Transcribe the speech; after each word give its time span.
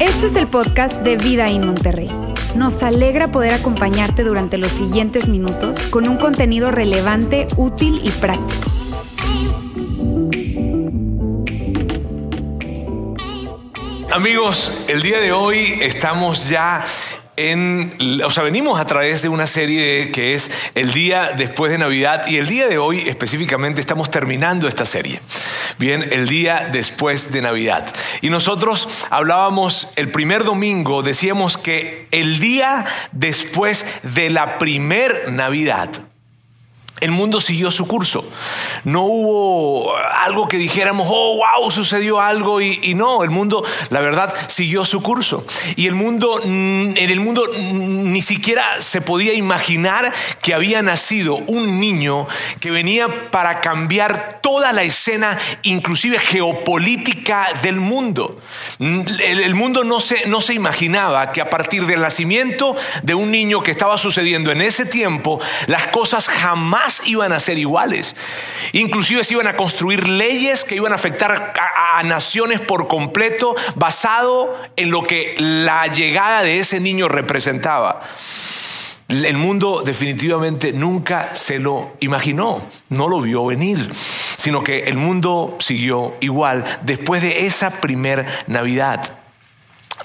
Este 0.00 0.26
es 0.26 0.36
el 0.36 0.46
podcast 0.46 1.02
de 1.02 1.16
Vida 1.16 1.48
en 1.48 1.66
Monterrey. 1.66 2.10
Nos 2.54 2.82
alegra 2.82 3.28
poder 3.28 3.54
acompañarte 3.54 4.24
durante 4.24 4.58
los 4.58 4.72
siguientes 4.72 5.28
minutos 5.28 5.78
con 5.86 6.08
un 6.08 6.16
contenido 6.16 6.70
relevante, 6.70 7.48
útil 7.56 8.00
y 8.04 8.10
práctico. 8.10 8.70
Amigos, 14.12 14.84
el 14.88 15.00
día 15.00 15.20
de 15.20 15.32
hoy 15.32 15.78
estamos 15.80 16.48
ya 16.48 16.84
en, 17.36 17.94
o 18.24 18.30
sea, 18.30 18.42
venimos 18.42 18.80
a 18.80 18.86
través 18.86 19.22
de 19.22 19.28
una 19.28 19.46
serie 19.46 20.10
que 20.10 20.34
es 20.34 20.50
el 20.74 20.92
día 20.92 21.32
después 21.36 21.72
de 21.72 21.78
Navidad 21.78 22.26
y 22.26 22.36
el 22.36 22.46
día 22.46 22.68
de 22.68 22.78
hoy 22.78 23.08
específicamente 23.08 23.80
estamos 23.80 24.10
terminando 24.10 24.68
esta 24.68 24.86
serie. 24.86 25.20
Bien, 25.78 26.06
el 26.12 26.28
día 26.28 26.68
después 26.72 27.32
de 27.32 27.42
Navidad. 27.42 27.86
Y 28.20 28.30
nosotros 28.30 28.88
hablábamos 29.10 29.88
el 29.96 30.10
primer 30.10 30.44
domingo, 30.44 31.02
decíamos 31.02 31.56
que 31.56 32.06
el 32.10 32.38
día 32.38 32.84
después 33.12 33.84
de 34.02 34.30
la 34.30 34.58
primer 34.58 35.32
Navidad, 35.32 35.90
el 37.02 37.10
mundo 37.10 37.40
siguió 37.40 37.70
su 37.70 37.86
curso. 37.86 38.24
No 38.84 39.02
hubo 39.02 39.96
algo 39.96 40.48
que 40.48 40.56
dijéramos, 40.56 41.08
oh, 41.10 41.36
wow, 41.36 41.70
sucedió 41.70 42.20
algo 42.20 42.60
y, 42.60 42.94
no, 42.94 43.24
el 43.24 43.30
mundo, 43.30 43.64
la 43.90 44.00
verdad, 44.00 44.32
siguió 44.48 44.84
su 44.84 45.02
curso. 45.02 45.44
Y 45.76 45.88
el 45.88 45.94
mundo, 45.94 46.40
en 46.44 46.96
el 46.96 47.20
mundo 47.20 47.50
ni 47.56 48.22
siquiera 48.22 48.80
se 48.80 49.00
podía 49.00 49.34
imaginar 49.34 50.12
que 50.40 50.54
había 50.54 50.80
nacido 50.82 51.34
un 51.34 51.80
niño 51.80 52.26
que 52.60 52.70
venía 52.70 53.08
para 53.30 53.60
cambiar 53.60 54.38
toda 54.42 54.72
la 54.72 54.82
escena, 54.82 55.38
inclusive 55.62 56.18
geopolítica 56.18 57.48
del 57.62 57.76
mundo. 57.80 58.40
El, 58.78 59.54
mundo 59.54 59.82
no 59.82 60.00
se, 60.00 60.26
no 60.26 60.40
se 60.40 60.54
imaginaba 60.54 61.32
que 61.32 61.40
a 61.40 61.50
partir 61.50 61.86
del 61.86 62.00
nacimiento 62.00 62.76
de 63.02 63.14
un 63.14 63.30
niño 63.30 63.62
que 63.62 63.70
estaba 63.72 63.98
sucediendo 63.98 64.52
en 64.52 64.62
ese 64.62 64.86
tiempo, 64.86 65.40
las 65.66 65.88
cosas 65.88 66.28
jamás 66.28 66.91
iban 67.06 67.32
a 67.32 67.40
ser 67.40 67.58
iguales. 67.58 68.14
Inclusive 68.72 69.24
se 69.24 69.34
iban 69.34 69.46
a 69.46 69.56
construir 69.56 70.06
leyes 70.08 70.64
que 70.64 70.76
iban 70.76 70.92
a 70.92 70.96
afectar 70.96 71.54
a, 71.58 72.02
naciones 72.04 72.60
por 72.60 72.88
completo 72.88 73.54
basado 73.76 74.56
en 74.76 74.90
lo 74.90 75.02
que 75.02 75.34
la 75.38 75.86
llegada 75.86 76.42
de 76.42 76.58
ese 76.58 76.80
niño 76.80 77.08
representaba. 77.08 78.02
El 79.08 79.36
mundo 79.36 79.82
definitivamente 79.84 80.72
nunca 80.72 81.28
se 81.28 81.58
lo 81.58 81.92
imaginó, 82.00 82.62
no 82.88 83.08
lo 83.08 83.20
vio 83.20 83.44
venir, 83.44 83.92
sino 84.36 84.64
que 84.64 84.80
el 84.84 84.96
mundo 84.96 85.56
siguió 85.60 86.14
igual 86.20 86.64
después 86.82 87.20
de 87.20 87.46
esa 87.46 87.70
primer 87.80 88.26
Navidad. 88.46 89.21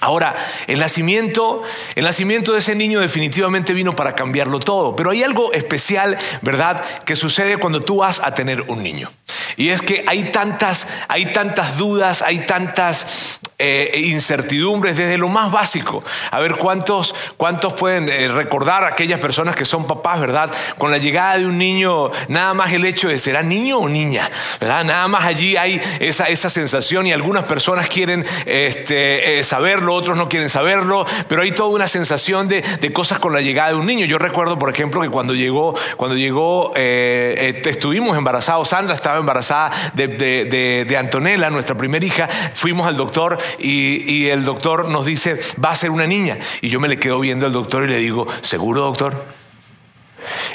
Ahora, 0.08 0.36
el 0.68 0.80
nacimiento, 0.80 1.64
el 1.96 2.06
nacimiento 2.06 2.54
de 2.54 2.60
ese 2.60 2.76
niño 2.76 3.02
definitivamente 3.02 3.74
vino 3.74 3.92
para 3.94 4.16
cambiarlo 4.16 4.58
todo, 4.62 4.96
pero 4.96 5.12
hay 5.12 5.22
algo 5.22 5.52
especial, 5.52 6.18
¿verdad?, 6.42 6.82
que 7.04 7.18
sucede 7.18 7.58
cuando 7.58 7.82
tú 7.82 7.98
vas 7.98 8.22
a 8.24 8.34
tener 8.34 8.62
un 8.70 8.82
niño. 8.82 9.12
Y 9.58 9.68
es 9.68 9.82
que 9.82 10.06
hay 10.08 10.32
tantas, 10.32 10.88
hay 11.10 11.34
tantas 11.34 11.78
dudas, 11.78 12.22
hay 12.22 12.40
tantas 12.40 13.42
eh, 13.60 14.02
incertidumbres 14.04 14.98
desde 14.98 15.18
lo 15.18 15.30
más 15.30 15.52
básico. 15.52 16.04
A 16.30 16.40
ver 16.40 16.58
cuántos, 16.58 17.16
cuántos 17.38 17.74
pueden 17.74 18.08
eh, 18.08 18.28
recordar 18.28 18.84
a 18.84 18.90
aquellas 18.90 19.20
personas 19.20 19.56
que 19.56 19.66
son 19.66 19.88
papás, 19.88 20.20
¿verdad? 20.20 20.52
Con 20.78 20.92
la 20.92 21.00
llegada 21.00 21.40
de 21.40 21.48
un 21.48 21.58
niño, 21.58 22.12
nada 22.28 22.54
más 22.54 22.72
el 22.72 22.86
hecho 22.86 23.10
de 23.10 23.18
será 23.18 23.42
niño 23.42 23.80
o 23.80 23.90
niña, 23.90 24.30
¿verdad? 24.62 24.84
Nada 24.84 25.08
más 25.08 25.26
allí 25.26 25.58
hay 25.58 25.82
esa, 26.00 26.26
esa 26.26 26.52
sensación 26.52 27.08
y 27.08 27.14
algunas 27.14 27.46
personas 27.46 27.90
quieren 27.90 28.24
este, 28.46 29.40
eh, 29.40 29.44
saberlo, 29.44 29.96
otros 29.96 30.16
no 30.16 30.30
quieren 30.30 30.50
saberlo, 30.50 31.08
pero 31.28 31.42
hay 31.42 31.50
toda 31.50 31.70
una 31.70 31.88
sensación 31.88 32.48
de, 32.48 32.62
de, 32.62 32.94
cosas 32.94 33.18
con 33.18 33.34
la 33.34 33.42
llegada 33.42 33.70
de 33.70 33.76
un 33.76 33.88
niño. 33.88 34.06
Yo 34.06 34.20
recuerdo, 34.20 34.60
por 34.60 34.70
ejemplo, 34.70 35.02
que 35.02 35.10
cuando 35.10 35.34
llegó, 35.34 35.74
cuando 35.96 36.16
llegó, 36.16 36.74
estuvimos 36.76 38.16
embarazados, 38.16 38.70
Sandra 38.70 38.94
estaba 38.94 39.18
embarazada 39.18 39.72
de, 39.96 40.08
de, 40.08 40.86
de 40.88 40.98
Antonella, 40.98 41.50
nuestra 41.50 41.76
primera 41.76 42.06
hija, 42.06 42.30
fuimos 42.54 42.86
al 42.86 42.96
doctor 42.96 43.40
y, 43.60 44.28
el 44.28 44.44
doctor 44.44 44.90
nos 44.90 45.06
dice, 45.06 45.40
va 45.64 45.70
a 45.70 45.76
ser 45.76 45.92
una 45.92 46.08
niña. 46.08 46.38
Y 46.62 46.70
yo 46.70 46.80
me 46.80 46.88
le 46.88 46.98
quedo 46.98 47.20
viendo 47.20 47.46
al 47.46 47.54
doctor 47.54 47.84
y 47.84 47.88
le 47.88 47.98
digo, 47.98 48.28
¿seguro 48.42 48.82
doctor? 48.82 49.26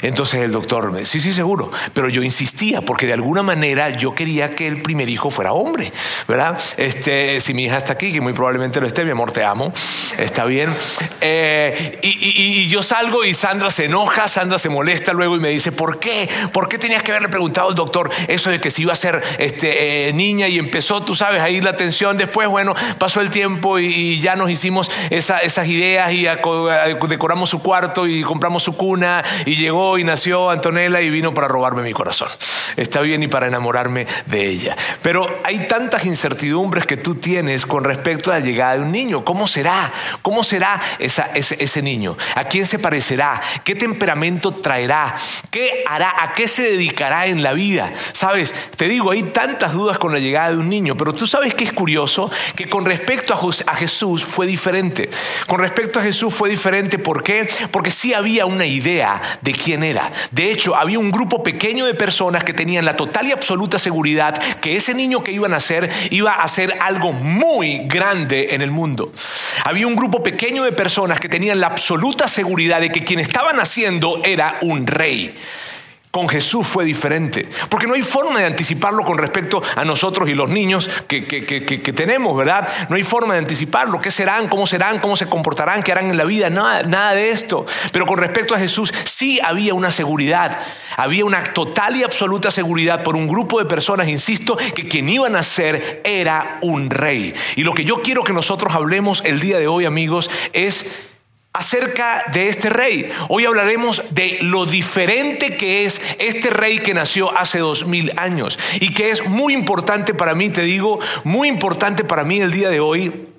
Entonces 0.01 0.41
el 0.41 0.51
doctor 0.51 0.91
me 0.91 1.05
sí, 1.05 1.19
sí, 1.19 1.31
seguro, 1.31 1.71
pero 1.93 2.09
yo 2.09 2.23
insistía 2.23 2.81
porque 2.81 3.07
de 3.07 3.13
alguna 3.13 3.43
manera 3.43 3.89
yo 3.89 4.15
quería 4.15 4.55
que 4.55 4.67
el 4.67 4.81
primer 4.81 5.09
hijo 5.09 5.29
fuera 5.29 5.53
hombre, 5.53 5.91
¿verdad? 6.27 6.59
Este, 6.77 7.41
si 7.41 7.53
mi 7.53 7.65
hija 7.65 7.77
está 7.77 7.93
aquí, 7.93 8.11
que 8.11 8.21
muy 8.21 8.33
probablemente 8.33 8.79
lo 8.79 8.87
esté, 8.87 9.03
mi 9.05 9.11
amor, 9.11 9.31
te 9.31 9.43
amo, 9.43 9.73
está 10.17 10.45
bien. 10.45 10.75
Eh, 11.21 11.99
y, 12.01 12.67
yo 12.67 12.81
salgo 12.81 13.23
y 13.23 13.33
Sandra 13.33 13.69
se 13.69 13.85
enoja, 13.85 14.27
Sandra 14.27 14.57
se 14.57 14.69
molesta 14.69 15.13
luego 15.13 15.35
y 15.35 15.39
me 15.39 15.49
dice, 15.49 15.71
¿por 15.71 15.99
qué? 15.99 16.29
¿Por 16.51 16.67
qué 16.67 16.77
tenías 16.77 17.03
que 17.03 17.11
haberle 17.11 17.29
preguntado 17.29 17.69
al 17.69 17.75
doctor 17.75 18.09
eso 18.27 18.49
de 18.49 18.59
que 18.59 18.71
si 18.71 18.83
iba 18.83 18.93
a 18.93 18.95
ser 18.95 19.21
este, 19.37 20.07
eh, 20.07 20.13
niña 20.13 20.47
y 20.47 20.57
empezó, 20.57 21.03
tú 21.03 21.15
sabes, 21.15 21.41
ahí 21.41 21.61
la 21.61 21.75
tensión? 21.75 22.17
Después, 22.17 22.47
bueno, 22.47 22.73
pasó 22.97 23.21
el 23.21 23.29
tiempo 23.29 23.79
y, 23.79 24.19
ya 24.19 24.35
nos 24.35 24.49
hicimos 24.49 24.89
esas 25.09 25.67
ideas 25.67 26.13
y 26.13 26.23
decoramos 27.07 27.49
su 27.49 27.59
cuarto 27.61 28.07
y 28.07 28.23
compramos 28.23 28.63
su 28.63 28.73
cuna 28.73 29.23
y 29.45 29.55
llegó 29.63 29.97
y 29.97 30.03
nació 30.03 30.49
Antonella 30.49 31.01
y 31.01 31.09
vino 31.09 31.33
para 31.33 31.47
robarme 31.47 31.81
mi 31.81 31.93
corazón. 31.93 32.29
Está 32.75 33.01
bien 33.01 33.23
y 33.23 33.27
para 33.27 33.47
enamorarme 33.47 34.05
de 34.25 34.47
ella. 34.47 34.75
Pero 35.01 35.27
hay 35.43 35.67
tantas 35.67 36.05
incertidumbres 36.05 36.85
que 36.85 36.97
tú 36.97 37.15
tienes 37.15 37.65
con 37.65 37.83
respecto 37.83 38.31
a 38.31 38.35
la 38.35 38.45
llegada 38.45 38.75
de 38.75 38.81
un 38.81 38.91
niño. 38.91 39.23
¿Cómo 39.23 39.47
será? 39.47 39.91
¿Cómo 40.21 40.43
será 40.43 40.79
ese, 40.99 41.23
ese 41.35 41.81
niño? 41.81 42.17
¿A 42.35 42.45
quién 42.45 42.65
se 42.65 42.79
parecerá? 42.79 43.41
¿Qué 43.63 43.75
temperamento 43.75 44.51
traerá? 44.51 45.15
¿Qué 45.49 45.83
hará? 45.87 46.13
¿A 46.19 46.33
qué 46.33 46.47
se 46.47 46.63
dedicará 46.63 47.27
en 47.27 47.43
la 47.43 47.53
vida? 47.53 47.91
Sabes, 48.11 48.53
te 48.75 48.87
digo, 48.87 49.11
hay 49.11 49.23
tantas 49.23 49.73
dudas 49.73 49.97
con 49.97 50.13
la 50.13 50.19
llegada 50.19 50.51
de 50.51 50.57
un 50.57 50.69
niño, 50.69 50.95
pero 50.95 51.13
tú 51.13 51.27
sabes 51.27 51.53
que 51.53 51.63
es 51.63 51.73
curioso 51.73 52.29
que 52.55 52.69
con 52.69 52.85
respecto 52.85 53.33
a 53.33 53.75
Jesús 53.75 54.23
fue 54.25 54.47
diferente. 54.47 55.09
Con 55.47 55.59
respecto 55.59 55.99
a 55.99 56.03
Jesús 56.03 56.33
fue 56.33 56.49
diferente. 56.49 56.99
¿Por 56.99 57.23
qué? 57.23 57.47
Porque 57.71 57.91
sí 57.91 58.13
había 58.13 58.45
una 58.45 58.65
idea 58.65 59.21
de 59.41 59.52
quién 59.53 59.83
era. 59.83 60.11
De 60.31 60.51
hecho, 60.51 60.75
había 60.75 60.99
un 60.99 61.11
grupo 61.11 61.43
pequeño 61.43 61.85
de 61.85 61.93
personas 61.93 62.43
que 62.43 62.53
tenían 62.53 62.85
la 62.85 62.95
total 62.95 63.27
y 63.27 63.31
absoluta 63.31 63.79
seguridad 63.79 64.41
que 64.61 64.75
ese 64.75 64.93
niño 64.93 65.23
que 65.23 65.31
iba 65.31 65.47
a 65.47 65.49
nacer 65.49 65.89
iba 66.09 66.33
a 66.33 66.43
hacer 66.43 66.73
algo 66.81 67.13
muy 67.13 67.83
grande 67.85 68.49
en 68.51 68.61
el 68.61 68.71
mundo. 68.71 69.11
Había 69.63 69.87
un 69.87 69.95
grupo 69.95 70.23
pequeño 70.23 70.63
de 70.63 70.71
personas 70.71 71.19
que 71.19 71.29
tenían 71.29 71.59
la 71.59 71.67
absoluta 71.67 72.27
seguridad 72.27 72.81
de 72.81 72.89
que 72.89 73.03
quien 73.03 73.19
estaba 73.19 73.53
naciendo 73.53 74.21
era 74.23 74.57
un 74.61 74.87
rey. 74.87 75.33
Con 76.13 76.29
Jesús 76.29 76.67
fue 76.67 76.85
diferente, 76.85 77.49
porque 77.69 77.87
no 77.87 77.95
hay 77.95 78.03
forma 78.03 78.39
de 78.39 78.45
anticiparlo 78.45 79.03
con 79.03 79.17
respecto 79.17 79.63
a 79.75 79.83
nosotros 79.83 80.29
y 80.29 80.35
los 80.35 80.47
niños 80.47 80.87
que, 81.07 81.23
tenemos, 81.95 82.37
¿verdad? 82.37 82.69
No 82.87 82.97
hay 82.97 83.01
forma 83.01 83.33
de 83.33 83.39
anticiparlo, 83.39 83.99
qué 83.99 84.11
serán, 84.11 84.47
cómo 84.47 84.67
serán, 84.67 84.99
cómo 84.99 85.15
se 85.15 85.25
comportarán, 85.25 85.81
qué 85.81 85.91
harán 85.91 86.11
en 86.11 86.17
la 86.17 86.25
vida, 86.25 86.51
nada, 86.51 86.83
nada 86.83 87.15
de 87.15 87.31
esto. 87.31 87.65
Pero 87.91 88.05
con 88.05 88.19
respecto 88.19 88.53
a 88.53 88.59
Jesús 88.59 88.93
sí 89.05 89.39
había 89.43 89.73
una 89.73 89.89
seguridad, 89.89 90.59
había 90.97 91.25
una 91.25 91.41
total 91.45 91.95
y 91.95 92.03
absoluta 92.03 92.51
seguridad 92.51 93.01
por 93.01 93.15
un 93.15 93.27
grupo 93.27 93.57
de 93.57 93.65
personas, 93.65 94.07
insisto, 94.07 94.55
que 94.55 94.87
quien 94.87 95.09
iba 95.09 95.25
a 95.25 95.31
nacer 95.31 95.99
era 96.03 96.59
un 96.61 96.91
rey. 96.91 97.33
Y 97.55 97.63
lo 97.63 97.73
que 97.73 97.85
yo 97.85 98.03
quiero 98.03 98.23
que 98.23 98.33
nosotros 98.33 98.75
hablemos 98.75 99.23
el 99.25 99.39
día 99.39 99.57
de 99.57 99.65
hoy, 99.65 99.85
amigos, 99.85 100.29
es 100.53 100.85
acerca 101.53 102.23
de 102.33 102.49
este 102.49 102.69
rey. 102.69 103.09
Hoy 103.29 103.45
hablaremos 103.45 104.01
de 104.09 104.39
lo 104.41 104.65
diferente 104.65 105.55
que 105.55 105.85
es 105.85 106.01
este 106.17 106.49
rey 106.49 106.79
que 106.79 106.95
nació 106.95 107.35
hace 107.37 107.59
dos 107.59 107.85
mil 107.85 108.11
años 108.17 108.57
y 108.79 108.93
que 108.93 109.11
es 109.11 109.25
muy 109.25 109.53
importante 109.53 110.13
para 110.15 110.33
mí, 110.33 110.49
te 110.49 110.63
digo, 110.63 110.99
muy 111.23 111.47
importante 111.47 112.03
para 112.03 112.23
mí 112.23 112.39
el 112.39 112.51
día 112.51 112.69
de 112.69 112.79
hoy 112.79 113.32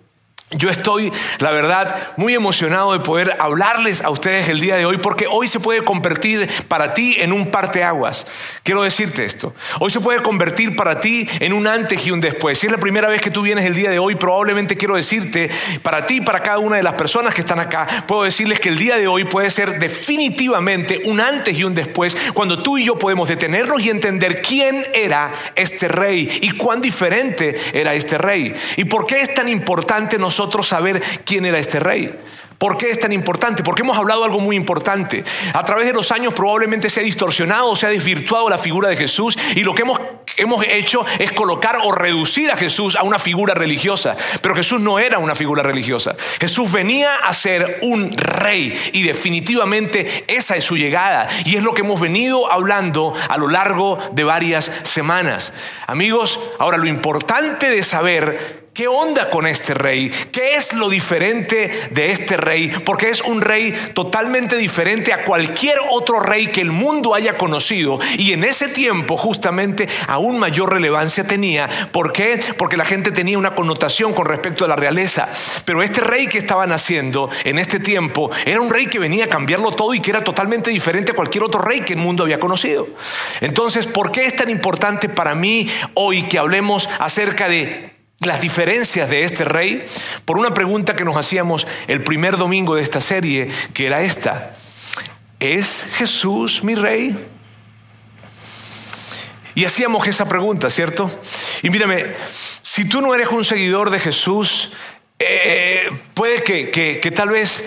yo 0.50 0.70
estoy, 0.70 1.10
la 1.38 1.50
verdad, 1.50 2.12
muy 2.16 2.34
emocionado 2.34 2.92
de 2.92 3.00
poder 3.00 3.36
hablarles 3.40 4.02
a 4.02 4.10
ustedes 4.10 4.48
el 4.48 4.60
día 4.60 4.76
de 4.76 4.84
hoy 4.84 4.98
porque 4.98 5.26
hoy 5.26 5.48
se 5.48 5.58
puede 5.58 5.82
convertir 5.82 6.48
para 6.68 6.94
ti 6.94 7.16
en 7.18 7.32
un 7.32 7.50
parteaguas. 7.50 8.26
Quiero 8.62 8.82
decirte 8.82 9.24
esto. 9.24 9.54
Hoy 9.80 9.90
se 9.90 10.00
puede 10.00 10.22
convertir 10.22 10.76
para 10.76 11.00
ti 11.00 11.26
en 11.40 11.52
un 11.54 11.66
antes 11.66 12.06
y 12.06 12.10
un 12.10 12.20
después. 12.20 12.58
Si 12.58 12.66
es 12.66 12.72
la 12.72 12.78
primera 12.78 13.08
vez 13.08 13.20
que 13.20 13.30
tú 13.30 13.42
vienes 13.42 13.64
el 13.64 13.74
día 13.74 13.90
de 13.90 13.98
hoy, 13.98 14.14
probablemente 14.14 14.76
quiero 14.76 14.94
decirte, 14.94 15.50
para 15.82 16.06
ti, 16.06 16.20
para 16.20 16.42
cada 16.42 16.58
una 16.58 16.76
de 16.76 16.82
las 16.82 16.94
personas 16.94 17.34
que 17.34 17.40
están 17.40 17.58
acá, 17.58 18.04
puedo 18.06 18.22
decirles 18.22 18.60
que 18.60 18.68
el 18.68 18.78
día 18.78 18.96
de 18.96 19.08
hoy 19.08 19.24
puede 19.24 19.50
ser 19.50 19.78
definitivamente 19.80 21.00
un 21.06 21.20
antes 21.20 21.56
y 21.56 21.64
un 21.64 21.74
después 21.74 22.16
cuando 22.32 22.62
tú 22.62 22.78
y 22.78 22.84
yo 22.84 22.98
podemos 22.98 23.28
detenernos 23.28 23.80
y 23.84 23.90
entender 23.90 24.40
quién 24.42 24.86
era 24.94 25.32
este 25.56 25.88
rey 25.88 26.28
y 26.42 26.50
cuán 26.52 26.80
diferente 26.80 27.56
era 27.72 27.94
este 27.94 28.18
rey. 28.18 28.54
Y 28.76 28.84
por 28.84 29.06
qué 29.06 29.20
es 29.20 29.34
tan 29.34 29.48
importante 29.48 30.16
nosotros 30.16 30.43
saber 30.64 31.02
quién 31.24 31.44
era 31.44 31.58
este 31.58 31.80
rey. 31.80 32.12
¿Por 32.58 32.76
qué 32.78 32.90
es 32.90 32.98
tan 32.98 33.12
importante? 33.12 33.62
Porque 33.62 33.82
hemos 33.82 33.98
hablado 33.98 34.24
algo 34.24 34.40
muy 34.40 34.56
importante. 34.56 35.24
A 35.52 35.64
través 35.64 35.86
de 35.86 35.92
los 35.92 36.10
años 36.12 36.32
probablemente 36.34 36.88
se 36.88 37.00
ha 37.00 37.02
distorsionado, 37.02 37.74
se 37.76 37.86
ha 37.86 37.90
desvirtuado 37.90 38.48
la 38.48 38.58
figura 38.58 38.88
de 38.88 38.96
Jesús 38.96 39.36
y 39.54 39.64
lo 39.64 39.74
que 39.74 39.82
hemos, 39.82 40.00
hemos 40.36 40.64
hecho 40.64 41.04
es 41.18 41.32
colocar 41.32 41.78
o 41.84 41.92
reducir 41.92 42.50
a 42.50 42.56
Jesús 42.56 42.96
a 42.96 43.02
una 43.02 43.18
figura 43.18 43.54
religiosa. 43.54 44.16
Pero 44.40 44.54
Jesús 44.54 44.80
no 44.80 44.98
era 44.98 45.18
una 45.18 45.34
figura 45.34 45.62
religiosa. 45.62 46.14
Jesús 46.40 46.70
venía 46.70 47.16
a 47.16 47.32
ser 47.32 47.80
un 47.82 48.16
rey 48.16 48.72
y 48.92 49.02
definitivamente 49.02 50.24
esa 50.28 50.56
es 50.56 50.64
su 50.64 50.76
llegada. 50.76 51.28
Y 51.44 51.56
es 51.56 51.62
lo 51.62 51.74
que 51.74 51.82
hemos 51.82 52.00
venido 52.00 52.50
hablando 52.50 53.12
a 53.28 53.36
lo 53.36 53.48
largo 53.48 53.98
de 54.12 54.24
varias 54.24 54.70
semanas. 54.84 55.52
Amigos, 55.86 56.38
ahora 56.58 56.78
lo 56.78 56.86
importante 56.86 57.68
de 57.68 57.82
saber 57.82 58.63
¿Qué 58.74 58.88
onda 58.88 59.30
con 59.30 59.46
este 59.46 59.72
rey? 59.72 60.10
¿Qué 60.32 60.56
es 60.56 60.72
lo 60.72 60.88
diferente 60.88 61.70
de 61.92 62.10
este 62.10 62.36
rey? 62.36 62.72
Porque 62.84 63.08
es 63.08 63.20
un 63.20 63.40
rey 63.40 63.72
totalmente 63.94 64.56
diferente 64.56 65.12
a 65.12 65.24
cualquier 65.24 65.78
otro 65.92 66.18
rey 66.18 66.48
que 66.48 66.60
el 66.60 66.72
mundo 66.72 67.14
haya 67.14 67.38
conocido. 67.38 68.00
Y 68.18 68.32
en 68.32 68.42
ese 68.42 68.66
tiempo 68.66 69.16
justamente 69.16 69.88
aún 70.08 70.40
mayor 70.40 70.72
relevancia 70.72 71.22
tenía. 71.22 71.70
¿Por 71.92 72.12
qué? 72.12 72.40
Porque 72.58 72.76
la 72.76 72.84
gente 72.84 73.12
tenía 73.12 73.38
una 73.38 73.54
connotación 73.54 74.12
con 74.12 74.26
respecto 74.26 74.64
a 74.64 74.68
la 74.68 74.74
realeza. 74.74 75.28
Pero 75.64 75.80
este 75.80 76.00
rey 76.00 76.26
que 76.26 76.38
estaban 76.38 76.72
haciendo 76.72 77.30
en 77.44 77.60
este 77.60 77.78
tiempo 77.78 78.32
era 78.44 78.60
un 78.60 78.70
rey 78.70 78.86
que 78.86 78.98
venía 78.98 79.26
a 79.26 79.28
cambiarlo 79.28 79.70
todo 79.70 79.94
y 79.94 80.00
que 80.00 80.10
era 80.10 80.24
totalmente 80.24 80.70
diferente 80.70 81.12
a 81.12 81.14
cualquier 81.14 81.44
otro 81.44 81.60
rey 81.60 81.82
que 81.82 81.92
el 81.92 82.00
mundo 82.00 82.24
había 82.24 82.40
conocido. 82.40 82.88
Entonces, 83.40 83.86
¿por 83.86 84.10
qué 84.10 84.26
es 84.26 84.34
tan 84.34 84.50
importante 84.50 85.08
para 85.08 85.36
mí 85.36 85.68
hoy 85.94 86.24
que 86.24 86.40
hablemos 86.40 86.88
acerca 86.98 87.48
de 87.48 87.93
las 88.26 88.40
diferencias 88.40 89.08
de 89.08 89.24
este 89.24 89.44
rey 89.44 89.84
por 90.24 90.38
una 90.38 90.54
pregunta 90.54 90.96
que 90.96 91.04
nos 91.04 91.16
hacíamos 91.16 91.66
el 91.88 92.02
primer 92.02 92.36
domingo 92.36 92.74
de 92.74 92.82
esta 92.82 93.00
serie, 93.00 93.48
que 93.72 93.86
era 93.86 94.02
esta. 94.02 94.56
¿Es 95.40 95.86
Jesús 95.96 96.62
mi 96.62 96.74
rey? 96.74 97.16
Y 99.54 99.64
hacíamos 99.64 100.06
esa 100.08 100.28
pregunta, 100.28 100.70
¿cierto? 100.70 101.10
Y 101.62 101.70
mírame, 101.70 102.06
si 102.62 102.88
tú 102.88 103.00
no 103.00 103.14
eres 103.14 103.28
un 103.28 103.44
seguidor 103.44 103.90
de 103.90 104.00
Jesús, 104.00 104.72
eh, 105.18 105.90
puede 106.14 106.42
que, 106.42 106.70
que 106.70 107.10
tal 107.10 107.28
vez 107.28 107.64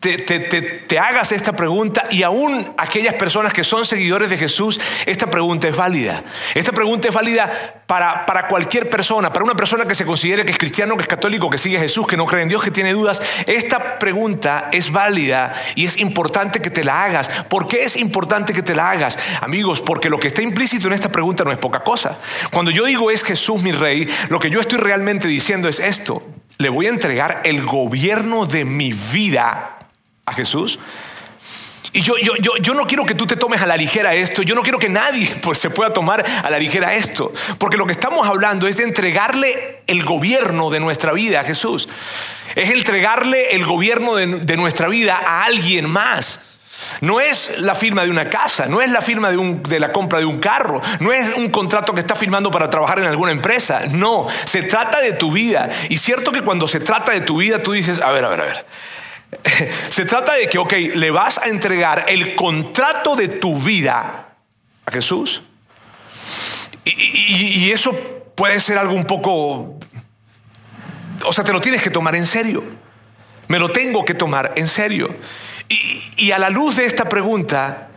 te, 0.00 0.98
hagas 0.98 1.30
esta 1.30 1.52
pregunta 1.52 2.04
y 2.10 2.22
aún 2.22 2.66
aquellas 2.78 3.14
personas 3.14 3.52
que 3.52 3.64
son 3.64 3.84
seguidores 3.84 4.30
de 4.30 4.38
Jesús, 4.38 4.80
esta 5.04 5.26
pregunta 5.26 5.68
es 5.68 5.76
válida. 5.76 6.24
Esta 6.54 6.72
pregunta 6.72 7.08
es 7.08 7.14
válida 7.14 7.82
para, 7.86 8.24
para 8.24 8.48
cualquier 8.48 8.88
persona, 8.88 9.30
para 9.30 9.44
una 9.44 9.54
persona 9.54 9.84
que 9.84 9.94
se 9.94 10.06
considere 10.06 10.46
que 10.46 10.52
es 10.52 10.58
cristiano, 10.58 10.96
que 10.96 11.02
es 11.02 11.08
católico, 11.08 11.50
que 11.50 11.58
sigue 11.58 11.78
Jesús, 11.78 12.06
que 12.06 12.16
no 12.16 12.24
cree 12.24 12.42
en 12.42 12.48
Dios, 12.48 12.62
que 12.62 12.70
tiene 12.70 12.94
dudas. 12.94 13.20
Esta 13.46 13.98
pregunta 13.98 14.70
es 14.72 14.90
válida 14.90 15.52
y 15.74 15.84
es 15.84 15.98
importante 15.98 16.62
que 16.62 16.70
te 16.70 16.82
la 16.82 17.04
hagas. 17.04 17.28
¿Por 17.50 17.68
qué 17.68 17.82
es 17.82 17.96
importante 17.96 18.54
que 18.54 18.62
te 18.62 18.74
la 18.74 18.90
hagas? 18.90 19.18
Amigos, 19.42 19.82
porque 19.82 20.08
lo 20.08 20.18
que 20.18 20.28
está 20.28 20.40
implícito 20.40 20.86
en 20.86 20.94
esta 20.94 21.12
pregunta 21.12 21.44
no 21.44 21.52
es 21.52 21.58
poca 21.58 21.84
cosa. 21.84 22.16
Cuando 22.50 22.70
yo 22.70 22.86
digo 22.86 23.10
es 23.10 23.22
Jesús 23.22 23.62
mi 23.62 23.72
rey, 23.72 24.08
lo 24.30 24.40
que 24.40 24.48
yo 24.48 24.60
estoy 24.60 24.78
realmente 24.78 25.28
diciendo 25.28 25.68
es 25.68 25.78
esto. 25.78 26.22
Le 26.56 26.70
voy 26.70 26.86
a 26.86 26.90
entregar 26.90 27.42
el 27.44 27.66
gobierno 27.66 28.46
de 28.46 28.64
mi 28.64 28.92
vida 28.92 29.76
a 30.30 30.32
Jesús. 30.32 30.78
Y 31.92 32.02
yo, 32.02 32.16
yo, 32.18 32.36
yo, 32.36 32.56
yo, 32.60 32.72
no 32.74 32.86
quiero 32.86 33.04
que 33.04 33.16
tú 33.16 33.26
te 33.26 33.34
tomes 33.34 33.62
a 33.62 33.66
la 33.66 33.76
ligera 33.76 34.14
esto, 34.14 34.42
yo 34.42 34.54
no 34.54 34.62
quiero 34.62 34.78
que 34.78 34.88
nadie 34.88 35.34
pues, 35.42 35.58
se 35.58 35.70
pueda 35.70 35.92
tomar 35.92 36.24
a 36.24 36.48
la 36.48 36.58
ligera 36.58 36.94
esto, 36.94 37.32
porque 37.58 37.76
lo 37.76 37.86
que 37.86 37.92
estamos 37.92 38.26
hablando 38.26 38.68
es 38.68 38.76
de 38.76 38.84
entregarle 38.84 39.82
el 39.88 40.04
gobierno 40.04 40.70
de 40.70 40.78
nuestra 40.78 41.12
vida 41.12 41.40
a 41.40 41.44
Jesús, 41.44 41.88
es 42.54 42.70
entregarle 42.70 43.56
el 43.56 43.66
gobierno 43.66 44.14
de, 44.14 44.56
nuestra 44.56 44.88
vida 44.88 45.16
a 45.16 45.44
alguien 45.44 45.88
más. 45.88 46.40
No 47.00 47.20
es 47.20 47.58
la 47.58 47.74
firma 47.74 48.04
de 48.04 48.10
una 48.10 48.28
casa, 48.28 48.66
no 48.66 48.80
es 48.80 48.90
la 48.90 49.00
firma 49.00 49.30
de, 49.30 49.36
un, 49.36 49.62
de, 49.62 49.78
la 49.80 49.92
compra 49.92 50.18
de 50.18 50.24
un 50.24 50.38
carro, 50.38 50.80
no 51.00 51.12
es 51.12 51.36
un 51.36 51.50
contrato 51.50 51.94
que 51.94 52.00
estás 52.00 52.18
firmando 52.18 52.50
para 52.50 52.68
trabajar 52.68 52.98
en 52.98 53.06
alguna 53.06 53.32
empresa, 53.32 53.82
no, 53.90 54.26
se 54.44 54.62
trata 54.62 55.00
de 55.00 55.12
tu 55.12 55.32
vida. 55.32 55.68
Y 55.88 55.98
cierto 55.98 56.32
que 56.32 56.42
cuando 56.42 56.68
se 56.68 56.80
trata 56.80 57.12
de 57.12 57.20
tu 57.20 57.38
vida 57.38 57.62
tú 57.62 57.72
dices, 57.72 58.00
a 58.00 58.10
ver, 58.10 58.24
a 58.24 58.28
ver, 58.28 58.40
a 58.40 58.44
ver, 58.44 58.64
Se 59.88 60.04
trata 60.04 60.34
de 60.34 60.48
que, 60.48 60.58
ok, 60.58 60.72
le 60.94 61.10
vas 61.10 61.38
a 61.38 61.48
entregar 61.48 62.04
el 62.08 62.34
contrato 62.34 63.16
de 63.16 63.28
tu 63.28 63.58
vida 63.58 64.34
a 64.84 64.90
Jesús. 64.90 65.42
Y, 66.84 67.70
eso 67.70 67.92
puede 68.34 68.60
ser 68.60 68.78
algo 68.78 68.94
un 68.94 69.04
poco... 69.04 69.78
O 71.24 71.32
sea, 71.32 71.44
te 71.44 71.52
lo 71.52 71.60
tienes 71.60 71.82
que 71.82 71.90
tomar 71.90 72.16
en 72.16 72.26
serio. 72.26 72.64
Me 73.48 73.58
lo 73.58 73.70
tengo 73.70 74.04
que 74.04 74.14
tomar 74.14 74.52
en 74.56 74.68
serio. 74.68 75.14
y 76.16 76.32
a 76.32 76.38
la 76.38 76.50
luz 76.50 76.76
de 76.76 76.86
esta 76.86 77.08
pregunta, 77.08 77.88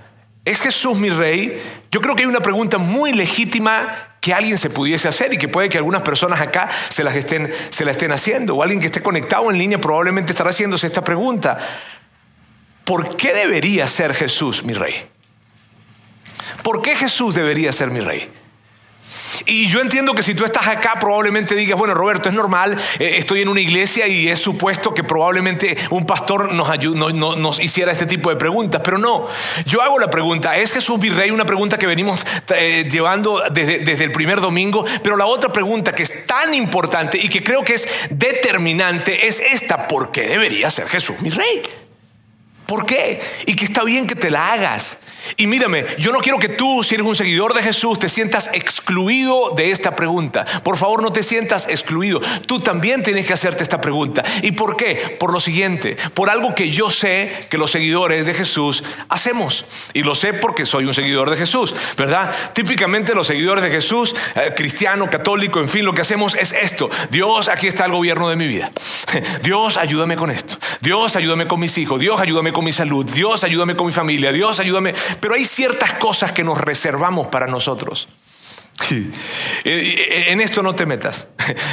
¿es 0.45 0.61
Jesús 0.61 0.97
mi 0.97 1.09
rey? 1.09 1.61
Yo 1.89 2.01
creo 2.01 2.15
que 2.15 2.23
hay 2.23 2.29
una 2.29 2.41
pregunta 2.41 2.77
muy 2.77 3.13
legítima 3.13 4.12
que 4.23 4.33
alguien 4.33 4.57
se 4.57 4.69
pudiese 4.69 5.09
hacer 5.09 5.33
y 5.33 5.37
que 5.37 5.49
puede 5.49 5.67
que 5.67 5.77
algunas 5.77 6.01
personas 6.01 6.39
acá 6.39 6.69
se, 6.87 7.03
las 7.03 7.13
estén, 7.13 7.51
se 7.69 7.83
la 7.83 7.91
estén 7.91 8.13
haciendo 8.13 8.55
o 8.55 8.63
alguien 8.63 8.79
que 8.79 8.85
esté 8.85 9.01
conectado 9.01 9.51
en 9.51 9.57
línea 9.57 9.81
probablemente 9.81 10.31
estará 10.31 10.51
haciéndose 10.51 10.87
esta 10.87 11.03
pregunta. 11.03 11.57
¿Por 12.85 13.17
qué 13.17 13.33
debería 13.33 13.85
ser 13.85 14.13
Jesús 14.13 14.63
mi 14.63 14.75
rey? 14.75 14.93
¿Por 16.63 16.81
qué 16.81 16.95
Jesús 16.95 17.35
debería 17.35 17.73
ser 17.73 17.91
mi 17.91 17.99
rey? 17.99 18.31
Y 19.45 19.67
yo 19.67 19.81
entiendo 19.81 20.13
que 20.13 20.23
si 20.23 20.35
tú 20.35 20.45
estás 20.45 20.67
acá 20.67 20.97
probablemente 20.99 21.55
digas, 21.55 21.77
bueno, 21.77 21.93
Roberto, 21.93 22.29
es 22.29 22.35
normal, 22.35 22.79
eh, 22.99 23.15
estoy 23.17 23.41
en 23.41 23.49
una 23.49 23.59
iglesia 23.59 24.07
y 24.07 24.27
es 24.29 24.39
supuesto 24.39 24.93
que 24.93 25.03
probablemente 25.03 25.75
un 25.89 26.05
pastor 26.05 26.53
nos, 26.53 26.69
nos 27.15 27.59
hiciera 27.59 27.91
este 27.91 28.05
tipo 28.05 28.29
de 28.29 28.35
preguntas, 28.35 28.81
pero 28.83 28.97
no, 28.97 29.27
yo 29.65 29.81
hago 29.81 29.99
la 29.99 30.09
pregunta, 30.09 30.57
¿es 30.57 30.71
Jesús 30.71 30.99
mi 30.99 31.09
rey? 31.09 31.31
Una 31.31 31.45
pregunta 31.45 31.77
que 31.77 31.87
venimos 31.87 32.25
eh, 32.55 32.87
llevando 32.89 33.41
desde, 33.51 33.79
desde 33.79 34.05
el 34.05 34.11
primer 34.11 34.39
domingo, 34.39 34.85
pero 35.03 35.17
la 35.17 35.25
otra 35.25 35.51
pregunta 35.51 35.93
que 35.93 36.03
es 36.03 36.25
tan 36.25 36.53
importante 36.53 37.17
y 37.17 37.27
que 37.27 37.43
creo 37.43 37.63
que 37.63 37.73
es 37.73 37.87
determinante 38.09 39.27
es 39.27 39.39
esta, 39.39 39.87
¿por 39.87 40.11
qué 40.11 40.27
debería 40.27 40.69
ser 40.69 40.87
Jesús 40.87 41.19
mi 41.21 41.29
rey? 41.29 41.61
¿Por 42.65 42.85
qué? 42.85 43.21
Y 43.45 43.55
que 43.55 43.65
está 43.65 43.83
bien 43.83 44.07
que 44.07 44.15
te 44.15 44.31
la 44.31 44.53
hagas. 44.53 44.97
Y 45.37 45.47
mírame, 45.47 45.85
yo 45.97 46.11
no 46.11 46.19
quiero 46.19 46.39
que 46.39 46.49
tú, 46.49 46.83
si 46.83 46.95
eres 46.95 47.07
un 47.07 47.15
seguidor 47.15 47.53
de 47.53 47.63
Jesús, 47.63 47.99
te 47.99 48.09
sientas 48.09 48.49
excluido 48.53 49.53
de 49.55 49.71
esta 49.71 49.95
pregunta. 49.95 50.45
Por 50.63 50.77
favor, 50.77 51.01
no 51.01 51.11
te 51.11 51.23
sientas 51.23 51.67
excluido. 51.67 52.21
Tú 52.45 52.59
también 52.59 53.03
tienes 53.03 53.25
que 53.25 53.33
hacerte 53.33 53.63
esta 53.63 53.81
pregunta. 53.81 54.23
¿Y 54.41 54.51
por 54.51 54.75
qué? 54.77 55.17
Por 55.19 55.31
lo 55.31 55.39
siguiente, 55.39 55.95
por 56.13 56.29
algo 56.29 56.55
que 56.55 56.69
yo 56.69 56.89
sé 56.89 57.47
que 57.49 57.57
los 57.57 57.71
seguidores 57.71 58.25
de 58.25 58.33
Jesús 58.33 58.83
hacemos. 59.09 59.65
Y 59.93 60.03
lo 60.03 60.15
sé 60.15 60.33
porque 60.33 60.65
soy 60.65 60.85
un 60.85 60.93
seguidor 60.93 61.29
de 61.29 61.37
Jesús, 61.37 61.73
¿verdad? 61.97 62.33
Típicamente 62.53 63.15
los 63.15 63.27
seguidores 63.27 63.63
de 63.63 63.71
Jesús, 63.71 64.15
eh, 64.35 64.53
cristiano, 64.55 65.09
católico, 65.09 65.59
en 65.59 65.69
fin, 65.69 65.85
lo 65.85 65.93
que 65.93 66.01
hacemos 66.01 66.35
es 66.35 66.51
esto. 66.51 66.89
Dios, 67.09 67.49
aquí 67.49 67.67
está 67.67 67.85
el 67.85 67.91
gobierno 67.91 68.29
de 68.29 68.35
mi 68.35 68.47
vida. 68.47 68.71
Dios, 69.43 69.77
ayúdame 69.77 70.15
con 70.15 70.31
esto. 70.31 70.57
Dios, 70.81 71.15
ayúdame 71.15 71.47
con 71.47 71.59
mis 71.59 71.77
hijos. 71.77 71.99
Dios, 71.99 72.19
ayúdame 72.19 72.53
con 72.53 72.65
mi 72.65 72.71
salud. 72.71 73.05
Dios, 73.05 73.43
ayúdame 73.43 73.75
con 73.75 73.87
mi 73.87 73.93
familia. 73.93 74.31
Dios, 74.31 74.59
ayúdame 74.59 74.93
pero 75.19 75.35
hay 75.35 75.45
ciertas 75.45 75.93
cosas 75.93 76.31
que 76.31 76.43
nos 76.43 76.57
reservamos 76.57 77.27
para 77.27 77.47
nosotros. 77.47 78.07
En 79.63 80.41
esto 80.41 80.61
no 80.61 80.75
te 80.75 80.85
metas. 80.85 81.27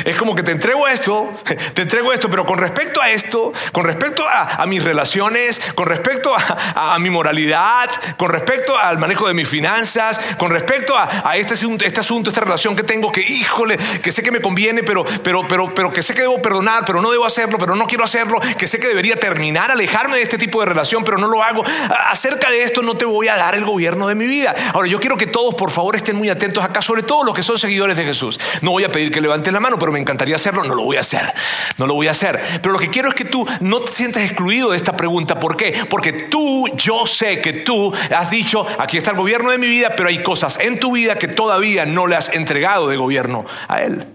Es 0.05 0.17
como 0.17 0.35
que 0.35 0.43
te 0.43 0.53
entrego 0.53 0.89
esto, 0.89 1.33
te 1.75 1.83
entrego 1.83 2.13
esto, 2.13 2.29
pero 2.31 2.45
con 2.45 2.59
respecto 2.59 3.01
a 3.01 3.11
esto, 3.11 3.53
con 3.73 3.85
respecto 3.85 4.27
a, 4.29 4.65
mis 4.67 4.83
relaciones, 4.83 5.61
con 5.75 5.87
respecto 5.87 6.35
a, 6.35 6.99
mi 6.99 7.11
moralidad, 7.11 7.91
con 8.17 8.31
respecto 8.31 8.77
al 8.77 8.99
manejo 8.99 9.29
de 9.29 9.35
mis 9.35 9.49
finanzas, 9.49 10.19
con 10.39 10.51
respecto 10.51 10.95
a, 10.97 11.37
este, 11.37 11.55
este, 11.85 12.01
asunto, 12.01 12.31
esta 12.31 12.41
relación 12.41 12.77
que 12.77 12.83
tengo, 12.83 13.13
que 13.13 13.21
híjole, 13.21 13.77
que 14.03 14.13
sé 14.13 14.23
que 14.23 14.31
me 14.31 14.41
conviene, 14.41 14.83
pero, 14.83 15.05
pero, 15.23 15.47
pero, 15.47 15.75
pero 15.75 15.93
que 15.93 16.03
sé 16.03 16.15
que 16.15 16.23
debo 16.23 16.41
perdonar, 16.43 16.85
pero 16.85 17.01
no 17.01 17.11
debo 17.11 17.25
hacerlo, 17.25 17.59
pero 17.59 17.77
no 17.77 17.87
quiero 17.87 18.05
hacerlo, 18.05 18.41
que 18.59 18.67
sé 18.67 18.79
que 18.79 18.89
debería 18.89 19.17
terminar, 19.17 19.71
alejarme 19.71 20.17
de 20.17 20.23
este 20.23 20.39
tipo 20.39 20.61
de 20.61 20.67
relación, 20.67 21.05
pero 21.05 21.19
no 21.19 21.27
lo 21.27 21.43
hago. 21.43 21.63
Acerca 22.11 22.51
de 22.51 22.63
esto 22.63 22.83
no 22.83 22.97
te 22.97 23.05
voy 23.05 23.29
a 23.29 23.37
dar 23.37 23.55
el 23.55 23.65
gobierno 23.65 24.09
de 24.09 24.15
mi 24.15 24.27
vida. 24.27 24.55
Ahora, 24.73 24.89
yo 24.89 25.01
quiero 25.01 25.17
que 25.17 25.27
todos, 25.27 25.55
por 25.55 25.71
favor, 25.71 25.97
estén 25.97 26.17
muy 26.17 26.29
atentos 26.29 26.65
acá, 26.65 26.83
sobre 26.83 27.00
todo 27.03 27.25
los 27.25 27.35
que 27.35 27.43
son 27.43 27.59
seguidores 27.59 27.97
de 27.97 28.05
Jesús. 28.05 28.39
No 28.63 28.71
voy 28.71 28.85
a 28.85 28.93
pedir 28.93 29.11
que 29.11 29.21
levanten 29.21 29.55
la 29.55 29.61
mano, 29.61 29.79
pero 29.79 29.93
me 29.93 30.01
encantaría 30.01 30.37
hacerlo. 30.37 30.65
No 30.65 30.75
lo 30.75 30.85
voy 30.85 30.97
a 30.97 31.01
hacer. 31.01 31.33
No 31.79 31.87
lo 31.87 31.95
voy 31.95 32.09
a 32.09 32.13
hacer. 32.13 32.41
Pero 32.63 32.73
lo 32.73 32.79
que 32.79 32.91
quiero 32.91 33.09
es 33.09 33.15
que 33.15 33.25
tú 33.25 33.47
no 33.61 33.81
te 33.81 33.93
sientas 33.93 34.23
excluido 34.23 34.71
de 34.71 34.77
esta 34.77 34.97
pregunta. 34.97 35.39
¿Por 35.39 35.57
qué? 35.57 35.87
Porque 35.89 36.13
tú, 36.13 36.67
yo 36.77 37.07
sé 37.07 37.41
que 37.41 37.53
tú 37.53 37.93
has 38.15 38.31
dicho, 38.31 38.67
aquí 38.79 38.99
está 38.99 39.13
el 39.13 39.17
gobierno 39.17 39.51
de 39.51 39.59
mi 39.59 39.67
vida, 39.67 39.95
pero 39.97 40.09
hay 40.09 40.23
cosas 40.23 40.59
en 40.61 40.79
tu 40.79 40.93
vida 40.93 41.17
que 41.17 41.29
todavía 41.29 41.87
no 41.87 42.07
le 42.07 42.17
has 42.17 42.29
entregado 42.31 42.89
de 42.89 42.97
gobierno 42.97 43.45
a 43.69 43.83
Él. 43.83 44.07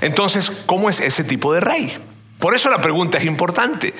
Entonces, 0.00 0.50
¿cómo 0.66 0.88
es 0.88 1.00
ese 1.00 1.24
tipo 1.24 1.52
de 1.52 1.60
rey? 1.60 1.96
Por 2.38 2.54
eso 2.54 2.70
la 2.70 2.80
pregunta 2.80 3.18
es 3.18 3.24
importante. 3.26 3.92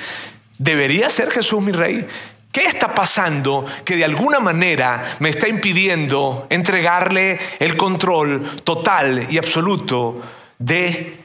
¿Debería 0.58 1.10
ser 1.10 1.30
Jesús 1.30 1.62
mi 1.62 1.72
rey? 1.72 2.06
¿Qué 2.52 2.64
está 2.64 2.92
pasando 2.92 3.64
que 3.84 3.96
de 3.96 4.04
alguna 4.04 4.40
manera 4.40 5.04
me 5.20 5.28
está 5.28 5.46
impidiendo 5.46 6.48
entregarle 6.50 7.38
el 7.60 7.76
control 7.76 8.56
total 8.64 9.26
y 9.30 9.38
absoluto 9.38 10.20
de 10.58 11.20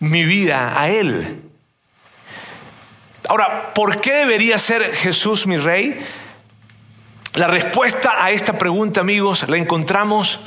mi 0.00 0.24
vida 0.24 0.78
a 0.78 0.90
Él? 0.90 1.42
Ahora, 3.28 3.72
¿por 3.72 4.00
qué 4.00 4.12
debería 4.16 4.58
ser 4.58 4.84
Jesús 4.94 5.46
mi 5.46 5.56
rey? 5.56 5.98
La 7.34 7.46
respuesta 7.46 8.22
a 8.22 8.30
esta 8.30 8.58
pregunta, 8.58 9.00
amigos, 9.00 9.48
la 9.48 9.56
encontramos 9.56 10.40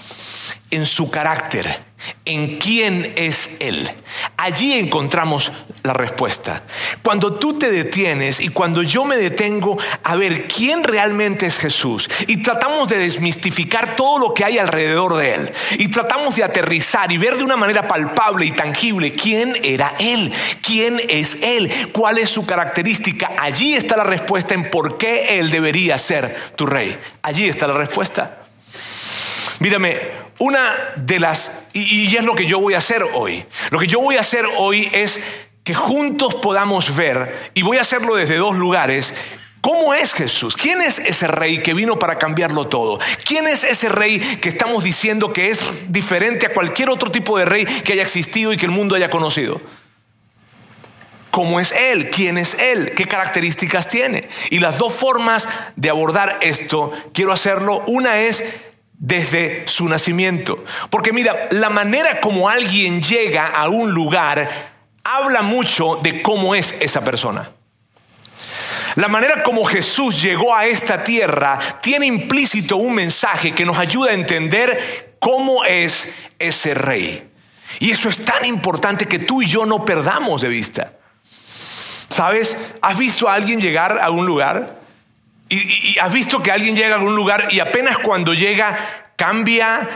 en 0.72 0.86
su 0.86 1.10
carácter, 1.10 1.80
en 2.26 2.58
quién 2.58 3.14
es 3.16 3.58
Él. 3.60 3.90
Allí 4.38 4.74
encontramos 4.74 5.52
la 5.84 5.94
respuesta. 5.94 6.64
Cuando 7.02 7.34
tú 7.34 7.58
te 7.58 7.72
detienes 7.72 8.40
y 8.40 8.50
cuando 8.50 8.84
yo 8.84 9.06
me 9.06 9.18
detengo 9.18 9.78
a 10.04 10.16
ver 10.16 10.48
quién 10.48 10.84
realmente 10.84 11.46
es 11.46 11.58
Jesús 11.58 12.10
y 12.28 12.38
tratamos 12.38 12.90
de 12.90 12.98
desmistificar 12.98 13.96
todo 13.96 14.20
lo 14.20 14.34
que 14.34 14.44
hay 14.44 14.58
alrededor 14.58 15.16
de 15.16 15.34
Él 15.34 15.54
y 15.78 15.88
tratamos 15.90 16.36
de 16.36 16.44
aterrizar 16.44 17.12
y 17.12 17.18
ver 17.18 17.38
de 17.38 17.44
una 17.44 17.58
manera 17.58 17.88
palpable 17.88 18.46
y 18.46 18.52
tangible 18.52 19.14
quién 19.14 19.56
era 19.64 19.94
Él, 20.00 20.32
quién 20.62 21.00
es 21.08 21.42
Él, 21.42 21.72
cuál 21.92 22.18
es 22.18 22.30
su 22.30 22.46
característica, 22.46 23.32
allí 23.40 23.76
está 23.76 23.96
la 23.98 24.04
respuesta 24.04 24.54
en 24.54 24.70
por 24.70 24.98
qué 24.98 25.40
Él 25.40 25.52
debería 25.52 25.98
ser 25.98 26.54
tu 26.56 26.66
rey. 26.66 26.98
Allí 27.22 27.48
está 27.48 27.68
la 27.68 27.74
respuesta. 27.74 28.38
Mírame, 29.60 30.00
una 30.40 30.94
de 30.96 31.20
las, 31.20 31.66
y, 31.74 32.16
es 32.16 32.24
lo 32.24 32.34
que 32.34 32.46
yo 32.46 32.60
voy 32.60 32.74
a 32.74 32.78
hacer 32.78 33.04
hoy, 33.14 33.46
lo 33.72 33.80
que 33.80 33.88
yo 33.88 34.00
voy 34.00 34.16
a 34.16 34.22
hacer 34.22 34.46
hoy 34.58 34.90
es 34.94 35.20
que 35.70 35.76
juntos 35.76 36.34
podamos 36.34 36.96
ver, 36.96 37.52
y 37.54 37.62
voy 37.62 37.78
a 37.78 37.82
hacerlo 37.82 38.16
desde 38.16 38.38
dos 38.38 38.56
lugares, 38.56 39.14
¿Cómo 39.62 39.94
es 39.94 40.14
Jesús? 40.14 40.56
¿Quién 40.56 40.82
es 40.82 41.00
ese 41.00 41.28
rey 41.28 41.62
que 41.62 41.74
vino 41.74 42.00
para 42.00 42.18
cambiarlo 42.18 42.68
todo? 42.68 42.98
¿Quién 43.26 43.46
es 43.46 43.66
ese 43.66 43.90
rey 43.90 44.18
que 44.18 44.48
estamos 44.48 44.86
diciendo 44.86 45.34
que 45.34 45.50
es 45.50 45.60
diferente 45.90 46.46
a 46.46 46.54
cualquier 46.54 46.90
otro 46.90 47.12
tipo 47.12 47.38
de 47.38 47.44
rey 47.44 47.66
que 47.66 47.92
haya 47.92 48.02
existido 48.02 48.54
y 48.54 48.58
que 48.58 48.66
el 48.66 48.72
mundo 48.72 48.96
haya 48.96 49.10
conocido? 49.10 49.60
¿Cómo 51.30 51.60
es 51.60 51.74
Él? 51.74 52.10
¿Quién 52.10 52.38
es 52.38 52.54
Él? 52.54 52.94
¿Qué 52.96 53.06
características 53.06 53.90
tiene? 53.90 54.30
Y 54.50 54.60
las 54.60 54.78
dos 54.78 54.94
formas 54.94 55.46
de 55.76 55.90
abordar 55.90 56.38
esto, 56.40 56.94
quiero 57.14 57.34
hacerlo. 57.34 57.84
Una 57.86 58.22
es 58.22 58.42
desde 58.94 59.68
su 59.68 59.90
nacimiento. 59.90 60.64
Porque 60.90 61.12
mira, 61.12 61.50
la 61.52 61.70
manera 61.70 62.22
como 62.22 62.48
alguien 62.48 63.04
llega 63.04 63.46
a 63.46 63.68
un 63.68 63.92
lugar 63.92 64.79
habla 65.04 65.42
mucho 65.42 66.00
de 66.02 66.22
cómo 66.22 66.56
es 66.56 66.76
esa 66.80 67.02
persona. 67.02 67.50
La 68.96 69.08
manera 69.08 69.44
como 69.44 69.64
Jesús 69.66 70.22
llegó 70.22 70.56
a 70.56 70.66
esta 70.66 71.04
tierra 71.04 71.60
tiene 71.82 72.06
implícito 72.06 72.78
un 72.78 72.96
mensaje 72.96 73.52
que 73.52 73.66
nos 73.66 73.78
ayuda 73.78 74.12
a 74.12 74.16
entender 74.16 75.16
cómo 75.20 75.64
es 75.64 76.10
ese 76.40 76.74
rey. 76.74 77.30
Y 77.80 77.92
eso 77.92 78.10
es 78.10 78.26
tan 78.26 78.46
importante 78.46 79.06
que 79.06 79.20
tú 79.20 79.42
y 79.42 79.48
yo 79.48 79.66
no 79.66 79.86
perdamos 79.86 80.42
de 80.42 80.50
vista. 80.50 80.94
¿Sabes? 82.10 82.58
¿Has 82.82 82.98
visto 82.98 83.30
a 83.30 83.36
alguien 83.36 83.62
llegar 83.62 84.00
a 84.02 84.10
un 84.10 84.26
lugar? 84.26 84.80
Y, 85.48 85.98
has 86.00 86.12
visto 86.12 86.42
que 86.42 86.52
alguien 86.52 86.76
llega 86.76 86.96
a 86.96 86.98
algún 86.98 87.16
lugar 87.16 87.48
y 87.52 87.60
apenas 87.60 88.00
cuando 88.00 88.34
llega 88.34 88.78
cambia 89.16 89.88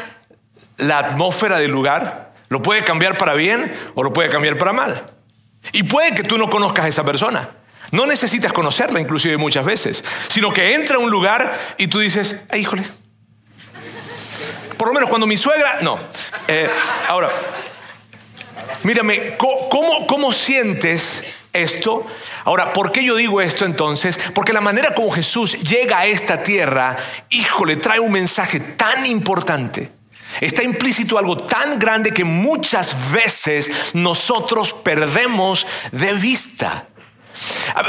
la 0.77 0.99
atmósfera 0.99 1.59
del 1.59 1.71
lugar. 1.71 2.32
Lo 2.53 2.61
puede 2.61 2.83
cambiar 2.83 3.17
para 3.17 3.33
bien 3.33 3.75
o 3.95 4.03
lo 4.03 4.13
puede 4.13 4.29
cambiar 4.29 4.59
para 4.59 4.73
mal. 4.73 5.07
Y 5.71 5.81
puede 5.81 6.13
que 6.13 6.21
tú 6.21 6.37
no 6.37 6.51
conozcas 6.51 6.85
a 6.85 6.87
esa 6.87 7.03
persona. 7.03 7.49
No 7.89 8.05
necesitas 8.05 8.53
conocerla 8.53 8.99
inclusive 8.99 9.37
muchas 9.37 9.65
veces, 9.65 10.03
sino 10.27 10.53
que 10.53 10.75
entra 10.75 10.97
a 10.97 10.99
un 10.99 11.09
lugar 11.09 11.57
y 11.79 11.87
tú 11.87 11.97
dices, 11.97 12.35
ay, 12.51 12.61
híjole. 12.61 12.83
Por 14.77 14.87
lo 14.87 14.93
menos 14.93 15.09
cuando 15.09 15.25
mi 15.25 15.35
suegra, 15.35 15.79
no. 15.81 15.97
Eh, 16.47 16.69
ahora, 17.07 17.31
mírame, 18.83 19.35
¿cómo, 19.35 20.05
¿cómo 20.05 20.31
sientes 20.31 21.23
esto. 21.53 22.05
Ahora, 22.45 22.71
¿por 22.71 22.91
qué 22.91 23.03
yo 23.03 23.15
digo 23.15 23.41
esto 23.41 23.65
entonces? 23.65 24.19
Porque 24.35 24.53
la 24.53 24.61
manera 24.61 24.93
como 24.93 25.09
Jesús 25.09 25.59
llega 25.63 25.97
a 25.97 26.05
esta 26.05 26.43
tierra, 26.43 26.97
híjole, 27.31 27.77
trae 27.77 27.99
un 27.99 28.11
mensaje 28.11 28.59
tan 28.59 29.07
importante. 29.07 30.02
Está 30.41 30.63
implícito 30.63 31.17
algo 31.17 31.37
tan 31.37 31.77
grande 31.79 32.11
que 32.11 32.23
muchas 32.23 32.95
veces 33.11 33.71
nosotros 33.93 34.73
perdemos 34.73 35.65
de 35.91 36.13
vista. 36.13 36.87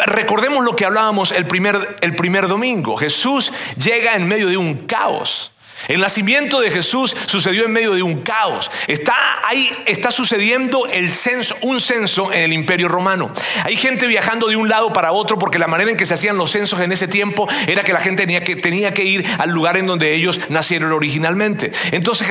Recordemos 0.07 0.65
lo 0.65 0.75
que 0.75 0.85
hablábamos 0.85 1.33
el 1.33 1.47
primer, 1.47 1.97
el 2.01 2.17
primer 2.17 2.49
domingo. 2.49 2.97
Jesús 2.97 3.53
llega 3.77 4.15
en 4.15 4.27
medio 4.27 4.49
de 4.49 4.57
un 4.57 4.87
caos. 4.87 5.54
El 5.89 6.01
nacimiento 6.01 6.61
de 6.61 6.71
Jesús 6.71 7.15
sucedió 7.27 7.65
en 7.65 7.73
medio 7.73 7.93
de 7.93 8.03
un 8.03 8.23
caos. 8.23 8.71
Está 8.87 9.15
ahí, 9.47 9.71
está 9.87 10.11
sucediendo 10.11 10.87
el 10.87 11.11
censo, 11.11 11.57
un 11.61 11.81
censo 11.81 12.33
en 12.33 12.43
el 12.43 12.53
imperio 12.53 12.89
romano. 12.89 13.31
Hay 13.65 13.77
gente 13.77 14.07
viajando 14.07 14.49
de 14.49 14.57
un 14.57 14.69
lado 14.69 14.93
para 14.93 15.13
otro 15.13 15.39
porque 15.39 15.59
la 15.59 15.67
manera 15.67 15.91
en 15.91 15.97
que 15.97 16.07
se 16.07 16.15
hacían 16.15 16.39
los 16.39 16.51
censos 16.51 16.81
en 16.81 16.93
ese 16.93 17.07
tiempo 17.07 17.47
era 17.67 17.85
que 17.85 17.93
la 17.93 18.01
gente 18.01 18.23
tenía 18.23 18.43
que, 18.43 18.57
tenía 18.57 18.95
que 18.95 19.05
ir 19.05 19.27
al 19.39 19.51
lugar 19.51 19.77
en 19.77 19.87
donde 19.87 20.15
ellos 20.15 20.41
nacieron 20.49 20.91
originalmente. 20.93 21.73
Entonces 21.93 22.29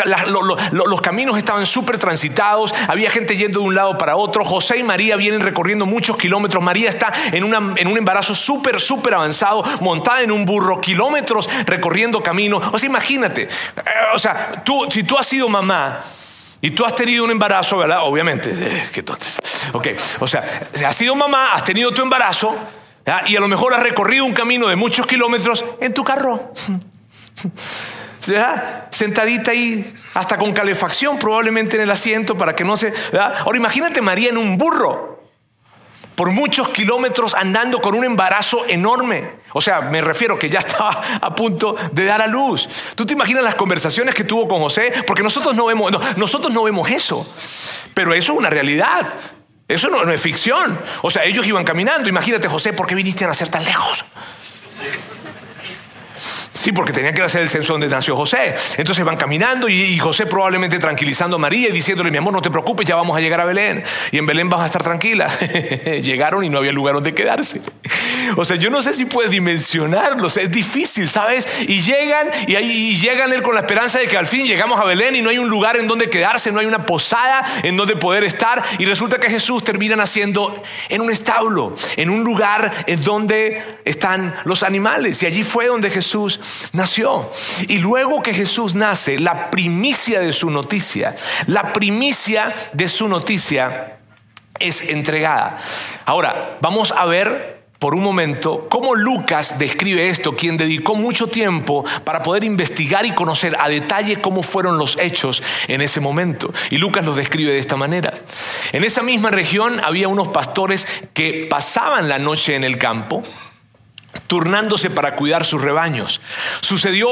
los 0.72 1.02
caminos 1.02 1.38
estaban 1.38 1.66
súper 1.66 2.00
transitados, 2.00 2.74
había 2.88 3.12
gente 3.12 3.38
yendo 3.38 3.60
de 3.60 3.68
un 3.68 3.76
lado 3.76 3.98
para 3.98 4.16
otro. 4.16 4.44
José 4.44 4.80
y 4.80 4.84
María 4.84 5.16
vienen 5.16 5.42
recorriendo 5.42 5.86
muchos 5.86 6.18
kilómetros. 6.18 6.64
María 6.64 6.90
está 6.90 7.14
en, 7.32 7.44
en 7.78 7.88
un 7.88 7.98
embarazo 7.98 8.34
súper, 8.34 8.80
súper 8.80 9.14
avanzado, 9.14 9.64
montada 9.82 10.22
en 10.22 10.32
un 10.32 10.46
burro, 10.46 10.82
kilómetros 10.82 11.48
recorriendo 11.66 12.24
camino. 12.24 12.60
O 12.72 12.78
sea, 12.80 12.90
imagínate. 12.90 13.43
Eh, 13.44 13.82
o 14.14 14.20
sea, 14.20 14.64
tú, 14.64 14.88
si 14.92 15.04
tú 15.04 15.18
has 15.18 15.26
sido 15.26 15.48
mamá 15.48 16.02
y 16.62 16.72
tú 16.72 16.86
has 16.86 16.96
tenido 16.96 17.24
un 17.24 17.32
embarazo, 17.32 17.78
¿verdad? 17.78 18.00
Obviamente. 18.04 18.50
Eh, 18.52 18.90
entonces, 18.96 19.38
ok, 19.74 19.88
o 20.20 20.28
sea, 20.28 20.70
has 20.86 20.96
sido 20.96 21.16
mamá, 21.16 21.54
has 21.54 21.64
tenido 21.64 21.92
tu 21.92 22.02
embarazo 22.02 22.56
y 23.28 23.36
a 23.36 23.40
lo 23.40 23.48
mejor 23.48 23.74
has 23.74 23.84
recorrido 23.84 24.26
un 24.26 24.34
camino 24.34 24.68
de 24.68 24.76
muchos 24.76 25.06
kilómetros 25.06 25.66
en 25.82 25.94
tu 25.94 26.04
carro. 26.04 26.54
Sentadita 28.90 29.52
ahí, 29.52 29.94
hasta 30.14 30.38
con 30.38 30.54
calefacción 30.54 31.20
probablemente 31.20 31.76
en 31.76 31.84
el 31.84 31.92
asiento 31.92 32.38
para 32.38 32.56
que 32.56 32.64
no 32.64 32.78
se... 32.78 32.94
Ahora 33.20 33.58
imagínate 33.58 34.02
María 34.02 34.30
en 34.30 34.38
un 34.38 34.58
burro 34.58 35.12
por 36.15 36.32
muchos 36.32 36.70
kilómetros 36.70 37.34
andando 37.34 37.82
con 37.82 37.96
un 37.96 38.03
embarazo 38.03 38.65
enorme. 38.67 39.43
O 39.53 39.62
sea, 39.62 39.82
me 39.82 40.01
refiero 40.01 40.38
que 40.38 40.50
ya 40.50 40.60
estaba 40.60 41.01
a 41.22 41.36
punto 41.36 41.75
de 41.91 42.05
dar 42.05 42.22
a 42.22 42.27
luz. 42.27 42.67
¿Tú 42.96 43.05
te 43.05 43.13
imaginas 43.13 43.43
las 43.43 43.55
conversaciones 43.55 44.15
que 44.15 44.24
tuvo 44.24 44.48
con 44.48 44.60
José? 44.60 44.91
Porque 45.05 45.24
nosotros 45.24 45.55
no 45.55 45.65
vemos, 45.65 45.91
nosotros 46.17 46.53
no 46.53 46.63
vemos 46.63 46.89
eso. 46.89 47.25
Pero 47.93 48.13
eso 48.13 48.34
es 48.34 48.39
una 48.39 48.50
realidad. 48.50 49.05
Eso 49.67 49.89
no, 49.89 50.12
es 50.12 50.22
ficción. 50.22 50.79
O 51.01 51.10
sea, 51.10 51.24
ellos 51.24 51.46
iban 51.48 51.63
caminando. 51.63 52.10
Imagínate, 52.10 52.48
José, 52.48 52.74
¿por 52.74 52.86
qué 52.86 52.96
viniste 52.96 53.24
a 53.25 53.27
nacer 53.27 53.50
tan 53.50 53.63
lejos? 53.63 54.05
Sí, 56.63 56.72
porque 56.72 56.93
tenían 56.93 57.13
que 57.13 57.22
hacer 57.22 57.41
el 57.41 57.50
censo 57.50 57.74
donde 57.74 57.89
nació 57.89 58.15
José. 58.15 58.55
Entonces 58.77 59.03
van 59.03 59.17
caminando 59.17 59.67
y, 59.67 59.98
José 59.98 60.25
probablemente 60.25 60.79
tranquilizando 60.79 61.36
a 61.36 61.39
María 61.39 61.67
y 61.67 61.74
diciéndole, 61.74 62.10
mi 62.10 62.15
amor, 62.15 62.32
no 62.32 62.41
te 62.41 62.50
preocupes, 62.50 62.88
ya 62.88 62.96
vamos 62.96 63.17
a 63.17 63.20
llegar 63.20 63.41
a 63.41 63.43
Belén. 63.43 63.84
Y 64.13 64.17
en 64.17 64.25
Belén 64.25 64.48
vas 64.48 64.62
a 64.62 64.67
estar 64.67 64.82
tranquila. 64.82 65.27
Llegaron 66.01 66.41
y 66.41 66.48
no 66.48 66.60
había 66.60 66.72
lugar 66.72 66.96
donde 66.96 67.13
quedarse. 67.13 67.60
O 68.36 68.46
sea, 68.46 68.56
yo 68.56 68.70
no 68.70 68.82
sé 68.82 68.94
si 68.94 69.06
puedes 69.06 69.32
dimensionarlo, 69.32 70.27
es 70.27 70.51
difícil, 70.51 71.08
¿sabes? 71.08 71.48
Y 71.62 71.82
llegan 71.82 72.30
y, 72.48 72.56
ahí, 72.56 72.98
llegan 72.98 73.32
él 73.34 73.42
con 73.42 73.56
la 73.56 73.62
esperanza 73.62 74.00
de 74.00 74.08
que 74.08 74.18
al 74.18 74.27
fin 74.27 74.46
llegamos 74.46 74.80
a 74.80 74.84
Belén 74.84 75.15
y 75.15 75.22
no 75.22 75.30
hay 75.30 75.38
un 75.38 75.50
lugar 75.50 75.77
en 75.77 75.88
donde 75.88 76.10
quedarse, 76.10 76.51
no 76.51 76.60
hay 76.60 76.65
una 76.65 76.86
posada 76.86 77.46
en 77.63 77.77
donde 77.77 77.96
poder 77.96 78.24
estar. 78.24 78.63
Y 78.80 78.86
resulta 78.86 79.20
que 79.20 79.30
Jesús 79.30 79.63
termina 79.63 79.96
naciendo 79.96 80.63
en 80.89 81.01
un 81.01 81.12
establo, 81.12 81.75
en 81.98 82.10
un 82.10 82.24
lugar 82.24 82.72
en 82.88 83.03
donde 83.03 83.63
están 83.86 84.34
los 84.46 84.63
animales. 84.63 85.22
Y 85.24 85.25
allí 85.25 85.44
fue 85.44 85.68
donde 85.68 85.89
Jesús 85.89 86.39
nació. 86.74 87.32
Y 87.68 87.77
luego 87.77 88.22
que 88.22 88.34
Jesús 88.34 88.75
nace, 88.75 89.20
la 89.20 89.50
primicia 89.50 90.20
de 90.20 90.32
su 90.32 90.50
noticia, 90.50 91.15
la 91.48 91.74
primicia 91.74 92.53
de 92.74 92.89
su 92.89 93.08
noticia 93.08 93.98
es 94.60 94.82
entregada. 94.89 95.58
Ahora, 96.06 96.58
vamos 96.62 96.92
a 96.92 97.06
ver 97.06 97.52
por 97.84 97.96
un 97.96 98.02
momento 98.02 98.66
cómo 98.70 98.96
Lucas 98.96 99.60
describe 99.60 100.08
esto, 100.08 100.38
quien 100.38 100.56
dedicó 100.56 100.96
mucho 100.96 101.28
tiempo 101.28 101.84
para 102.06 102.24
poder 102.24 102.46
investigar 102.46 103.06
y 103.06 103.12
conocer 103.12 103.58
a 103.60 103.68
detalle 103.68 104.22
cómo 104.22 104.42
fueron 104.42 104.78
los 104.78 104.98
hechos 104.98 105.44
en 105.68 105.82
ese 105.82 106.00
momento. 106.00 106.54
Y 106.70 106.78
Lucas 106.78 107.04
los 107.04 107.18
describe 107.18 107.52
de 107.52 107.60
esta 107.60 107.75
manera. 107.75 108.13
En 108.72 108.86
esa 108.86 109.02
misma 109.02 109.32
región 109.32 109.82
había 109.84 110.08
unos 110.08 110.30
pastores 110.30 110.88
que 111.13 111.46
pasaban 111.50 112.08
la 112.08 112.20
noche 112.20 112.56
en 112.56 112.63
el 112.63 112.78
campo 112.78 113.22
turnándose 114.27 114.89
para 114.89 115.15
cuidar 115.15 115.46
sus 115.46 115.62
rebaños. 115.62 116.22
Sucedió 116.62 117.08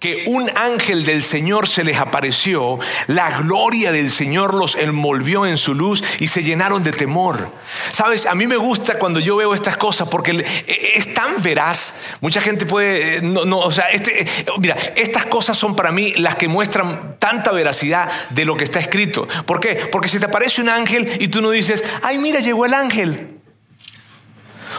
que 0.00 0.24
un 0.26 0.50
ángel 0.56 1.04
del 1.04 1.22
Señor 1.22 1.68
se 1.68 1.84
les 1.84 1.98
apareció, 1.98 2.78
la 3.06 3.38
gloria 3.38 3.92
del 3.92 4.10
Señor 4.10 4.54
los 4.54 4.76
envolvió 4.76 5.46
en 5.46 5.56
su 5.56 5.74
luz 5.74 6.02
y 6.20 6.28
se 6.28 6.42
llenaron 6.42 6.82
de 6.82 6.92
temor. 6.92 7.50
Sabes, 7.92 8.26
a 8.26 8.34
mí 8.34 8.46
me 8.46 8.56
gusta 8.56 8.98
cuando 8.98 9.20
yo 9.20 9.36
veo 9.36 9.54
estas 9.54 9.76
cosas 9.76 10.08
porque 10.08 10.44
es 10.66 11.14
tan 11.14 11.42
veraz. 11.42 11.94
Mucha 12.20 12.40
gente 12.40 12.66
puede, 12.66 13.22
no, 13.22 13.44
no 13.44 13.58
o 13.58 13.70
sea, 13.70 13.86
este, 13.86 14.26
mira, 14.58 14.76
estas 14.96 15.26
cosas 15.26 15.56
son 15.56 15.76
para 15.76 15.92
mí 15.92 16.12
las 16.16 16.36
que 16.36 16.48
muestran 16.48 17.16
tanta 17.18 17.52
veracidad 17.52 18.10
de 18.30 18.44
lo 18.44 18.56
que 18.56 18.64
está 18.64 18.80
escrito. 18.80 19.26
¿Por 19.46 19.60
qué? 19.60 19.88
Porque 19.90 20.08
si 20.08 20.18
te 20.18 20.26
aparece 20.26 20.60
un 20.60 20.68
ángel 20.68 21.08
y 21.20 21.28
tú 21.28 21.40
no 21.40 21.50
dices, 21.50 21.82
ay, 22.02 22.18
mira, 22.18 22.40
llegó 22.40 22.66
el 22.66 22.74
ángel. 22.74 23.34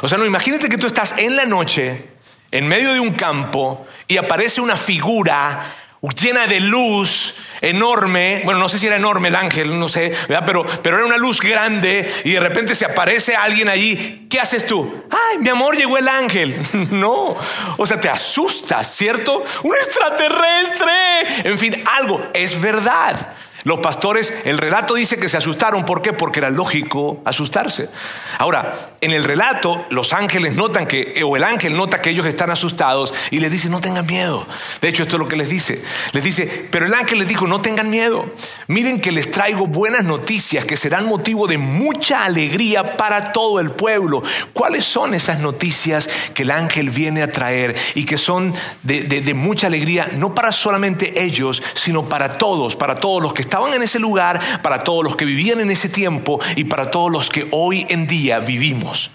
O 0.02 0.08
sea, 0.08 0.18
no, 0.18 0.26
imagínate 0.26 0.70
que 0.70 0.78
tú 0.78 0.88
estás 0.88 1.16
en 1.18 1.36
la 1.36 1.46
noche, 1.46 2.06
en 2.52 2.68
medio 2.68 2.94
de 2.94 3.00
un 3.00 3.14
campo, 3.14 3.86
y 4.08 4.18
aparece 4.18 4.62
una 4.62 4.76
figura 4.76 5.74
llena 6.14 6.46
de 6.46 6.60
luz, 6.60 7.36
enorme, 7.62 8.42
bueno, 8.46 8.60
no 8.60 8.70
sé 8.70 8.78
si 8.78 8.88
era 8.88 8.98
enorme 8.98 9.30
el 9.30 9.36
ángel, 9.36 9.80
no 9.80 9.88
sé, 9.88 10.12
Pero, 10.46 10.66
pero 10.84 10.98
era 10.98 11.06
una 11.06 11.18
luz 11.18 11.40
grande 11.40 12.12
y 12.24 12.32
de 12.32 12.40
repente 12.40 12.76
se 12.76 12.86
aparece 12.86 13.36
alguien 13.36 13.70
allí, 13.70 14.28
¿qué 14.30 14.40
haces 14.40 14.68
tú? 14.68 15.04
Ay, 15.10 15.40
mi 15.40 15.50
amor, 15.50 15.76
llegó 15.76 15.98
el 15.98 16.08
ángel. 16.08 16.56
no, 16.92 17.36
o 17.78 17.86
sea, 17.86 18.00
te 18.00 18.10
asustas, 18.10 18.96
¿cierto? 18.96 19.44
Un 19.64 19.76
extraterrestre. 19.76 21.50
En 21.50 21.58
fin, 21.58 21.84
algo, 21.98 22.22
es 22.34 22.60
verdad. 22.60 23.34
Los 23.66 23.80
pastores, 23.80 24.32
el 24.44 24.60
relato 24.60 24.94
dice 24.94 25.18
que 25.18 25.28
se 25.28 25.38
asustaron. 25.38 25.86
¿Por 25.86 26.04
qué? 26.04 26.14
Porque 26.14 26.38
era 26.38 26.52
lógico 26.52 27.20
asustarse. 27.26 27.90
Ahora, 28.38 28.92
en 29.02 29.10
el 29.10 29.24
relato, 29.24 29.84
los 29.90 30.14
ángeles 30.14 30.56
notan 30.56 30.86
que, 30.86 31.20
o 31.26 31.36
el 31.36 31.44
ángel 31.44 31.76
nota 31.76 32.00
que 32.00 32.12
ellos 32.12 32.28
están 32.28 32.52
asustados 32.52 33.12
y 33.32 33.40
les 33.40 33.52
dice, 33.52 33.68
no 33.70 33.82
tengan 33.82 34.06
miedo. 34.06 34.46
De 34.82 34.88
hecho, 34.88 35.02
esto 35.02 35.16
es 35.16 35.20
lo 35.20 35.28
que 35.28 35.36
les 35.36 35.50
dice. 35.50 35.84
Les 36.12 36.24
dice, 36.24 36.68
pero 36.70 36.86
el 36.86 36.94
ángel 36.94 37.18
les 37.18 37.28
dijo, 37.28 37.48
no 37.48 37.60
tengan 37.62 37.90
miedo. 37.90 38.26
Miren 38.68 39.02
que 39.02 39.12
les 39.12 39.32
traigo 39.32 39.66
buenas 39.66 40.04
noticias 40.04 40.64
que 40.66 40.78
serán 40.78 41.08
motivo 41.08 41.48
de 41.48 41.58
mucha 41.58 42.24
alegría 42.24 42.98
para 42.98 43.34
todo 43.34 43.60
el 43.60 43.72
pueblo. 43.72 44.22
¿Cuáles 44.54 44.86
son 44.86 45.16
esas 45.16 45.40
noticias 45.40 46.08
que 46.36 46.44
el 46.44 46.52
ángel 46.52 46.92
viene 46.92 47.24
a 47.24 47.32
traer 47.32 47.76
y 47.96 48.06
que 48.06 48.20
son 48.20 48.54
de, 48.84 49.34
mucha 49.34 49.66
alegría, 49.66 50.12
no 50.18 50.36
para 50.36 50.52
solamente 50.52 51.24
ellos, 51.24 51.64
sino 51.74 52.08
para 52.08 52.38
todos, 52.38 52.76
para 52.76 52.96
todos 52.96 53.24
los 53.24 53.34
que 53.34 53.42
están 53.42 53.55
estaban 53.56 53.74
en 53.74 53.84
ese 53.84 54.00
lugar, 54.00 54.42
para 54.62 54.84
todos 54.84 55.02
los 55.02 55.16
que 55.16 55.24
vivían 55.24 55.62
en 55.62 55.72
ese 55.72 55.88
tiempo 55.88 56.42
y 56.58 56.66
para 56.66 56.92
todos 56.92 57.10
los 57.10 57.30
que 57.30 57.48
hoy 57.52 57.86
en 57.88 58.06
día 58.06 58.40
vivimos. 58.40 59.12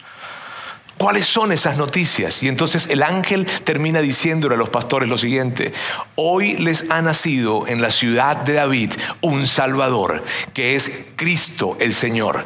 ¿Cuáles 1.00 1.24
son 1.24 1.50
esas 1.50 1.78
noticias? 1.78 2.42
Y 2.42 2.48
entonces 2.48 2.86
el 2.90 3.02
ángel 3.02 3.46
termina 3.64 4.02
diciéndole 4.02 4.56
a 4.56 4.58
los 4.58 4.68
pastores 4.68 5.08
lo 5.08 5.16
siguiente, 5.16 5.72
hoy 6.14 6.58
les 6.58 6.90
ha 6.90 7.00
nacido 7.00 7.66
en 7.66 7.80
la 7.80 7.90
ciudad 7.90 8.36
de 8.36 8.52
David 8.52 8.92
un 9.22 9.46
Salvador, 9.46 10.22
que 10.52 10.76
es 10.76 11.06
Cristo 11.16 11.78
el 11.80 11.94
Señor. 11.94 12.44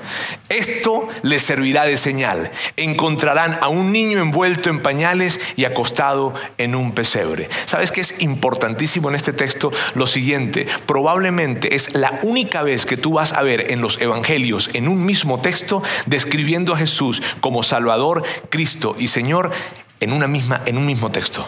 Esto 0.49 1.09
les 1.23 1.43
servirá 1.43 1.85
de 1.85 1.97
señal. 1.97 2.49
Encontrarán 2.77 3.59
a 3.61 3.67
un 3.67 3.91
niño 3.91 4.21
envuelto 4.21 4.71
en 4.71 4.79
pañales 4.79 5.41
y 5.57 5.65
acostado 5.65 6.33
en 6.57 6.77
un 6.77 6.93
pesebre. 6.93 7.49
¿Sabes 7.67 7.91
qué 7.91 8.03
es 8.03 8.23
importantísimo 8.23 9.09
en 9.09 9.17
este 9.17 9.33
texto? 9.33 9.73
Lo 9.97 10.07
siguiente, 10.07 10.69
probablemente 10.87 11.75
es 11.75 11.97
la 11.97 12.21
única 12.23 12.63
vez 12.63 12.87
que 12.87 12.97
tú 12.97 13.15
vas 13.15 13.33
a 13.33 13.43
ver 13.43 13.73
en 13.73 13.81
los 13.81 14.01
evangelios, 14.01 14.71
en 14.75 14.87
un 14.87 15.05
mismo 15.05 15.41
texto, 15.41 15.83
describiendo 16.07 16.73
a 16.73 16.79
Jesús 16.79 17.21
como 17.41 17.65
Salvador, 17.65 18.23
Cristo 18.51 18.97
y 18.99 19.09
Señor 19.09 19.51
en, 20.01 20.13
una 20.13 20.27
misma, 20.27 20.63
en 20.67 20.79
un 20.79 20.87
mismo 20.87 21.11
texto. 21.11 21.47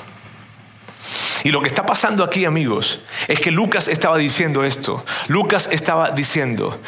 Y 1.44 1.50
lo 1.50 1.60
que 1.60 1.68
está 1.68 1.86
pasando 1.86 2.24
aquí, 2.24 2.44
amigos, 2.44 3.00
es 3.28 3.40
que 3.40 3.50
Lucas 3.50 3.88
estaba 3.88 4.18
diciendo 4.18 4.64
esto. 4.64 5.04
Lucas 5.28 5.68
estaba 5.70 6.10
diciendo, 6.10 6.80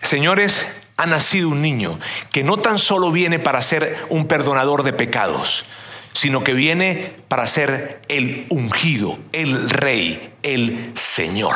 señores, 0.00 0.66
ha 0.96 1.06
nacido 1.06 1.48
un 1.48 1.62
niño 1.62 1.98
que 2.30 2.44
no 2.44 2.58
tan 2.58 2.78
solo 2.78 3.10
viene 3.10 3.38
para 3.38 3.60
ser 3.60 4.06
un 4.08 4.26
perdonador 4.26 4.82
de 4.82 4.92
pecados, 4.92 5.64
sino 6.12 6.44
que 6.44 6.54
viene 6.54 7.16
para 7.28 7.46
ser 7.46 8.02
el 8.08 8.46
ungido, 8.48 9.18
el 9.32 9.68
rey, 9.68 10.32
el 10.42 10.92
Señor. 10.94 11.54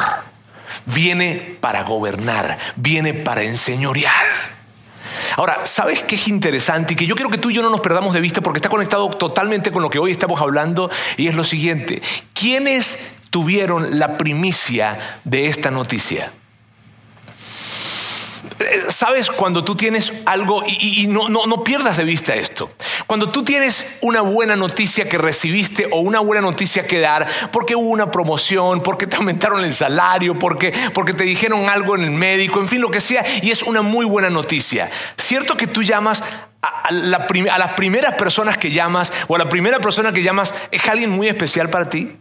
Viene 0.85 1.57
para 1.61 1.85
gobernar, 1.85 2.59
viene 2.76 3.14
para 3.14 3.45
enseñorear. 3.45 4.55
Ahora, 5.37 5.64
¿sabes 5.64 6.02
qué 6.02 6.14
es 6.14 6.28
interesante? 6.28 6.95
Y 6.95 6.97
que 6.97 7.07
yo 7.07 7.14
quiero 7.14 7.31
que 7.31 7.37
tú 7.37 7.50
y 7.50 7.55
yo 7.55 7.62
no 7.62 7.69
nos 7.69 7.83
perdamos 7.83 8.14
de 8.14 8.21
vista 8.21 8.40
porque 8.40 8.57
está 8.57 8.71
conectado 8.71 9.11
totalmente 9.11 9.71
con 9.71 9.83
lo 9.83 9.90
que 9.90 9.99
hoy 9.99 10.11
estamos 10.11 10.40
hablando 10.40 10.90
y 11.19 11.28
es 11.28 11.35
lo 11.35 11.45
siguiente. 11.45 12.00
¿Quiénes 12.33 12.99
tuvieron 13.28 13.99
la 13.99 14.16
primicia 14.16 15.21
de 15.25 15.49
esta 15.49 15.71
noticia? 15.71 16.33
¿Sabes 18.88 19.30
cuando 19.30 19.64
tú 19.64 19.74
tienes 19.74 20.12
algo, 20.24 20.64
y, 20.66 21.07
no, 21.09 21.28
no, 21.28 21.64
pierdas 21.64 21.96
de 21.96 22.04
vista 22.04 22.35
esto, 22.35 22.70
cuando 23.07 23.31
tú 23.31 23.44
tienes 23.44 23.98
una 24.00 24.22
buena 24.22 24.57
noticia 24.57 25.09
que 25.09 25.18
recibiste 25.18 25.88
o 25.90 26.00
una 26.00 26.20
buena 26.20 26.40
noticia 26.40 26.87
que 26.87 27.00
dar, 27.00 27.26
porque 27.52 27.76
hubo 27.76 27.88
una 27.88 28.11
promoción, 28.11 28.83
porque 28.83 29.07
te 29.07 29.16
aumentaron 29.16 29.62
el 29.62 29.74
salario, 29.74 30.38
porque, 30.38 30.72
porque 30.94 31.12
te 31.12 31.24
dijeron 31.24 31.68
algo 31.68 31.96
en 31.96 32.04
el 32.04 32.11
médico, 32.12 32.61
en 32.61 32.68
fin, 32.68 32.81
lo 32.81 32.90
que 32.90 33.00
sea, 33.00 33.24
y 33.42 33.50
es 33.50 33.62
una 33.62 33.83
muy 33.83 34.07
buena 34.07 34.31
noticia. 34.31 34.90
¿Cierto 35.16 35.57
que 35.57 35.66
tú 35.66 35.83
llamas 35.83 36.22
a, 36.62 36.88
a 36.88 37.59
las 37.59 37.72
primeras 37.74 38.14
personas 38.14 38.57
que 38.57 38.70
llamas 38.70 39.12
o 39.28 39.37
a 39.37 39.38
la 39.38 39.48
primera 39.48 39.81
persona 39.81 40.12
que 40.12 40.22
llamas 40.22 40.54
es 40.70 40.88
alguien 40.88 41.11
muy 41.11 41.28
especial 41.28 41.68
para 41.68 41.90
ti? 41.90 42.16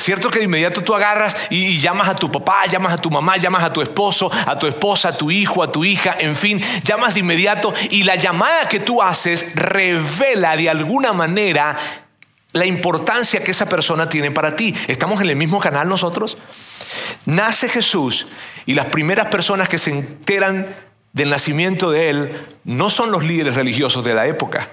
¿Cierto 0.00 0.30
que 0.30 0.38
de 0.38 0.46
inmediato 0.46 0.82
tú 0.82 0.94
agarras 0.94 1.36
y, 1.50 1.78
llamas 1.78 2.08
a 2.08 2.16
tu 2.16 2.32
papá, 2.32 2.64
llamas 2.64 2.94
a 2.94 2.96
tu 2.96 3.10
mamá, 3.10 3.36
llamas 3.36 3.62
a 3.62 3.70
tu 3.70 3.82
esposo, 3.82 4.30
a 4.32 4.58
tu 4.58 4.66
esposa, 4.66 5.08
a 5.10 5.12
tu 5.12 5.30
hijo, 5.30 5.62
a 5.62 5.70
tu 5.70 5.84
hija, 5.84 6.16
en 6.18 6.36
fin, 6.36 6.58
llamas 6.82 7.12
de 7.12 7.20
inmediato 7.20 7.74
y 7.90 8.04
la 8.04 8.14
llamada 8.14 8.66
que 8.66 8.80
tú 8.80 9.02
haces 9.02 9.54
revela 9.54 10.56
de 10.56 10.70
alguna 10.70 11.12
manera 11.12 11.76
la 12.52 12.64
importancia 12.64 13.44
que 13.44 13.50
esa 13.50 13.66
persona 13.66 14.08
tiene 14.08 14.30
para 14.30 14.56
ti. 14.56 14.74
¿Estamos 14.88 15.20
en 15.20 15.28
el 15.28 15.36
mismo 15.36 15.60
canal 15.60 15.86
nosotros? 15.86 16.38
Nace 17.26 17.68
Jesús 17.68 18.26
y 18.64 18.72
las 18.72 18.86
primeras 18.86 19.26
personas 19.26 19.68
que 19.68 19.76
se 19.76 19.90
enteran 19.90 20.66
del 21.12 21.28
nacimiento 21.28 21.90
de 21.90 22.08
Él 22.08 22.46
no 22.64 22.88
son 22.88 23.10
los 23.10 23.22
líderes 23.22 23.54
religiosos 23.54 24.02
de 24.02 24.14
la 24.14 24.26
época. 24.26 24.70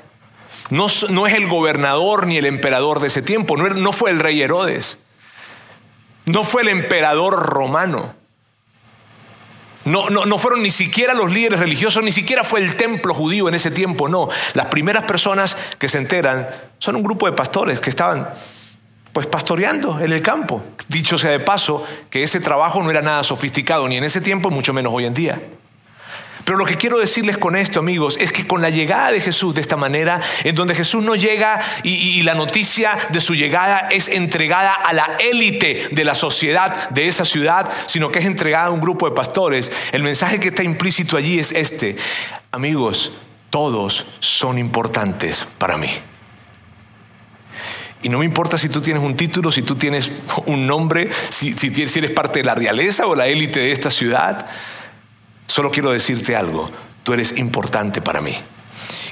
No, 0.70 0.88
es 0.88 1.34
el 1.34 1.48
gobernador 1.50 2.28
ni 2.28 2.38
el 2.38 2.46
emperador 2.46 3.02
de 3.02 3.08
ese 3.08 3.22
tiempo, 3.22 3.58
no 3.58 3.92
fue 3.92 4.12
el 4.12 4.20
rey 4.20 4.42
Herodes. 4.42 5.00
No 6.28 6.44
fue 6.44 6.62
el 6.62 6.70
emperador 6.70 7.34
romano. 7.34 8.14
No, 9.86 10.10
no, 10.10 10.26
no, 10.26 10.38
fueron 10.38 10.62
ni 10.62 10.72
siquiera 10.72 11.14
los 11.14 11.32
líderes 11.32 11.62
religiosos, 11.62 12.04
ni 12.04 12.12
siquiera 12.12 12.44
fue 12.44 12.60
el 12.60 12.76
templo 12.76 13.14
judío 13.14 13.48
en 13.48 13.56
ese 13.56 13.72
tiempo, 13.72 14.10
no. 14.10 14.28
Las 14.54 14.66
primeras 14.66 15.06
personas 15.06 15.56
que 15.80 15.88
se 15.88 15.98
enteran 15.98 16.50
son 16.78 16.98
un 16.98 17.04
grupo 17.04 17.26
de 17.26 17.32
pastores 17.32 17.80
que 17.80 17.90
estaban 17.90 18.28
pues 19.14 19.28
pastoreando 19.28 20.02
en 20.02 20.12
el 20.12 20.22
campo. 20.22 20.62
Dicho 20.90 21.18
sea 21.18 21.32
de 21.32 21.40
paso, 21.40 21.86
que 22.10 22.24
ese 22.24 22.42
trabajo 22.42 22.84
no 22.84 22.92
era 22.92 23.02
nada 23.02 23.24
sofisticado, 23.24 23.88
ni 23.88 23.96
en 23.96 24.04
ese 24.04 24.20
tiempo, 24.20 24.50
mucho 24.50 24.74
menos 24.74 24.92
hoy 24.94 25.06
en 25.06 25.14
día. 25.14 25.42
Pero 26.48 26.60
lo 26.60 26.66
que 26.66 26.76
quiero 26.76 26.98
decirles 26.98 27.38
con 27.38 27.58
esto, 27.58 27.82
amigos, 27.82 28.16
es 28.22 28.32
que 28.32 28.48
con 28.48 28.62
la 28.62 28.70
llegada 28.70 29.12
de 29.12 29.20
Jesús 29.20 29.54
de 29.54 29.60
esta 29.60 29.76
manera, 29.76 30.22
en 30.46 30.56
donde 30.56 30.76
Jesús 30.76 31.04
no 31.04 31.14
llega 31.14 31.60
y, 31.84 32.24
la 32.24 32.36
noticia 32.36 32.98
de 33.10 33.20
su 33.20 33.36
llegada 33.36 33.90
es 33.92 34.08
entregada 34.08 34.74
a 34.74 34.94
la 34.94 35.18
élite 35.20 35.90
de 35.92 36.06
la 36.06 36.16
sociedad 36.16 36.90
de 36.92 37.10
esa 37.10 37.26
ciudad, 37.26 37.70
sino 37.88 38.14
que 38.14 38.20
es 38.20 38.26
entregada 38.26 38.68
a 38.68 38.72
un 38.72 38.80
grupo 38.80 39.10
de 39.10 39.14
pastores, 39.14 39.70
el 39.92 40.04
mensaje 40.04 40.40
que 40.40 40.48
está 40.48 40.64
implícito 40.64 41.18
allí 41.18 41.38
es 41.38 41.52
este. 41.52 41.98
Amigos, 42.54 43.12
todos 43.50 44.06
son 44.22 44.58
importantes 44.58 45.46
para 45.58 45.76
mí. 45.76 45.92
Y 48.04 48.08
no 48.08 48.20
me 48.20 48.26
importa 48.26 48.58
si 48.58 48.70
tú 48.70 48.80
tienes 48.80 49.04
un 49.04 49.18
título, 49.18 49.52
si 49.52 49.64
tú 49.64 49.76
tienes 49.76 50.14
un 50.46 50.66
nombre, 50.66 51.10
si, 51.28 51.52
si 51.52 52.00
eres 52.00 52.12
parte 52.12 52.40
de 52.40 52.46
la 52.46 52.56
realeza 52.56 53.06
o 53.06 53.16
la 53.16 53.28
élite 53.28 53.60
de 53.60 53.74
esta 53.74 53.92
ciudad. 53.92 54.48
Solo 55.48 55.72
quiero 55.72 55.92
decirte 55.92 56.36
algo, 56.36 56.70
tú 57.04 57.14
eres 57.14 57.38
importante 57.38 58.02
para 58.02 58.22
mí. 58.22 58.38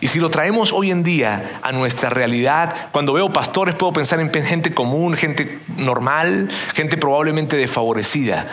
Y 0.02 0.08
si 0.08 0.20
lo 0.20 0.30
traemos 0.30 0.72
hoy 0.72 0.92
en 0.92 1.04
día 1.04 1.60
a 1.64 1.72
nuestra 1.72 2.10
realidad, 2.10 2.90
cuando 2.92 3.14
veo 3.14 3.32
pastores 3.32 3.76
puedo 3.76 3.94
pensar 3.94 4.20
en 4.20 4.32
gente 4.32 4.74
común, 4.74 5.16
gente 5.16 5.60
normal, 5.78 6.50
gente 6.74 6.98
probablemente 6.98 7.58
desfavorecida. 7.58 8.48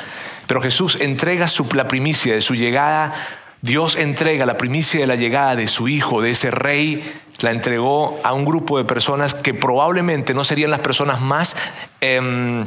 Pero 0.46 0.62
Jesús 0.62 0.98
entrega 1.00 1.46
la 1.74 1.88
primicia 1.88 2.34
de 2.34 2.40
su 2.40 2.54
llegada, 2.54 3.14
Dios 3.60 3.96
entrega 3.96 4.46
la 4.46 4.56
primicia 4.56 5.00
de 5.00 5.06
la 5.06 5.16
llegada 5.16 5.56
de 5.56 5.68
su 5.68 5.88
Hijo, 5.88 6.20
de 6.20 6.30
ese 6.30 6.50
Rey, 6.50 7.02
la 7.40 7.50
entregó 7.50 8.20
a 8.22 8.32
un 8.32 8.44
grupo 8.44 8.78
de 8.78 8.84
personas 8.84 9.34
que 9.34 9.54
probablemente 9.54 10.34
no 10.34 10.44
serían 10.44 10.70
las 10.70 10.80
personas 10.80 11.20
más... 11.20 11.56
Em, 12.00 12.66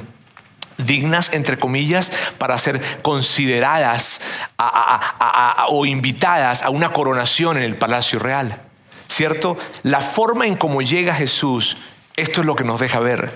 dignas, 0.77 1.33
entre 1.33 1.57
comillas, 1.57 2.11
para 2.37 2.57
ser 2.57 2.81
consideradas 3.01 4.21
o 5.69 5.85
invitadas 5.85 6.63
a 6.63 6.69
una 6.69 6.93
coronación 6.93 7.57
en 7.57 7.63
el 7.63 7.75
Palacio 7.75 8.19
Real. 8.19 8.61
¿Cierto? 9.07 9.57
La 9.83 10.01
forma 10.01 10.45
en 10.45 10.55
cómo 10.55 10.81
llega 10.81 11.13
Jesús, 11.13 11.77
esto 12.17 12.41
es 12.41 12.47
lo 12.47 12.55
que 12.55 12.63
nos 12.63 12.79
deja 12.79 12.99
ver. 12.99 13.31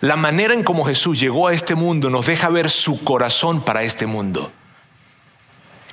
La 0.00 0.16
manera 0.16 0.54
en 0.54 0.64
cómo 0.64 0.84
Jesús 0.84 1.18
llegó 1.18 1.48
a 1.48 1.54
este 1.54 1.74
mundo 1.74 2.10
nos 2.10 2.26
deja 2.26 2.48
ver 2.48 2.70
su 2.70 3.02
corazón 3.04 3.62
para 3.62 3.82
este 3.82 4.06
mundo. 4.06 4.52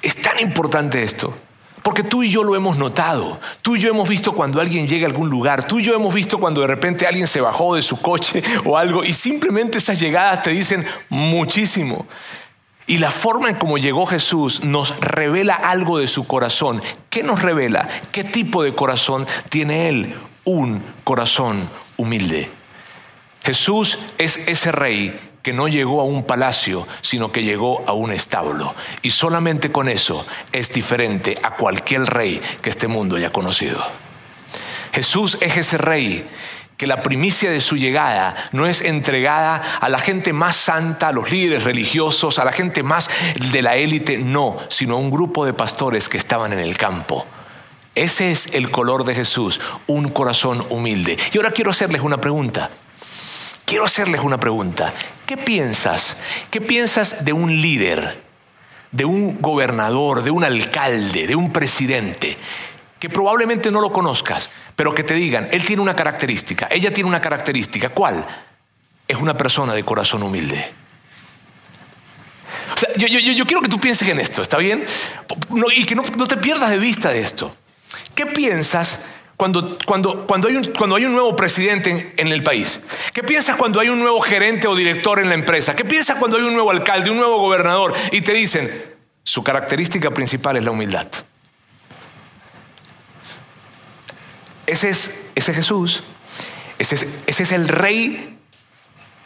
Es 0.02 0.16
tan 0.22 0.40
importante 0.40 1.04
esto. 1.04 1.38
Porque 1.84 2.04
tú 2.04 2.24
y 2.24 2.30
yo 2.30 2.44
lo 2.44 2.56
hemos 2.56 2.78
notado. 2.78 3.39
Tú 3.62 3.76
y 3.76 3.80
yo 3.80 3.89
hemos 3.89 4.08
visto 4.08 4.34
cuando 4.34 4.60
alguien 4.60 4.88
llega 4.88 5.06
a 5.06 5.10
algún 5.10 5.30
lugar. 5.30 5.68
Tú 5.68 5.80
y 5.80 5.84
yo 5.84 5.96
hemos 5.96 6.13
visto 6.13 6.39
cuando 6.39 6.62
de 6.62 6.68
repente 6.68 7.08
alguien 7.08 7.28
se 7.28 7.42
bajó 7.42 7.76
de 7.76 7.82
su 7.82 8.02
coche 8.02 8.44
o 8.65 8.78
algo 8.78 9.04
y 9.04 9.13
simplemente 9.13 9.78
esas 9.78 10.00
llegadas 10.00 10.42
te 10.42 10.52
dicen 10.52 10.86
muchísimo. 11.10 12.06
Y 12.88 12.98
la 12.98 13.12
forma 13.12 13.50
en 13.50 13.56
cómo 13.56 13.78
llegó 13.78 14.08
Jesús 14.08 14.63
nos 14.63 15.00
revela 15.00 15.54
algo 15.54 16.00
de 16.00 16.08
su 16.08 16.26
corazón. 16.26 16.82
¿Qué 17.10 17.22
nos 17.22 17.42
revela? 17.42 17.88
¿Qué 18.12 18.24
tipo 18.24 18.63
de 18.63 18.74
corazón 18.74 19.28
tiene 19.50 19.89
Él? 19.89 20.15
Un 20.44 20.84
corazón 21.04 21.70
humilde. 21.98 22.50
Jesús 23.44 24.00
es 24.18 24.48
ese 24.48 24.72
rey 24.72 25.29
no 25.54 25.68
llegó 25.68 26.02
a 26.02 26.06
un 26.06 26.24
palacio, 26.24 26.88
sino 27.02 27.32
que 27.32 27.44
llegó 27.44 27.84
a 27.88 27.94
un 27.94 28.12
establo. 28.12 28.76
Y 29.02 29.12
solamente 29.12 29.72
con 29.72 29.90
eso 29.90 30.26
es 30.52 30.72
diferente 30.72 31.38
a 31.44 31.56
cualquier 31.56 32.06
rey 32.06 32.42
que 32.62 32.70
este 32.70 32.88
mundo 32.88 33.16
haya 33.16 33.32
conocido. 33.32 33.84
Jesús 34.92 35.38
es 35.42 35.58
ese 35.58 35.78
rey 35.78 36.28
que 36.80 36.88
la 36.88 37.04
primicia 37.04 37.52
de 37.52 37.60
su 37.60 37.76
llegada 37.76 38.36
no 38.54 38.66
es 38.66 38.80
entregada 38.80 39.62
a 39.82 39.90
la 39.90 40.00
gente 40.00 40.32
más 40.32 40.56
santa, 40.56 41.10
a 41.10 41.12
los 41.12 41.30
líderes 41.30 41.66
religiosos, 41.66 42.40
a 42.40 42.46
la 42.46 42.54
gente 42.54 42.84
más 42.84 43.10
de 43.52 43.62
la 43.62 43.76
élite, 43.76 44.18
no, 44.18 44.58
sino 44.70 44.96
a 44.96 44.98
un 44.98 45.12
grupo 45.12 45.46
de 45.46 45.52
pastores 45.52 46.08
que 46.08 46.18
estaban 46.18 46.54
en 46.54 46.60
el 46.60 46.78
campo. 46.78 47.26
Ese 47.96 48.32
es 48.32 48.54
el 48.54 48.72
color 48.72 49.04
de 49.04 49.14
Jesús, 49.14 49.60
un 49.88 50.08
corazón 50.08 50.66
humilde. 50.70 51.18
Y 51.34 51.38
ahora 51.38 51.52
quiero 51.52 51.72
hacerles 51.72 52.02
una 52.02 52.22
pregunta. 52.22 52.70
Quiero 53.66 53.84
hacerles 53.84 54.22
una 54.22 54.40
pregunta. 54.40 54.94
¿Qué 55.30 55.38
piensas? 55.38 56.18
¿Qué 56.50 56.60
piensas 56.60 57.24
de 57.24 57.34
un 57.34 57.62
líder, 57.62 58.20
de 58.92 59.06
un 59.06 59.39
gobernador, 59.39 60.24
de 60.24 60.32
un 60.32 60.44
alcalde, 60.44 61.28
de 61.28 61.36
un 61.36 61.54
presidente? 61.54 62.36
que 63.00 63.10
probablemente 63.10 63.70
no 63.70 63.80
lo 63.80 63.94
conozcas, 63.94 64.50
pero 64.76 64.96
que 64.96 65.04
te 65.04 65.13
digan, 65.13 65.48
él 65.52 65.63
tiene 65.65 65.84
una 65.84 65.96
característica, 65.96 66.68
ella 66.72 66.92
tiene 66.92 67.08
una 67.08 67.22
característica. 67.22 67.89
¿Cuál? 67.89 68.26
Es 69.08 69.18
una 69.18 69.38
persona 69.38 69.76
de 69.76 69.84
corazón 69.84 70.24
humilde. 70.24 70.74
yo, 72.98 73.46
quiero 73.46 73.62
que 73.62 73.70
tú 73.70 73.80
pienses 73.80 74.08
en 74.08 74.20
esto, 74.20 74.42
¿está 74.42 74.58
bien? 74.58 74.84
y 75.76 75.86
que 75.86 75.94
no, 75.94 76.02
te 76.02 76.38
pierdas 76.38 76.72
de 76.72 76.80
vista 76.80 77.12
de 77.12 77.22
esto. 77.22 77.56
¿Qué 78.15 78.26
piensas 78.26 79.00
cuando, 79.39 79.78
cuando, 79.86 80.28
cuando, 80.28 80.49
hay, 80.49 80.58
un, 80.58 80.65
cuando 80.73 80.97
hay 80.97 81.06
un 81.06 81.13
nuevo 81.13 81.34
presidente 81.34 82.13
en, 82.17 82.28
el 82.28 82.43
país? 82.43 82.82
¿Qué 83.13 83.23
piensas 83.23 83.56
cuando 83.56 83.80
hay 83.80 83.88
un 83.88 83.97
nuevo 83.97 84.19
gerente 84.19 84.67
o 84.67 84.75
director 84.75 85.17
en 85.17 85.30
la 85.30 85.36
empresa? 85.36 85.78
¿Qué 85.78 85.86
piensas 85.86 86.19
cuando 86.19 86.36
hay 86.36 86.43
un 86.43 86.52
nuevo 86.52 86.71
alcalde, 86.71 87.10
un 87.10 87.15
nuevo 87.15 87.39
gobernador 87.39 87.93
y 88.12 88.19
te 88.19 88.34
dicen, 88.34 88.69
su 89.23 89.41
característica 89.41 90.12
principal 90.12 90.58
es 90.58 90.65
la 90.65 90.71
humildad? 90.71 91.08
Ese 94.67 94.89
es, 94.89 95.30
ese 95.36 95.54
Jesús, 95.54 96.04
ese 96.78 96.95
es, 96.95 97.23
ese 97.25 97.43
es 97.43 97.52
el 97.54 97.69
rey 97.69 98.38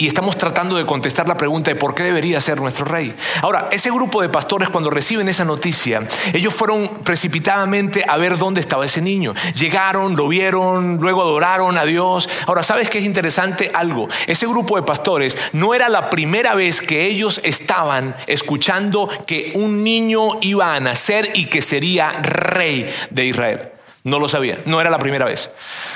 y 0.04 0.08
estamos 0.08 0.38
tratando 0.38 0.76
de 0.76 0.86
contestar 0.86 1.30
la 1.30 1.38
pregunta 1.38 1.72
de 1.72 1.78
por 1.78 1.96
qué 1.96 2.04
debería 2.04 2.42
ser 2.42 2.60
nuestro 2.60 2.84
rey. 2.84 3.16
Ahora, 3.42 3.70
ese 3.72 3.90
grupo 3.90 4.22
de 4.22 4.28
pastores 4.28 4.68
cuando 4.68 4.90
reciben 4.90 5.30
esa 5.30 5.46
noticia, 5.46 6.06
ellos 6.34 6.54
fueron 6.54 6.90
precipitadamente 7.06 8.04
a 8.06 8.18
ver 8.18 8.38
dónde 8.38 8.60
estaba 8.60 8.86
ese 8.86 9.02
niño. 9.02 9.34
Llegaron, 9.56 10.18
lo 10.18 10.28
vieron, 10.28 10.98
luego 10.98 11.22
adoraron 11.22 11.78
a 11.78 11.86
Dios. 11.86 12.28
Ahora, 12.48 12.64
¿sabes 12.64 12.90
qué 12.90 13.00
es 13.00 13.06
interesante? 13.06 13.72
Algo. 13.74 14.10
Ese 14.28 14.46
grupo 14.46 14.76
de 14.76 14.84
pastores 14.84 15.38
no 15.54 15.74
era 15.74 15.88
la 15.88 16.10
primera 16.10 16.54
vez 16.54 16.82
que 16.82 17.06
ellos 17.06 17.40
estaban 17.46 18.14
escuchando 18.28 19.08
que 19.26 19.54
un 19.56 19.86
niño 19.86 20.40
iba 20.42 20.76
a 20.76 20.82
nacer 20.82 21.30
y 21.34 21.46
que 21.46 21.62
sería 21.62 22.12
rey 22.12 22.94
de 23.10 23.26
Israel. 23.26 23.74
No 24.06 24.20
lo 24.20 24.28
sabían, 24.28 24.60
no 24.66 24.82
era 24.82 24.90
la 24.90 25.00
primera 25.00 25.24
vez. 25.24 25.50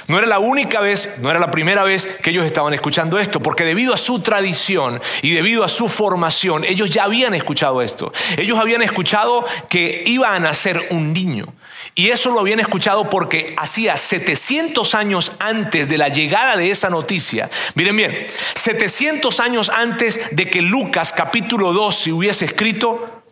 No 0.08 0.18
era 0.18 0.28
la 0.28 0.40
única 0.40 0.80
vez, 0.80 1.10
no 1.20 1.30
era 1.30 1.40
la 1.40 1.52
primera 1.52 1.84
vez 1.84 2.08
que 2.22 2.30
ellos 2.30 2.46
estaban 2.46 2.74
escuchando 2.74 3.20
esto, 3.20 3.42
porque 3.42 3.66
debido 3.66 3.94
a 3.94 3.98
su 3.98 4.22
tradición 4.22 5.02
y 5.22 5.34
debido 5.34 5.66
a 5.66 5.68
su 5.68 5.90
formación, 5.90 6.64
ellos 6.64 6.90
ya 6.90 7.04
habían 7.04 7.34
escuchado 7.34 7.82
esto. 7.82 8.14
Ellos 8.38 8.58
habían 8.60 8.82
escuchado 8.82 9.46
que 9.68 10.04
iba 10.06 10.34
a 10.34 10.40
nacer 10.40 10.88
un 10.92 11.12
niño. 11.12 11.54
Y 11.96 12.10
eso 12.10 12.32
lo 12.32 12.40
habían 12.40 12.62
escuchado 12.62 13.10
porque 13.10 13.54
hacía 13.58 13.98
700 13.98 14.96
años 14.96 15.34
antes 15.40 15.90
de 15.90 15.98
la 15.98 16.08
llegada 16.08 16.56
de 16.56 16.72
esa 16.72 16.90
noticia. 16.90 17.50
Miren 17.76 17.98
bien, 17.98 18.28
700 18.56 19.40
años 19.42 19.70
antes 19.70 20.36
de 20.36 20.50
que 20.50 20.62
Lucas 20.62 21.12
capítulo 21.12 21.74
2 21.74 22.00
se 22.04 22.12
hubiese 22.14 22.46
escrito, 22.46 23.24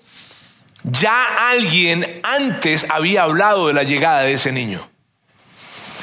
ya 0.91 1.49
alguien 1.49 2.21
antes 2.23 2.85
había 2.89 3.23
hablado 3.23 3.67
de 3.67 3.73
la 3.73 3.83
llegada 3.83 4.21
de 4.21 4.33
ese 4.33 4.51
niño. 4.51 4.87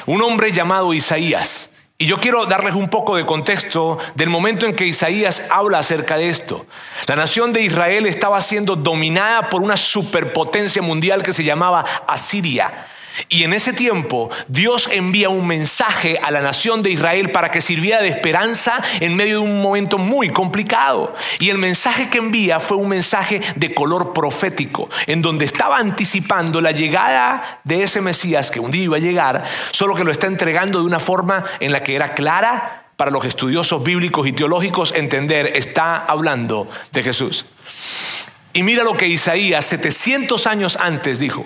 Un 0.05 0.21
hombre 0.21 0.51
llamado 0.51 0.93
Isaías. 0.93 1.71
Y 1.97 2.05
yo 2.07 2.19
quiero 2.19 2.45
darles 2.45 2.73
un 2.75 2.89
poco 2.89 3.15
de 3.15 3.25
contexto 3.25 3.97
del 4.15 4.29
momento 4.29 4.65
en 4.65 4.75
que 4.75 4.85
Isaías 4.85 5.43
habla 5.49 5.79
acerca 5.79 6.17
de 6.17 6.27
esto. 6.29 6.65
La 7.07 7.15
nación 7.15 7.53
de 7.53 7.61
Israel 7.61 8.05
estaba 8.07 8.41
siendo 8.41 8.75
dominada 8.75 9.49
por 9.49 9.61
una 9.61 9.77
superpotencia 9.77 10.81
mundial 10.81 11.23
que 11.23 11.31
se 11.31 11.45
llamaba 11.45 11.85
Asiria. 12.07 12.87
Y 13.29 13.43
en 13.43 13.53
ese 13.53 13.73
tiempo 13.73 14.29
Dios 14.47 14.89
envía 14.91 15.29
un 15.29 15.47
mensaje 15.47 16.19
a 16.21 16.31
la 16.31 16.41
nación 16.41 16.81
de 16.81 16.91
Israel 16.91 17.31
para 17.31 17.51
que 17.51 17.61
sirviera 17.61 18.01
de 18.01 18.09
esperanza 18.09 18.81
en 18.99 19.15
medio 19.15 19.39
de 19.39 19.45
un 19.45 19.61
momento 19.61 19.97
muy 19.97 20.29
complicado. 20.29 21.13
Y 21.39 21.49
el 21.49 21.57
mensaje 21.57 22.09
que 22.09 22.17
envía 22.17 22.59
fue 22.59 22.77
un 22.77 22.89
mensaje 22.89 23.41
de 23.55 23.73
color 23.73 24.13
profético, 24.13 24.89
en 25.07 25.21
donde 25.21 25.45
estaba 25.45 25.77
anticipando 25.77 26.61
la 26.61 26.71
llegada 26.71 27.61
de 27.63 27.83
ese 27.83 28.01
Mesías 28.01 28.51
que 28.51 28.59
un 28.59 28.71
día 28.71 28.83
iba 28.83 28.97
a 28.97 29.01
llegar, 29.01 29.43
solo 29.71 29.95
que 29.95 30.03
lo 30.03 30.11
está 30.11 30.27
entregando 30.27 30.79
de 30.79 30.85
una 30.85 30.99
forma 30.99 31.43
en 31.59 31.71
la 31.71 31.83
que 31.83 31.95
era 31.95 32.13
clara 32.13 32.87
para 32.97 33.11
los 33.11 33.25
estudiosos 33.25 33.83
bíblicos 33.83 34.27
y 34.27 34.33
teológicos 34.33 34.93
entender, 34.95 35.51
está 35.55 35.97
hablando 35.97 36.67
de 36.91 37.03
Jesús. 37.03 37.45
Y 38.53 38.63
mira 38.63 38.83
lo 38.83 38.95
que 38.95 39.07
Isaías 39.07 39.65
700 39.65 40.45
años 40.45 40.77
antes 40.79 41.19
dijo 41.19 41.45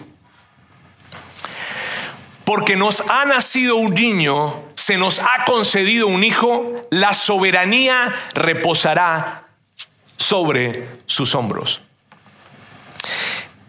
porque 2.48 2.78
nos 2.78 3.04
ha 3.10 3.26
nacido 3.26 3.76
un 3.76 3.94
niño, 3.94 4.64
se 4.74 4.98
nos 4.98 5.20
ha 5.20 5.44
concedido 5.46 6.08
un 6.08 6.24
hijo, 6.24 6.88
la 6.92 7.14
soberanía 7.14 8.16
reposará 8.34 9.50
sobre 10.16 10.88
sus 11.08 11.36
hombros. 11.36 11.82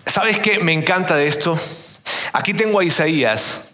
¿Sabes 0.07 0.39
qué 0.39 0.61
me 0.61 0.73
encanta 0.73 1.17
de 1.17 1.27
esto? 1.27 1.59
Aquí 2.33 2.55
tengo 2.55 2.79
a 2.79 2.85
Isaías, 2.85 3.65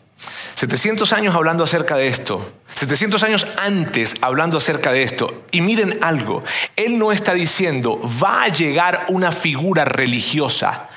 700 0.54 1.12
años 1.12 1.34
hablando 1.34 1.64
acerca 1.64 1.98
de 1.98 2.06
esto, 2.06 2.54
700 2.72 3.22
años 3.24 3.46
antes 3.58 4.14
hablando 4.22 4.56
acerca 4.56 4.90
de 4.90 5.02
esto. 5.02 5.44
Y 5.50 5.60
miren 5.60 5.98
algo, 6.00 6.42
él 6.76 6.98
no 6.98 7.12
está 7.12 7.34
diciendo, 7.34 8.00
va 8.24 8.44
a 8.44 8.48
llegar 8.48 9.04
una 9.10 9.32
figura 9.32 9.84
religiosa. 9.84 10.88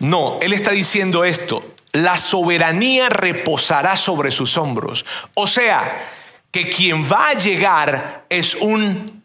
No, 0.00 0.40
él 0.42 0.52
está 0.54 0.72
diciendo 0.72 1.24
esto, 1.24 1.75
la 2.02 2.16
soberanía 2.16 3.08
reposará 3.08 3.96
sobre 3.96 4.30
sus 4.30 4.56
hombros. 4.56 5.04
O 5.34 5.46
sea, 5.46 6.10
que 6.50 6.68
quien 6.68 7.10
va 7.10 7.28
a 7.28 7.34
llegar 7.34 8.24
es 8.28 8.54
un 8.54 9.22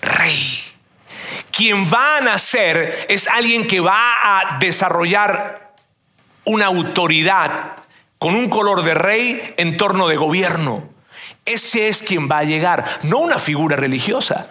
rey. 0.00 0.64
Quien 1.50 1.92
va 1.92 2.18
a 2.18 2.20
nacer 2.20 3.06
es 3.08 3.26
alguien 3.28 3.66
que 3.66 3.80
va 3.80 4.12
a 4.22 4.58
desarrollar 4.58 5.74
una 6.44 6.66
autoridad 6.66 7.76
con 8.18 8.34
un 8.34 8.48
color 8.48 8.82
de 8.82 8.94
rey 8.94 9.54
en 9.56 9.76
torno 9.76 10.08
de 10.08 10.16
gobierno. 10.16 10.88
Ese 11.44 11.88
es 11.88 12.02
quien 12.02 12.30
va 12.30 12.38
a 12.38 12.44
llegar, 12.44 12.84
no 13.02 13.18
una 13.18 13.38
figura 13.38 13.76
religiosa. 13.76 14.48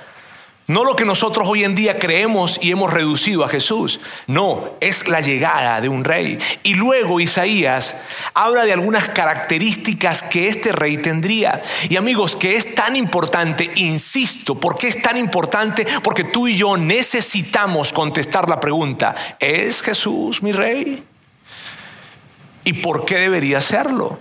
No 0.70 0.84
lo 0.84 0.96
que 0.96 1.04
nosotros 1.04 1.48
hoy 1.50 1.64
en 1.64 1.74
día 1.74 1.98
creemos 1.98 2.60
y 2.62 2.70
hemos 2.70 2.94
reducido 2.94 3.44
a 3.44 3.50
Jesús. 3.50 4.00
No, 4.28 4.76
es 4.80 5.08
la 5.08 5.20
llegada 5.20 5.82
de 5.82 5.90
un 5.90 6.04
rey. 6.04 6.38
Y 6.62 6.76
luego 6.76 7.20
Isaías 7.20 7.96
habla 8.36 8.66
de 8.66 8.74
algunas 8.74 9.10
características 9.10 10.22
que 10.22 10.48
este 10.48 10.72
rey 10.72 10.98
tendría. 10.98 11.60
Y 11.90 11.98
amigos, 11.98 12.36
que 12.36 12.56
es 12.56 12.76
tan 12.76 12.96
importante, 12.96 13.72
insisto, 13.78 14.54
¿por 14.54 14.78
qué 14.78 14.90
es 14.90 15.02
tan 15.02 15.18
importante? 15.18 15.88
Porque 16.04 16.26
tú 16.26 16.48
y 16.48 16.56
yo 16.56 16.78
necesitamos 16.78 17.92
contestar 17.92 18.48
la 18.48 18.60
pregunta, 18.60 19.16
¿es 19.40 19.82
Jesús 19.82 20.44
mi 20.44 20.52
rey? 20.52 21.04
¿Y 22.64 22.74
por 22.74 23.06
qué 23.06 23.18
debería 23.18 23.60
serlo? 23.60 24.20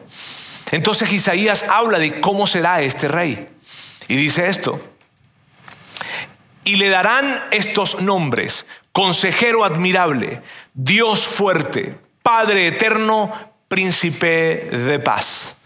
Entonces 0.70 1.12
Isaías 1.12 1.66
habla 1.68 1.98
de 1.98 2.22
cómo 2.22 2.46
será 2.46 2.80
este 2.80 3.06
rey. 3.06 3.48
Y 4.08 4.16
dice 4.16 4.48
esto. 4.48 4.80
Y 6.68 6.76
le 6.76 6.90
darán 6.90 7.44
estos 7.50 8.02
nombres, 8.02 8.66
consejero 8.92 9.64
admirable, 9.64 10.42
Dios 10.74 11.26
fuerte, 11.26 11.96
Padre 12.22 12.66
eterno, 12.66 13.32
príncipe 13.68 14.68
de 14.70 14.98
paz. 14.98 15.56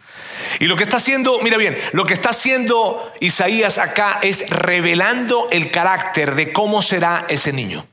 Y 0.60 0.66
lo 0.66 0.76
que 0.76 0.84
está 0.84 0.98
haciendo, 0.98 1.40
mira 1.40 1.56
bien, 1.56 1.76
lo 1.90 2.04
que 2.04 2.14
está 2.14 2.30
haciendo 2.30 3.12
Isaías 3.18 3.78
acá 3.78 4.20
es 4.22 4.48
revelando 4.48 5.48
el 5.50 5.72
carácter 5.72 6.36
de 6.36 6.52
cómo 6.52 6.82
será 6.82 7.26
ese 7.28 7.52
niño. 7.52 7.84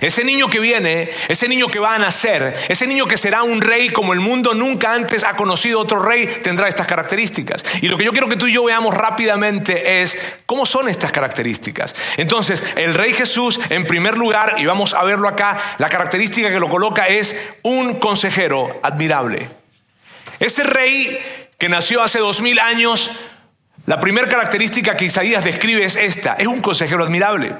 Ese 0.00 0.24
niño 0.24 0.48
que 0.48 0.60
viene, 0.60 1.10
ese 1.28 1.48
niño 1.48 1.68
que 1.68 1.78
va 1.78 1.94
a 1.94 1.98
nacer, 1.98 2.54
ese 2.68 2.86
niño 2.86 3.06
que 3.06 3.16
será 3.16 3.42
un 3.42 3.60
rey 3.60 3.90
como 3.90 4.12
el 4.12 4.20
mundo 4.20 4.54
nunca 4.54 4.92
antes 4.92 5.24
ha 5.24 5.36
conocido 5.36 5.80
otro 5.80 5.98
rey, 5.98 6.26
tendrá 6.42 6.68
estas 6.68 6.86
características. 6.86 7.64
Y 7.82 7.88
lo 7.88 7.98
que 7.98 8.04
yo 8.04 8.12
quiero 8.12 8.28
que 8.28 8.36
tú 8.36 8.46
y 8.46 8.52
yo 8.52 8.64
veamos 8.64 8.94
rápidamente 8.94 10.02
es 10.02 10.16
cómo 10.46 10.64
son 10.64 10.88
estas 10.88 11.12
características. 11.12 11.94
Entonces, 12.16 12.62
el 12.76 12.94
rey 12.94 13.12
Jesús, 13.12 13.60
en 13.68 13.84
primer 13.84 14.16
lugar, 14.16 14.54
y 14.58 14.66
vamos 14.66 14.94
a 14.94 15.04
verlo 15.04 15.28
acá, 15.28 15.56
la 15.78 15.88
característica 15.88 16.50
que 16.50 16.60
lo 16.60 16.68
coloca 16.68 17.06
es 17.06 17.36
un 17.62 17.98
consejero 17.98 18.80
admirable. 18.82 19.48
Ese 20.38 20.62
rey 20.62 21.18
que 21.58 21.68
nació 21.68 22.02
hace 22.02 22.18
dos 22.18 22.40
mil 22.40 22.58
años, 22.58 23.10
la 23.86 24.00
primera 24.00 24.28
característica 24.28 24.96
que 24.96 25.04
Isaías 25.04 25.44
describe 25.44 25.84
es 25.84 25.96
esta, 25.96 26.34
es 26.34 26.46
un 26.46 26.62
consejero 26.62 27.04
admirable. 27.04 27.54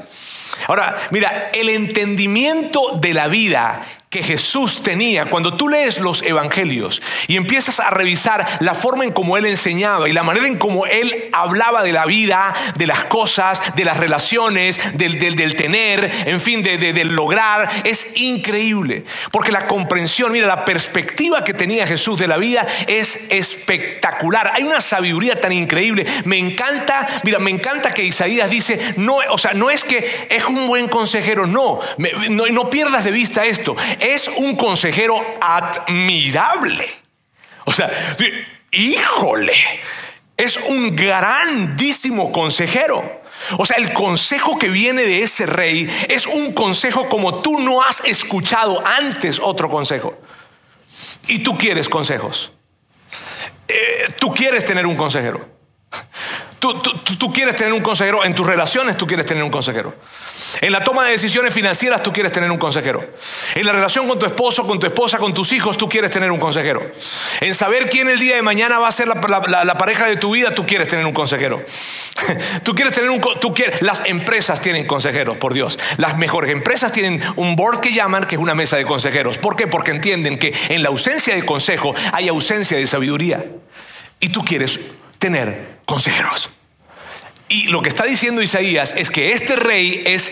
Ahora, 0.66 0.96
mira, 1.10 1.50
el 1.52 1.68
entendimiento 1.68 2.98
de 3.00 3.14
la 3.14 3.28
vida 3.28 3.82
que 4.12 4.24
Jesús 4.24 4.82
tenía. 4.82 5.26
Cuando 5.26 5.56
tú 5.56 5.68
lees 5.68 6.00
los 6.00 6.22
evangelios 6.22 7.00
y 7.28 7.36
empiezas 7.36 7.78
a 7.78 7.90
revisar 7.90 8.44
la 8.58 8.74
forma 8.74 9.04
en 9.04 9.12
cómo 9.12 9.36
él 9.36 9.46
enseñaba 9.46 10.08
y 10.08 10.12
la 10.12 10.24
manera 10.24 10.48
en 10.48 10.58
cómo 10.58 10.84
él 10.84 11.28
hablaba 11.32 11.84
de 11.84 11.92
la 11.92 12.06
vida, 12.06 12.52
de 12.74 12.88
las 12.88 13.04
cosas, 13.04 13.76
de 13.76 13.84
las 13.84 13.98
relaciones, 13.98 14.98
del, 14.98 15.20
del, 15.20 15.54
tener, 15.54 16.10
en 16.26 16.40
fin, 16.40 16.60
de, 16.64 16.76
del 16.76 17.14
lograr, 17.14 17.70
es 17.84 18.16
increíble. 18.16 19.04
Porque 19.30 19.52
la 19.52 19.68
comprensión, 19.68 20.32
mira, 20.32 20.48
la 20.48 20.64
perspectiva 20.64 21.44
que 21.44 21.54
tenía 21.54 21.86
Jesús 21.86 22.18
de 22.18 22.26
la 22.26 22.36
vida 22.36 22.66
es 22.88 23.28
espectacular. 23.30 24.50
Hay 24.54 24.64
una 24.64 24.80
sabiduría 24.80 25.40
tan 25.40 25.52
increíble. 25.52 26.04
Me 26.24 26.36
encanta, 26.36 27.06
mira, 27.22 27.38
me 27.38 27.52
encanta 27.52 27.94
que 27.94 28.02
Isaías 28.02 28.50
dice, 28.50 28.94
no, 28.96 29.18
o 29.30 29.38
sea, 29.38 29.52
no 29.54 29.70
es 29.70 29.84
que 29.84 30.26
es 30.28 30.44
un 30.46 30.66
buen 30.66 30.88
consejero, 30.88 31.46
no, 31.46 31.78
no, 32.28 32.46
no 32.48 32.70
pierdas 32.70 33.04
de 33.04 33.12
vista 33.12 33.46
esto 33.46 33.76
es 34.00 34.28
un 34.28 34.56
consejero 34.56 35.20
admirable. 35.40 36.88
O 37.64 37.72
sea, 37.72 37.90
híjole, 38.70 39.54
es 40.36 40.56
un 40.56 40.94
grandísimo 40.96 42.32
consejero. 42.32 43.20
O 43.58 43.64
sea, 43.64 43.76
el 43.76 43.92
consejo 43.92 44.58
que 44.58 44.68
viene 44.68 45.02
de 45.02 45.22
ese 45.22 45.46
rey 45.46 45.86
es 46.08 46.26
un 46.26 46.52
consejo 46.52 47.08
como 47.08 47.40
tú 47.42 47.58
no 47.58 47.82
has 47.82 48.00
escuchado 48.04 48.82
antes 48.86 49.38
otro 49.40 49.70
consejo. 49.70 50.18
Y 51.26 51.40
tú 51.40 51.56
quieres 51.56 51.88
consejos. 51.88 52.52
Eh, 53.68 54.12
tú 54.18 54.34
quieres 54.34 54.64
tener 54.64 54.86
un 54.86 54.96
consejero. 54.96 55.59
Tú, 56.60 57.32
quieres 57.32 57.56
tener 57.56 57.72
un 57.72 57.80
consejero. 57.80 58.24
En 58.24 58.34
tus 58.34 58.46
relaciones 58.46 58.96
tú 58.96 59.06
quieres 59.06 59.26
tener 59.26 59.42
un 59.42 59.50
consejero. 59.50 59.94
En 60.60 60.72
la 60.72 60.84
toma 60.84 61.04
de 61.04 61.12
decisiones 61.12 61.54
financieras 61.54 62.02
tú 62.02 62.12
quieres 62.12 62.32
tener 62.32 62.50
un 62.50 62.58
consejero. 62.58 63.04
En 63.54 63.64
la 63.64 63.72
relación 63.72 64.06
con 64.06 64.18
tu 64.18 64.26
esposo, 64.26 64.64
con 64.64 64.78
tu 64.78 64.86
esposa, 64.86 65.18
con 65.18 65.32
tus 65.32 65.52
hijos, 65.52 65.78
tú 65.78 65.88
quieres 65.88 66.10
tener 66.10 66.30
un 66.30 66.38
consejero. 66.38 66.82
En 67.40 67.54
saber 67.54 67.88
quién 67.88 68.08
el 68.08 68.18
día 68.18 68.36
de 68.36 68.42
mañana 68.42 68.78
va 68.78 68.88
a 68.88 68.92
ser 68.92 69.08
la, 69.08 69.78
pareja 69.78 70.06
de 70.06 70.16
tu 70.16 70.32
vida, 70.32 70.54
tú 70.54 70.66
quieres 70.66 70.86
tener 70.86 71.06
un 71.06 71.14
consejero. 71.14 71.64
tú 72.62 72.74
quieres 72.74 72.92
tener 72.92 73.10
un... 73.10 73.20
Tú 73.40 73.54
quieres, 73.54 73.80
las 73.80 74.02
empresas 74.04 74.60
tienen 74.60 74.86
consejeros, 74.86 75.38
por 75.38 75.54
Dios. 75.54 75.78
Las 75.96 76.18
mejores 76.18 76.52
empresas 76.52 76.92
tienen 76.92 77.22
un 77.36 77.56
board 77.56 77.80
que 77.80 77.92
llaman, 77.92 78.26
que 78.26 78.36
es 78.36 78.40
una 78.40 78.54
mesa 78.54 78.76
de 78.76 78.84
consejeros. 78.84 79.38
¿Por 79.38 79.56
qué? 79.56 79.66
Porque 79.66 79.92
entienden 79.92 80.38
que 80.38 80.52
en 80.68 80.82
la 80.82 80.90
ausencia 80.90 81.34
de 81.34 81.44
consejo 81.44 81.94
hay 82.12 82.28
ausencia 82.28 82.76
de 82.76 82.86
sabiduría. 82.86 83.44
Y 84.18 84.28
tú 84.28 84.44
quieres 84.44 84.78
tener 85.18 85.69
consejeros. 85.90 86.48
Y 87.48 87.66
lo 87.66 87.82
que 87.82 87.88
está 87.88 88.04
diciendo 88.04 88.40
Isaías 88.40 88.94
es 88.96 89.10
que 89.10 89.32
este 89.32 89.56
rey 89.56 90.02
es 90.06 90.30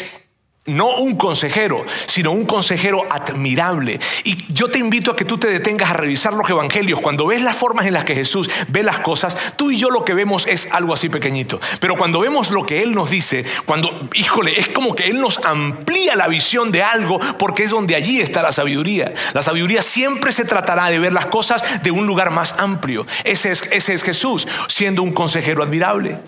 no 0.68 0.96
un 0.96 1.16
consejero, 1.16 1.84
sino 2.06 2.30
un 2.30 2.46
consejero 2.46 3.04
admirable. 3.10 3.98
Y 4.24 4.52
yo 4.52 4.68
te 4.68 4.78
invito 4.78 5.10
a 5.10 5.16
que 5.16 5.24
tú 5.24 5.38
te 5.38 5.48
detengas 5.48 5.90
a 5.90 5.94
revisar 5.94 6.32
los 6.32 6.48
evangelios. 6.48 7.00
Cuando 7.00 7.26
ves 7.26 7.42
las 7.42 7.56
formas 7.56 7.86
en 7.86 7.94
las 7.94 8.04
que 8.04 8.14
Jesús 8.14 8.48
ve 8.68 8.82
las 8.82 8.98
cosas, 8.98 9.36
tú 9.56 9.70
y 9.70 9.78
yo 9.78 9.90
lo 9.90 10.04
que 10.04 10.14
vemos 10.14 10.46
es 10.46 10.68
algo 10.70 10.94
así 10.94 11.08
pequeñito. 11.08 11.60
Pero 11.80 11.96
cuando 11.96 12.20
vemos 12.20 12.50
lo 12.50 12.64
que 12.64 12.82
Él 12.82 12.94
nos 12.94 13.10
dice, 13.10 13.44
cuando, 13.64 14.08
híjole, 14.14 14.58
es 14.58 14.68
como 14.68 14.94
que 14.94 15.08
Él 15.08 15.20
nos 15.20 15.38
amplía 15.44 16.14
la 16.16 16.28
visión 16.28 16.70
de 16.70 16.82
algo 16.82 17.18
porque 17.38 17.64
es 17.64 17.70
donde 17.70 17.94
allí 17.94 18.20
está 18.20 18.42
la 18.42 18.52
sabiduría. 18.52 19.12
La 19.34 19.42
sabiduría 19.42 19.82
siempre 19.82 20.32
se 20.32 20.44
tratará 20.44 20.90
de 20.90 20.98
ver 20.98 21.12
las 21.12 21.26
cosas 21.26 21.82
de 21.82 21.90
un 21.90 22.06
lugar 22.06 22.30
más 22.30 22.54
amplio. 22.58 23.06
Ese 23.24 23.50
es, 23.50 23.62
ese 23.70 23.94
es 23.94 24.02
Jesús, 24.02 24.46
siendo 24.68 25.02
un 25.02 25.12
consejero 25.12 25.62
admirable. 25.62 26.18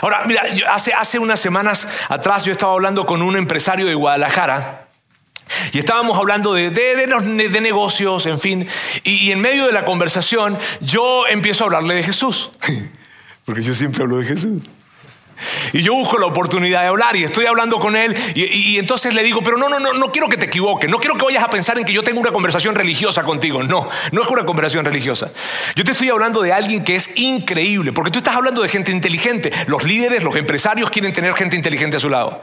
Ahora, 0.00 0.22
mira, 0.26 0.42
hace, 0.70 0.92
hace 0.92 1.18
unas 1.18 1.40
semanas 1.40 1.86
atrás 2.08 2.44
yo 2.44 2.52
estaba 2.52 2.72
hablando 2.72 3.06
con 3.06 3.22
un 3.22 3.36
empresario 3.36 3.86
de 3.86 3.94
Guadalajara. 3.94 4.86
Y 5.72 5.80
estábamos 5.80 6.16
hablando 6.16 6.54
de, 6.54 6.70
de, 6.70 7.60
negocios, 7.60 8.26
en 8.26 8.38
fin. 8.38 8.68
y, 9.02 9.32
en 9.32 9.40
medio 9.40 9.66
de 9.66 9.72
la 9.72 9.84
conversación 9.84 10.56
yo 10.80 11.26
empiezo 11.26 11.64
a 11.64 11.66
hablarle 11.66 11.94
de 11.94 12.02
Jesús. 12.04 12.50
Porque 13.44 13.62
yo 13.62 13.74
siempre 13.74 14.02
hablo 14.02 14.18
de 14.18 14.26
Jesús. 14.26 14.62
Y 15.72 15.82
yo 15.82 15.94
busco 15.94 16.18
la 16.18 16.26
oportunidad 16.26 16.82
de 16.82 16.88
hablar 16.88 17.16
y 17.16 17.24
estoy 17.24 17.46
hablando 17.46 17.78
con 17.78 17.96
él 17.96 18.14
y, 18.34 18.78
entonces 18.78 19.14
le 19.14 19.22
digo, 19.22 19.40
pero 19.42 19.56
no, 19.56 19.68
no, 19.68 19.78
no, 19.78 19.92
no 19.92 20.10
quiero 20.10 20.28
que 20.28 20.36
te 20.36 20.46
equivoques, 20.46 20.90
no 20.90 20.98
quiero 20.98 21.16
que 21.16 21.24
vayas 21.24 21.44
a 21.44 21.50
pensar 21.50 21.78
en 21.78 21.84
que 21.84 21.92
yo 21.92 22.02
tengo 22.02 22.20
una 22.20 22.32
conversación 22.32 22.74
religiosa 22.74 23.22
contigo. 23.22 23.62
No, 23.62 23.88
no 24.12 24.22
es 24.22 24.28
una 24.28 24.44
conversación 24.44 24.84
religiosa. 24.84 25.30
Yo 25.74 25.84
te 25.84 25.92
estoy 25.92 26.10
hablando 26.10 26.42
de 26.42 26.52
alguien 26.52 26.84
que 26.84 26.96
es 26.96 27.16
increíble, 27.18 27.92
porque 27.92 28.10
tú 28.10 28.18
estás 28.18 28.36
hablando 28.36 28.62
de 28.62 28.68
gente 28.68 28.90
inteligente. 28.92 29.52
Los 29.66 29.84
líderes, 29.84 30.22
los 30.22 30.36
empresarios 30.36 30.90
quieren 30.90 31.12
tener 31.12 31.34
gente 31.34 31.56
inteligente 31.56 31.96
a 31.96 32.00
su 32.00 32.08
lado. 32.08 32.42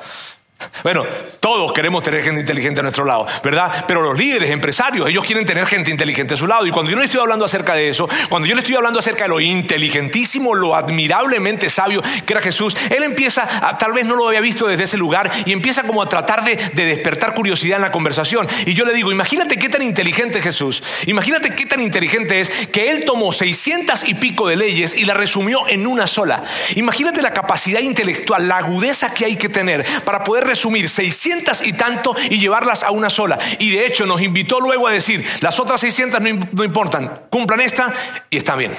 Bueno, 0.83 1.05
todos 1.39 1.73
queremos 1.73 2.03
tener 2.03 2.23
gente 2.23 2.41
inteligente 2.41 2.79
a 2.79 2.83
nuestro 2.83 3.03
lado, 3.03 3.25
¿verdad? 3.43 3.85
Pero 3.87 4.01
los 4.01 4.17
líderes, 4.17 4.51
empresarios, 4.51 5.09
ellos 5.09 5.25
quieren 5.25 5.45
tener 5.45 5.65
gente 5.65 5.91
inteligente 5.91 6.35
a 6.35 6.37
su 6.37 6.47
lado. 6.47 6.65
Y 6.65 6.71
cuando 6.71 6.91
yo 6.91 6.97
no 6.97 7.03
estoy 7.03 7.19
hablando 7.19 7.45
acerca 7.45 7.73
de 7.73 7.89
eso, 7.89 8.07
cuando 8.29 8.47
yo 8.47 8.55
le 8.55 8.61
estoy 8.61 8.75
hablando 8.75 8.99
acerca 8.99 9.23
de 9.23 9.29
lo 9.29 9.39
inteligentísimo, 9.39 10.55
lo 10.55 10.75
admirablemente 10.75 11.69
sabio 11.69 12.01
que 12.25 12.33
era 12.33 12.41
Jesús, 12.41 12.75
él 12.89 13.03
empieza, 13.03 13.77
tal 13.77 13.93
vez 13.93 14.05
no 14.05 14.15
lo 14.15 14.27
había 14.27 14.41
visto 14.41 14.67
desde 14.67 14.83
ese 14.83 14.97
lugar, 14.97 15.31
y 15.45 15.51
empieza 15.51 15.83
como 15.83 16.01
a 16.01 16.09
tratar 16.09 16.43
de, 16.43 16.55
de 16.55 16.85
despertar 16.85 17.33
curiosidad 17.33 17.77
en 17.77 17.83
la 17.83 17.91
conversación. 17.91 18.47
Y 18.65 18.73
yo 18.73 18.85
le 18.85 18.93
digo, 18.93 19.11
imagínate 19.11 19.57
qué 19.57 19.69
tan 19.69 19.81
inteligente 19.81 20.39
es 20.39 20.43
Jesús, 20.43 20.83
imagínate 21.05 21.53
qué 21.55 21.65
tan 21.65 21.81
inteligente 21.81 22.39
es 22.39 22.49
que 22.67 22.91
él 22.91 23.03
tomó 23.05 23.33
seiscientas 23.33 24.07
y 24.07 24.13
pico 24.13 24.47
de 24.47 24.55
leyes 24.55 24.95
y 24.95 25.05
la 25.05 25.13
resumió 25.13 25.67
en 25.67 25.85
una 25.87 26.07
sola. 26.07 26.43
Imagínate 26.75 27.21
la 27.21 27.33
capacidad 27.33 27.81
intelectual, 27.81 28.47
la 28.47 28.57
agudeza 28.57 29.13
que 29.13 29.25
hay 29.25 29.35
que 29.35 29.49
tener 29.49 29.85
para 30.05 30.23
poder 30.23 30.46
resumir 30.47 30.89
600 30.89 31.61
y 31.65 31.73
tanto 31.73 32.15
y 32.29 32.39
llevarlas 32.39 32.83
a 32.83 32.91
una 32.91 33.09
sola. 33.09 33.37
Y 33.59 33.71
de 33.71 33.85
hecho 33.85 34.05
nos 34.05 34.21
invitó 34.21 34.59
luego 34.59 34.87
a 34.87 34.91
decir, 34.91 35.25
las 35.41 35.59
otras 35.59 35.79
600 35.81 36.21
no, 36.51 36.63
importan, 36.63 37.23
cumplan 37.29 37.61
esta 37.61 37.93
y 38.29 38.37
está 38.37 38.55
bien. 38.55 38.73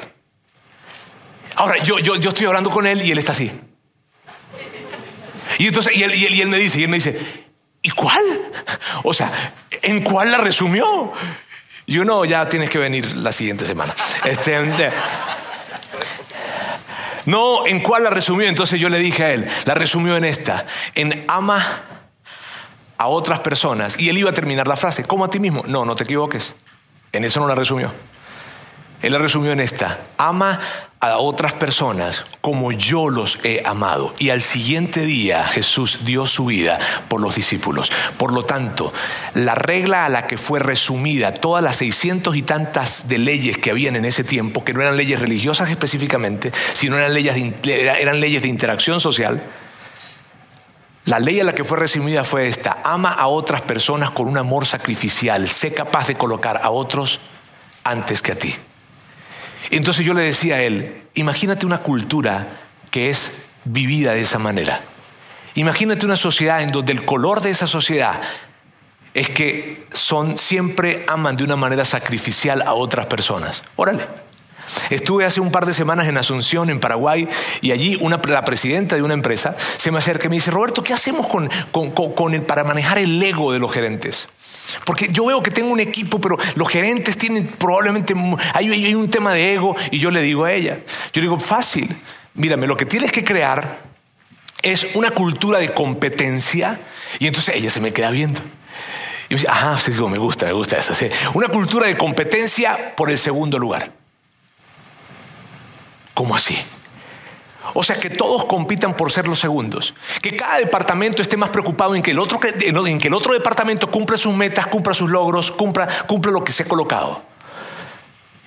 Ahora, 1.55 1.83
yo, 1.83 1.99
yo, 1.99 2.17
yo 2.17 2.31
estoy 2.31 2.47
hablando 2.47 2.71
con 2.71 2.87
él 2.87 3.03
y 3.03 3.11
él 3.11 3.19
está 3.19 3.33
así. 3.33 3.51
Y 5.59 5.67
entonces, 5.67 5.97
y 5.97 6.03
él, 6.03 6.15
y 6.15 6.41
él, 6.41 6.49
me 6.49 6.59
dice, 6.59 6.79
y 6.79 6.85
él 6.85 6.89
me 6.89 6.97
dice, 6.97 7.19
¿y 7.83 7.91
cuál? 7.91 8.23
O 9.03 9.13
sea, 9.13 9.55
¿en 9.83 10.03
cuál 10.03 10.31
la 10.31 10.39
resumió? 10.39 11.13
Yo 11.87 12.05
no, 12.05 12.25
ya 12.25 12.49
tienes 12.49 12.69
que 12.69 12.79
venir 12.79 13.17
la 13.17 13.33
siguiente 13.33 13.65
semana. 13.65 13.95
Este, 14.25 14.57
no, 17.29 17.67
¿en 17.67 17.81
cuál 17.81 18.05
la 18.05 18.11
resumió? 18.11 18.49
Entonces 18.49 18.81
yo 18.81 18.89
le 18.89 18.99
dije 18.99 19.23
a 19.23 19.33
él, 19.33 19.47
la 19.67 19.75
resumió 19.75 20.17
en 20.17 20.25
esta, 20.25 20.65
en 20.95 21.27
ama 21.29 21.63
a 22.97 23.07
otras 23.07 23.41
personas. 23.41 24.01
Y 24.01 24.09
él 24.09 24.17
iba 24.17 24.31
a 24.31 24.33
terminar 24.33 24.67
la 24.67 24.77
frase, 24.77 25.05
como 25.05 25.27
a 25.27 25.29
ti 25.29 25.39
mismo. 25.39 25.63
No, 25.67 25.85
no 25.85 25.95
te 25.95 26.05
equivoques. 26.05 26.55
En 27.13 27.25
eso 27.25 27.39
no 27.39 27.47
la 27.47 27.55
resumió. 27.55 27.93
Él 29.03 29.13
la 29.13 29.19
resumió 29.19 29.53
en 29.53 29.61
esta, 29.61 29.99
ama 30.17 30.59
a 31.01 31.19
otras 31.19 31.55
personas 31.55 32.25
como 32.41 32.73
yo 32.73 33.09
los 33.09 33.39
he 33.45 33.63
amado. 33.65 34.15
Y 34.19 34.31
al 34.31 34.41
siguiente 34.41 35.01
día 35.03 35.45
Jesús 35.47 36.05
dio 36.05 36.27
su 36.27 36.47
vida 36.47 36.79
por 37.09 37.21
los 37.21 37.37
discípulos. 37.37 37.93
Por 38.19 38.33
lo 38.33 38.45
tanto, 38.45 38.93
la 39.35 39.55
regla 39.55 40.07
a 40.07 40.09
la 40.09 40.27
que 40.27 40.37
fue 40.37 40.59
resumida 40.59 41.35
todas 41.35 41.63
las 41.63 41.77
seiscientos 41.77 42.37
y 42.37 42.43
tantas 42.43 43.09
de 43.09 43.19
leyes 43.19 43.59
que 43.59 43.71
habían 43.71 43.97
en 43.97 44.05
ese 44.05 44.25
tiempo, 44.25 44.65
que 44.65 44.75
no 44.75 44.83
eran 44.83 44.97
leyes 44.97 45.21
religiosas 45.21 45.71
específicamente, 45.71 46.53
sino 46.73 46.97
eran 46.97 47.15
leyes 47.15 47.35
de, 47.35 47.83
eran 48.01 48.21
leyes 48.21 48.43
de 48.43 48.49
interacción 48.49 49.01
social, 49.01 49.43
la 51.05 51.21
ley 51.21 51.41
a 51.41 51.45
la 51.45 51.55
que 51.55 51.65
fue 51.65 51.79
resumida 51.79 52.23
fue 52.23 52.49
esta, 52.49 52.79
ama 52.85 53.11
a 53.11 53.29
otras 53.29 53.63
personas 53.63 54.11
con 54.11 54.29
un 54.29 54.37
amor 54.37 54.67
sacrificial, 54.67 55.49
sé 55.49 55.73
capaz 55.73 56.09
de 56.09 56.17
colocar 56.17 56.61
a 56.63 56.69
otros 56.69 57.21
antes 57.83 58.21
que 58.21 58.33
a 58.33 58.35
ti. 58.35 58.55
Entonces 59.71 60.05
yo 60.05 60.15
le 60.15 60.23
decía 60.23 60.57
a 60.57 60.63
él, 60.63 61.03
imagínate 61.15 61.67
una 61.67 61.79
cultura 61.79 62.47
que 62.91 63.11
es 63.11 63.47
vivida 63.65 64.13
de 64.13 64.21
esa 64.21 64.39
manera. 64.39 64.81
Imagínate 65.55 66.07
una 66.07 66.17
sociedad 66.17 66.63
en 66.63 66.71
donde 66.71 66.93
el 66.93 67.05
color 67.05 67.41
de 67.41 67.51
esa 67.51 67.67
sociedad 67.67 68.21
es 69.15 69.29
que 69.29 69.87
son 69.93 70.39
siempre 70.39 71.05
aman 71.09 71.37
de 71.37 71.45
una 71.45 71.57
manera 71.57 71.85
sacrificial 71.85 72.63
a 72.63 72.75
otras 72.75 73.07
personas. 73.07 73.65
Órale. 73.77 74.07
Estuve 74.91 75.25
hace 75.25 75.41
un 75.41 75.51
par 75.51 75.67
de 75.67 75.75
semanas 75.75 76.07
en 76.07 76.17
Asunción, 76.19 76.71
en 76.71 76.79
Paraguay, 76.79 77.29
y 77.61 77.73
allí 77.73 77.99
la 78.29 78.45
presidenta 78.45 78.97
de 78.97 79.03
una 79.03 79.15
empresa 79.15 79.57
se 79.79 79.91
me 79.91 79.99
acerca 79.99 80.27
y 80.27 80.29
me 80.29 80.37
dice, 80.37 80.51
Roberto, 80.51 80.83
¿qué 80.83 80.93
hacemos 80.93 81.27
con, 81.27 81.49
con, 81.73 82.41
para 82.43 82.65
manejar 82.65 82.99
el 82.99 83.23
ego 83.23 83.53
de 83.53 83.59
los 83.59 83.73
gerentes? 83.73 84.29
Porque 84.85 85.09
yo 85.11 85.27
veo 85.27 85.43
que 85.43 85.51
tengo 85.51 85.71
un 85.71 85.81
equipo, 85.81 86.21
pero 86.21 86.37
los 86.55 86.69
gerentes 86.69 87.17
tienen 87.17 87.47
probablemente, 87.47 88.15
hay, 88.55 88.95
un 88.95 89.11
tema 89.11 89.33
de 89.33 89.55
ego, 89.55 89.77
y 89.91 89.99
yo 89.99 90.11
le 90.11 90.23
digo 90.23 90.45
a 90.45 90.53
ella, 90.53 90.81
yo 91.13 91.23
digo, 91.23 91.39
fácil, 91.41 91.95
mírame, 92.35 92.67
lo 92.67 92.77
que 92.77 92.87
tienes 92.87 93.13
que 93.13 93.25
crear 93.25 93.81
es 94.63 94.95
una 94.95 95.11
cultura 95.11 95.59
de 95.59 95.73
competencia, 95.73 96.81
y 97.19 97.27
entonces 97.27 97.57
ella 97.57 97.71
se 97.71 97.81
me 97.81 97.93
queda 97.93 98.11
viendo. 98.11 98.41
Y 99.29 99.35
yo 99.35 99.39
digo, 99.39 99.51
ajá, 99.51 99.79
sí, 99.79 99.91
me 99.91 100.19
gusta, 100.19 100.47
me 100.47 100.53
gusta 100.53 100.79
eso. 100.79 100.95
Una 101.35 101.49
cultura 101.49 101.87
de 101.87 101.97
competencia 101.97 102.95
por 102.97 103.11
el 103.11 103.19
segundo 103.19 103.59
lugar. 103.59 103.93
¿Cómo 106.15 106.35
así? 106.35 106.59
O 107.81 107.85
sea, 107.85 107.95
que 107.95 108.11
todos 108.11 108.47
compitan 108.47 108.97
por 108.97 109.13
ser 109.13 109.29
los 109.29 109.39
segundos. 109.39 109.95
Que 110.21 110.35
cada 110.37 110.59
departamento 110.59 111.23
esté 111.23 111.37
más 111.37 111.51
preocupado 111.51 111.95
en 111.95 112.03
que 112.03 112.11
el 112.11 112.19
otro, 112.19 112.41
en 112.43 112.99
que 112.99 113.07
el 113.07 113.15
otro 113.15 113.33
departamento 113.33 113.89
cumpla 113.89 114.17
sus 114.17 114.35
metas, 114.35 114.67
cumpla 114.67 114.93
sus 114.95 115.09
logros, 115.09 115.53
cumpla, 115.53 115.87
cumpla 116.09 116.33
lo 116.33 116.43
que 116.43 116.51
se 116.51 116.65
ha 116.65 116.67
colocado. 116.67 117.23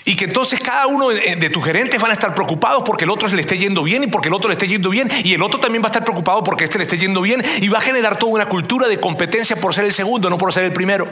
Y 0.04 0.18
que 0.18 0.26
entonces 0.26 0.60
cada 0.60 0.86
uno 0.88 1.08
de 1.08 1.50
tus 1.50 1.64
gerentes 1.64 2.02
van 2.02 2.12
a 2.12 2.16
estar 2.16 2.36
preocupados 2.36 2.84
porque 2.86 3.06
el 3.06 3.10
otro 3.10 3.30
se 3.30 3.36
le 3.38 3.42
esté 3.42 3.58
yendo 3.58 3.84
bien 3.84 4.04
y 4.04 4.08
porque 4.08 4.28
el 4.28 4.34
otro 4.34 4.50
le 4.50 4.56
esté 4.56 4.68
yendo 4.68 4.90
bien 4.90 5.10
y 5.24 5.34
el 5.34 5.42
otro 5.42 5.62
también 5.62 5.82
va 5.82 5.88
a 5.88 5.92
estar 5.92 6.04
preocupado 6.04 6.44
porque 6.44 6.66
este 6.66 6.78
le 6.78 6.84
esté 6.84 6.98
yendo 6.98 7.22
bien 7.22 7.42
y 7.62 7.70
va 7.70 7.78
a 7.78 7.82
generar 7.82 8.20
toda 8.20 8.34
una 8.34 8.50
cultura 8.50 8.90
de 8.90 9.00
competencia 9.00 9.56
por 9.56 9.74
ser 9.74 9.86
el 9.86 9.94
segundo, 9.94 10.30
no 10.30 10.38
por 10.38 10.52
ser 10.52 10.66
el 10.66 10.74
primero. 10.74 11.08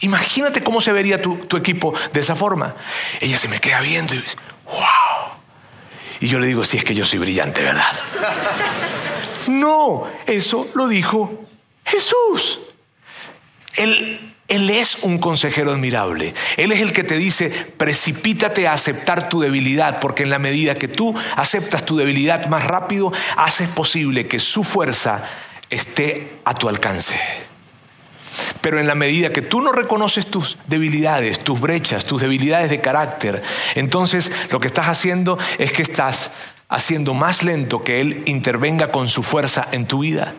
Imagínate 0.00 0.62
cómo 0.62 0.82
se 0.82 0.92
vería 0.92 1.22
tu, 1.22 1.38
tu 1.38 1.56
equipo 1.56 1.94
de 2.12 2.20
esa 2.20 2.36
forma. 2.36 2.74
Ella 3.18 3.38
se 3.38 3.48
me 3.48 3.60
queda 3.60 3.80
viendo 3.80 4.14
y 4.14 4.18
dice, 4.18 4.36
wow. 4.66 5.11
Y 6.22 6.28
yo 6.28 6.38
le 6.38 6.46
digo, 6.46 6.64
si 6.64 6.76
es 6.76 6.84
que 6.84 6.94
yo 6.94 7.04
soy 7.04 7.18
brillante, 7.18 7.64
¿verdad? 7.64 7.82
no, 9.48 10.04
eso 10.24 10.70
lo 10.74 10.86
dijo 10.86 11.46
Jesús. 11.84 12.60
Él, 13.74 14.32
él 14.46 14.70
es 14.70 15.02
un 15.02 15.18
consejero 15.18 15.72
admirable. 15.72 16.32
Él 16.56 16.70
es 16.70 16.80
el 16.80 16.92
que 16.92 17.02
te 17.02 17.16
dice, 17.16 17.50
precipítate 17.76 18.68
a 18.68 18.72
aceptar 18.72 19.28
tu 19.28 19.40
debilidad, 19.40 19.98
porque 19.98 20.22
en 20.22 20.30
la 20.30 20.38
medida 20.38 20.76
que 20.76 20.86
tú 20.86 21.12
aceptas 21.34 21.84
tu 21.84 21.96
debilidad 21.96 22.46
más 22.46 22.66
rápido, 22.66 23.12
haces 23.36 23.68
posible 23.70 24.28
que 24.28 24.38
su 24.38 24.62
fuerza 24.62 25.24
esté 25.70 26.38
a 26.44 26.54
tu 26.54 26.68
alcance. 26.68 27.16
Pero 28.60 28.80
en 28.80 28.86
la 28.86 28.94
medida 28.94 29.32
que 29.32 29.42
tú 29.42 29.60
no 29.60 29.72
reconoces 29.72 30.26
tus 30.26 30.58
debilidades, 30.66 31.38
tus 31.40 31.60
brechas, 31.60 32.04
tus 32.04 32.22
debilidades 32.22 32.70
de 32.70 32.80
carácter, 32.80 33.42
entonces 33.74 34.30
lo 34.50 34.60
que 34.60 34.68
estás 34.68 34.88
haciendo 34.88 35.38
es 35.58 35.72
que 35.72 35.82
estás 35.82 36.30
haciendo 36.68 37.12
más 37.14 37.42
lento 37.42 37.84
que 37.84 38.00
Él 38.00 38.22
intervenga 38.26 38.90
con 38.90 39.08
su 39.08 39.22
fuerza 39.22 39.66
en 39.72 39.86
tu 39.86 40.00
vida. 40.00 40.32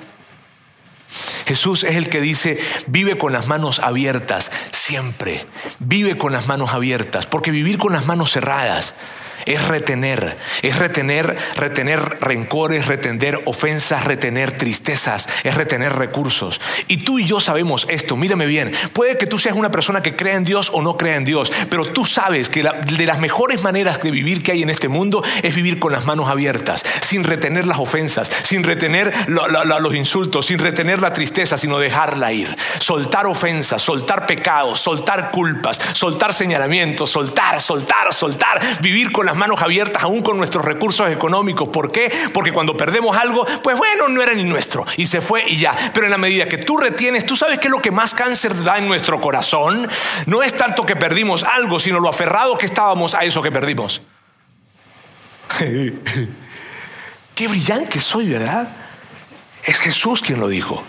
Jesús 1.46 1.84
es 1.84 1.96
el 1.96 2.10
que 2.10 2.22
dice, 2.22 2.60
vive 2.88 3.18
con 3.18 3.34
las 3.34 3.48
manos 3.48 3.80
abiertas, 3.80 4.50
siempre, 4.72 5.46
vive 5.80 6.18
con 6.18 6.32
las 6.32 6.48
manos 6.48 6.74
abiertas, 6.74 7.28
porque 7.28 7.52
vivir 7.52 7.78
con 7.78 7.94
las 7.94 8.08
manos 8.08 8.32
cerradas 8.32 8.96
es 9.46 9.68
retener, 9.68 10.38
es 10.62 10.78
retener, 10.78 11.36
retener 11.56 12.18
rencores, 12.20 12.88
retener 12.88 13.42
ofensas, 13.46 14.06
retener 14.06 14.58
tristezas, 14.58 15.28
es 15.44 15.56
retener 15.56 15.94
recursos. 15.94 16.62
Y 16.88 16.98
tú 16.98 17.20
y 17.20 17.26
yo 17.26 17.40
sabemos 17.40 17.86
esto, 17.90 18.16
mírame 18.16 18.46
bien, 18.46 18.72
puede 18.94 19.18
que 19.18 19.28
tú 19.28 19.40
seas 19.40 19.56
una 19.56 19.72
persona 19.72 20.02
que 20.02 20.16
crea 20.16 20.36
en 20.36 20.44
Dios 20.44 20.70
o 20.74 20.82
no 20.82 20.98
crea 20.98 21.16
en 21.16 21.26
Dios, 21.26 21.52
pero 21.70 21.86
tú 21.86 22.06
sabes 22.06 22.50
que 22.50 22.64
de 22.64 23.06
las 23.06 23.20
mejores 23.20 23.64
maneras 23.64 24.02
de 24.02 24.12
vivir 24.12 24.44
que 24.44 24.52
hay 24.52 24.64
en 24.64 24.70
este 24.70 24.88
mundo 24.88 25.24
es 25.42 25.56
vivir 25.56 25.80
con 25.80 25.92
las 25.92 26.06
manos 26.06 26.30
abiertas, 26.30 26.84
sin 27.02 27.24
retener 27.24 27.68
las 27.68 27.80
ofensas, 27.80 28.30
sin 28.44 28.64
retener 28.64 29.14
los 29.28 29.96
insultos, 29.96 30.48
sin 30.48 30.60
retener 30.60 31.02
la 31.02 31.14
tristeza, 31.14 31.58
sino 31.58 31.80
dejarla 31.80 32.32
ir. 32.32 32.56
Soltar 32.80 33.28
ofensas, 33.28 33.82
soltar 33.82 34.26
pecados, 34.26 34.80
soltar 34.80 35.32
culpas, 35.32 35.80
soltar 35.94 36.34
señalamientos, 36.34 37.10
soltar, 37.10 37.62
soltar, 37.62 38.14
soltar, 38.14 38.82
vivir 38.82 39.12
con 39.12 39.26
las 39.26 39.33
manos 39.36 39.62
abiertas 39.62 40.04
aún 40.04 40.22
con 40.22 40.38
nuestros 40.38 40.64
recursos 40.66 41.12
económicos. 41.12 41.70
¿Por 41.70 41.92
qué? 41.92 42.12
Porque 42.34 42.52
cuando 42.52 42.76
perdemos 42.78 43.18
algo, 43.18 43.46
pues 43.64 43.78
bueno, 43.78 44.08
no 44.08 44.22
era 44.22 44.34
ni 44.34 44.44
nuestro 44.44 44.86
y 44.98 45.08
se 45.08 45.22
fue 45.22 45.44
y 45.48 45.58
ya. 45.58 45.76
Pero 45.94 46.06
en 46.06 46.12
la 46.12 46.18
medida 46.18 46.46
que 46.46 46.58
tú 46.58 46.78
retienes, 46.78 47.26
tú 47.26 47.36
sabes 47.36 47.60
que 47.60 47.70
lo 47.70 47.82
que 47.82 47.92
más 47.92 48.14
cáncer 48.14 48.64
da 48.64 48.78
en 48.78 48.88
nuestro 48.88 49.20
corazón 49.22 49.90
no 50.26 50.44
es 50.44 50.54
tanto 50.54 50.86
que 50.86 50.96
perdimos 50.96 51.44
algo, 51.44 51.80
sino 51.80 52.00
lo 52.00 52.10
aferrado 52.10 52.58
que 52.58 52.66
estábamos 52.66 53.16
a 53.16 53.24
eso 53.24 53.42
que 53.42 53.52
perdimos. 53.52 54.02
Qué 57.36 57.48
brillante 57.48 58.00
soy, 58.00 58.30
¿verdad? 58.30 58.68
Es 59.64 59.78
Jesús 59.80 60.22
quien 60.22 60.40
lo 60.40 60.48
dijo. 60.48 60.84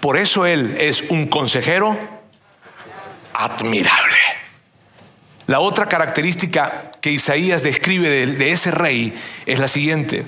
Por 0.00 0.16
eso 0.16 0.46
Él 0.46 0.76
es 0.78 1.02
un 1.10 1.26
consejero 1.26 1.98
admirable. 3.34 4.39
La 5.50 5.58
otra 5.58 5.86
característica 5.86 6.92
que 7.00 7.10
Isaías 7.10 7.64
describe 7.64 8.08
de, 8.08 8.52
ese 8.52 8.70
rey 8.70 9.12
es 9.46 9.58
la 9.58 9.66
siguiente. 9.66 10.24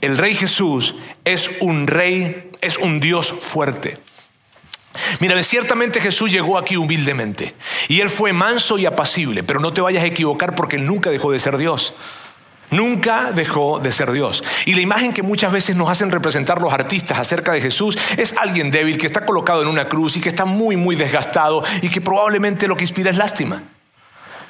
El 0.00 0.16
rey 0.16 0.36
Jesús 0.36 0.94
es 1.24 1.50
un 1.58 1.88
rey, 1.88 2.52
es 2.60 2.78
un 2.78 3.00
Dios 3.00 3.34
fuerte. 3.40 3.98
Mira, 5.18 5.42
ciertamente 5.42 6.00
Jesús 6.00 6.30
llegó 6.30 6.56
aquí 6.56 6.76
humildemente 6.76 7.52
y 7.88 8.00
él 8.00 8.08
fue 8.08 8.32
manso 8.32 8.78
y 8.78 8.86
apacible, 8.86 9.42
pero 9.42 9.58
no 9.58 9.72
te 9.72 9.80
vayas 9.80 10.04
a 10.04 10.06
equivocar 10.06 10.54
porque 10.54 10.76
él 10.76 10.86
nunca 10.86 11.10
dejó 11.10 11.32
de 11.32 11.40
ser 11.40 11.56
Dios. 11.56 11.92
Nunca 12.70 13.32
dejó 13.32 13.80
de 13.80 13.90
ser 13.90 14.12
Dios. 14.12 14.44
Y 14.66 14.74
la 14.74 14.82
imagen 14.82 15.12
que 15.12 15.24
muchas 15.24 15.50
veces 15.50 15.74
nos 15.74 15.90
hacen 15.90 16.12
representar 16.12 16.62
los 16.62 16.72
artistas 16.72 17.18
acerca 17.18 17.50
de 17.50 17.60
Jesús 17.60 17.98
es 18.16 18.32
alguien 18.38 18.70
débil 18.70 18.98
que 18.98 19.08
está 19.08 19.26
colocado 19.26 19.62
en 19.62 19.68
una 19.68 19.88
cruz 19.88 20.16
y 20.16 20.20
que 20.20 20.28
está 20.28 20.44
muy, 20.44 20.76
muy 20.76 20.94
desgastado 20.94 21.64
y 21.82 21.88
que 21.88 22.00
probablemente 22.00 22.68
lo 22.68 22.76
que 22.76 22.84
inspira 22.84 23.10
es 23.10 23.16
lástima. 23.16 23.73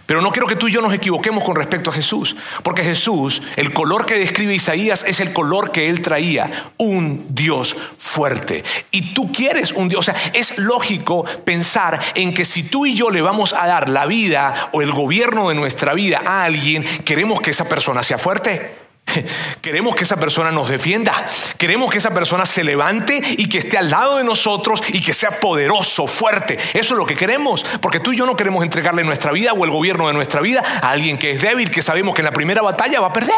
Pero 0.07 0.21
no 0.21 0.33
quiero 0.33 0.47
que 0.47 0.57
tú 0.57 0.69
y 0.69 0.73
yo 0.73 0.83
nos 0.83 0.93
equivoquemos 0.93 1.45
con 1.45 1.57
respecto 1.57 1.91
a 1.91 1.93
Jesús, 1.95 2.37
porque 2.63 2.83
Jesús, 2.83 3.43
el 3.57 3.73
color 3.73 4.05
que 4.05 4.19
describe 4.19 4.55
Isaías 4.55 5.05
es 5.07 5.21
el 5.21 5.33
color 5.33 5.73
que 5.73 5.89
él 5.89 6.03
traía, 6.03 6.71
un 6.77 7.27
Dios 7.31 7.77
fuerte. 7.97 8.65
Y 8.91 9.15
tú 9.15 9.33
quieres 9.33 9.73
un 9.73 9.89
Dios, 9.89 10.01
o 10.01 10.13
sea, 10.13 10.17
es 10.35 10.59
lógico 10.59 11.25
pensar 11.45 11.99
en 12.15 12.35
que 12.35 12.45
si 12.45 12.65
tú 12.65 12.87
y 12.87 12.95
yo 12.95 13.11
le 13.11 13.23
vamos 13.23 13.55
a 13.55 13.67
dar 13.67 13.89
la 13.89 14.07
vida 14.07 14.71
o 14.73 14.83
el 14.83 14.93
gobierno 14.93 15.49
de 15.49 15.55
nuestra 15.55 15.95
vida 15.95 16.23
a 16.25 16.45
alguien, 16.45 16.85
queremos 17.05 17.41
que 17.41 17.51
esa 17.51 17.65
persona 17.65 18.03
sea 18.03 18.19
fuerte. 18.19 18.84
Queremos 19.61 19.95
que 19.95 20.05
esa 20.05 20.17
persona 20.17 20.51
nos 20.51 20.69
defienda. 20.69 21.15
Queremos 21.59 21.91
que 21.91 21.99
esa 21.99 22.11
persona 22.11 22.47
se 22.47 22.65
levante 22.65 23.21
y 23.37 23.49
que 23.49 23.59
esté 23.59 23.79
al 23.79 23.91
lado 23.91 24.19
de 24.19 24.25
nosotros 24.25 24.81
y 24.89 25.03
que 25.03 25.13
sea 25.13 25.31
poderoso, 25.31 26.07
fuerte. 26.07 26.59
Eso 26.73 26.95
es 26.95 26.99
lo 26.99 27.07
que 27.07 27.17
queremos. 27.17 27.65
Porque 27.81 28.01
tú 28.01 28.13
y 28.13 28.17
yo 28.17 28.27
no 28.27 28.37
queremos 28.37 28.65
entregarle 28.65 29.05
nuestra 29.05 29.33
vida 29.33 29.53
o 29.53 29.65
el 29.65 29.71
gobierno 29.71 30.09
de 30.09 30.15
nuestra 30.15 30.41
vida 30.41 30.63
a 30.83 30.91
alguien 30.91 31.19
que 31.19 31.33
es 31.33 31.43
débil, 31.43 31.71
que 31.71 31.83
sabemos 31.83 32.15
que 32.15 32.21
en 32.21 32.27
la 32.27 32.33
primera 32.33 32.63
batalla 32.63 33.01
va 33.01 33.09
a 33.09 33.13
perder. 33.13 33.35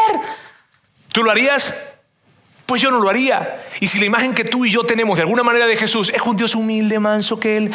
¿Tú 1.11 1.23
lo 1.23 1.31
harías? 1.31 1.73
Pues 2.65 2.81
yo 2.81 2.91
no 2.91 2.99
lo 2.99 3.09
haría. 3.09 3.63
Y 3.79 3.87
si 3.87 3.99
la 3.99 4.05
imagen 4.05 4.33
que 4.33 4.43
tú 4.43 4.65
y 4.65 4.71
yo 4.71 4.83
tenemos 4.83 5.15
de 5.15 5.21
alguna 5.21 5.43
manera 5.43 5.65
de 5.65 5.77
Jesús 5.77 6.11
es 6.13 6.21
un 6.21 6.35
Dios 6.35 6.53
humilde, 6.53 6.99
manso, 6.99 7.39
que 7.39 7.57
Él 7.57 7.71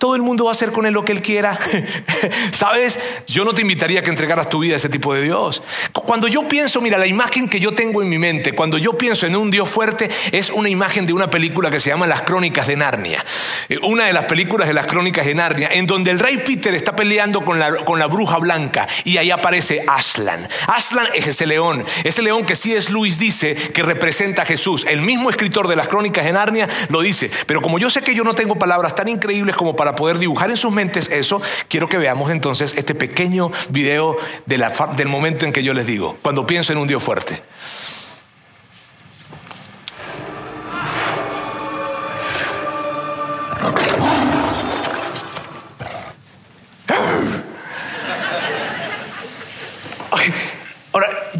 todo 0.00 0.16
el 0.16 0.22
mundo 0.22 0.44
va 0.44 0.50
a 0.50 0.52
hacer 0.52 0.72
con 0.72 0.86
él 0.86 0.94
lo 0.94 1.04
que 1.04 1.12
él 1.12 1.20
quiera. 1.20 1.58
¿Sabes? 2.52 2.98
Yo 3.26 3.44
no 3.44 3.54
te 3.54 3.60
invitaría 3.60 4.00
a 4.00 4.02
que 4.02 4.08
entregaras 4.08 4.48
tu 4.48 4.60
vida 4.60 4.72
a 4.72 4.76
ese 4.76 4.88
tipo 4.88 5.12
de 5.12 5.20
Dios. 5.20 5.62
Cuando 5.92 6.26
yo 6.26 6.48
pienso, 6.48 6.80
mira, 6.80 6.96
la 6.96 7.06
imagen 7.06 7.50
que 7.50 7.60
yo 7.60 7.72
tengo 7.72 8.00
en 8.00 8.08
mi 8.08 8.16
mente, 8.16 8.52
cuando 8.52 8.78
yo 8.78 8.96
pienso 8.96 9.26
en 9.26 9.36
un 9.36 9.50
Dios 9.50 9.68
fuerte, 9.68 10.08
es 10.32 10.48
una 10.48 10.70
imagen 10.70 11.04
de 11.04 11.12
una 11.12 11.28
película 11.28 11.70
que 11.70 11.78
se 11.78 11.90
llama 11.90 12.06
Las 12.06 12.22
Crónicas 12.22 12.66
de 12.66 12.76
Narnia. 12.76 13.22
Eh, 13.68 13.78
una 13.82 14.06
de 14.06 14.14
las 14.14 14.24
películas 14.24 14.68
de 14.68 14.74
las 14.74 14.86
Crónicas 14.86 15.26
de 15.26 15.34
Narnia, 15.34 15.68
en 15.70 15.86
donde 15.86 16.10
el 16.10 16.18
rey 16.18 16.38
Peter 16.38 16.74
está 16.74 16.96
peleando 16.96 17.44
con 17.44 17.58
la, 17.58 17.84
con 17.84 17.98
la 17.98 18.06
bruja 18.06 18.38
blanca 18.38 18.88
y 19.04 19.18
ahí 19.18 19.30
aparece 19.30 19.84
Aslan. 19.86 20.48
Aslan 20.66 21.08
es 21.14 21.26
ese 21.26 21.46
león, 21.46 21.84
ese 22.04 22.22
león 22.22 22.46
que 22.46 22.54
es 22.54 22.88
Luis 22.88 23.18
dice 23.18 23.54
que 23.54 23.82
representa 23.82 24.42
a 24.42 24.46
Jesús. 24.46 24.86
El 24.88 25.02
mismo 25.02 25.28
escritor 25.28 25.68
de 25.68 25.76
las 25.76 25.88
Crónicas 25.88 26.24
de 26.24 26.32
Narnia 26.32 26.68
lo 26.88 27.02
dice. 27.02 27.30
Pero 27.44 27.60
como 27.60 27.78
yo 27.78 27.90
sé 27.90 28.00
que 28.00 28.14
yo 28.14 28.24
no 28.24 28.34
tengo 28.34 28.56
palabras 28.56 28.94
tan 28.94 29.08
increíbles 29.08 29.56
como 29.56 29.76
para 29.76 29.89
poder 29.94 30.18
dibujar 30.18 30.50
en 30.50 30.56
sus 30.56 30.72
mentes 30.72 31.08
eso, 31.10 31.40
quiero 31.68 31.88
que 31.88 31.98
veamos 31.98 32.30
entonces 32.30 32.74
este 32.76 32.94
pequeño 32.94 33.50
video 33.68 34.16
del 34.46 35.08
momento 35.08 35.46
en 35.46 35.52
que 35.52 35.62
yo 35.62 35.74
les 35.74 35.86
digo, 35.86 36.16
cuando 36.22 36.46
pienso 36.46 36.72
en 36.72 36.78
un 36.78 36.88
Dios 36.88 37.02
fuerte. 37.02 37.42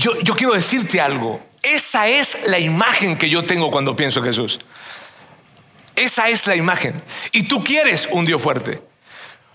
Yo, 0.01 0.19
yo 0.23 0.35
quiero 0.35 0.55
decirte 0.55 0.99
algo. 0.99 1.43
Esa 1.63 2.09
es 2.09 2.47
la 2.47 2.59
imagen 2.59 3.19
que 3.19 3.29
yo 3.29 3.45
tengo 3.45 3.71
cuando 3.71 3.97
pienso 3.97 4.21
en 4.21 4.25
Jesús. 4.25 4.59
Esa 6.01 6.29
es 6.29 6.47
la 6.47 6.57
imagen. 6.57 6.95
Y 7.33 7.43
tú 7.43 7.63
quieres 7.63 8.09
un 8.11 8.25
Dios 8.25 8.41
fuerte. 8.41 8.81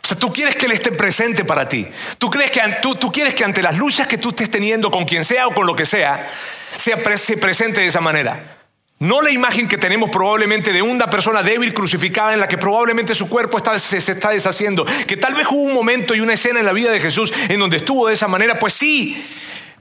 O 0.04 0.08
sea, 0.08 0.16
tú 0.16 0.32
quieres 0.32 0.56
que 0.56 0.68
Él 0.68 0.74
esté 0.74 0.92
presente 0.92 1.44
para 1.44 1.68
ti. 1.68 1.88
Tú, 2.20 2.30
crees 2.30 2.52
que, 2.52 2.62
tú, 2.82 2.96
tú 2.96 3.12
quieres 3.12 3.34
que 3.34 3.44
ante 3.44 3.64
las 3.64 3.76
luchas 3.76 4.08
que 4.08 4.20
tú 4.20 4.30
estés 4.30 4.52
teniendo 4.52 4.92
con 4.92 5.06
quien 5.06 5.26
sea 5.26 5.48
o 5.48 5.54
con 5.56 5.66
lo 5.66 5.76
que 5.76 5.88
sea, 5.88 6.30
sea 6.78 6.98
se 7.18 7.38
presente 7.38 7.82
de 7.82 7.88
esa 7.88 8.02
manera. 8.02 8.60
No 9.00 9.24
la 9.24 9.32
imagen 9.32 9.68
que 9.68 9.80
tenemos 9.80 10.12
probablemente 10.12 10.72
de 10.72 10.84
una 10.84 11.10
persona 11.10 11.42
débil 11.42 11.74
crucificada 11.74 12.34
en 12.34 12.40
la 12.40 12.48
que 12.48 12.60
probablemente 12.60 13.16
su 13.16 13.28
cuerpo 13.28 13.58
se, 13.80 13.98
está 13.98 14.30
deshaciendo. 14.30 14.86
Que 15.08 15.18
tal 15.18 15.34
vez 15.34 15.48
hubo 15.50 15.64
un 15.64 15.74
momento 15.74 16.14
y 16.14 16.20
una 16.20 16.34
escena 16.34 16.60
en 16.60 16.66
la 16.68 16.74
vida 16.74 16.92
de 16.92 17.02
Jesús 17.02 17.34
en 17.50 17.60
donde 17.60 17.78
estuvo 17.78 18.08
de 18.08 18.14
esa 18.14 18.28
manera. 18.28 18.60
Pues 18.60 18.74
sí, 18.74 19.28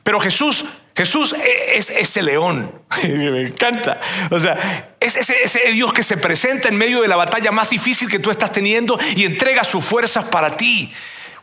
pero 0.03 0.19
Jesús, 0.19 0.65
Jesús 0.97 1.33
e, 1.35 1.77
es 1.77 1.91
ese 1.91 2.23
león. 2.23 2.73
Me 3.03 3.43
encanta. 3.43 4.01
O 4.31 4.39
sea, 4.39 4.95
es 5.01 5.17
ese, 5.17 5.59
Dios 5.73 5.93
que 5.93 6.03
se 6.03 6.17
presenta 6.17 6.69
en 6.69 6.77
medio 6.77 7.03
de 7.03 7.09
la 7.09 7.17
batalla 7.17 7.51
más 7.51 7.71
difícil 7.71 8.09
que 8.09 8.19
tú 8.19 8.31
estás 8.31 8.53
teniendo 8.53 8.99
y 9.17 9.25
entrega 9.25 9.65
sus 9.65 9.85
fuerzas 9.85 10.27
para 10.27 10.57
ti. 10.57 10.93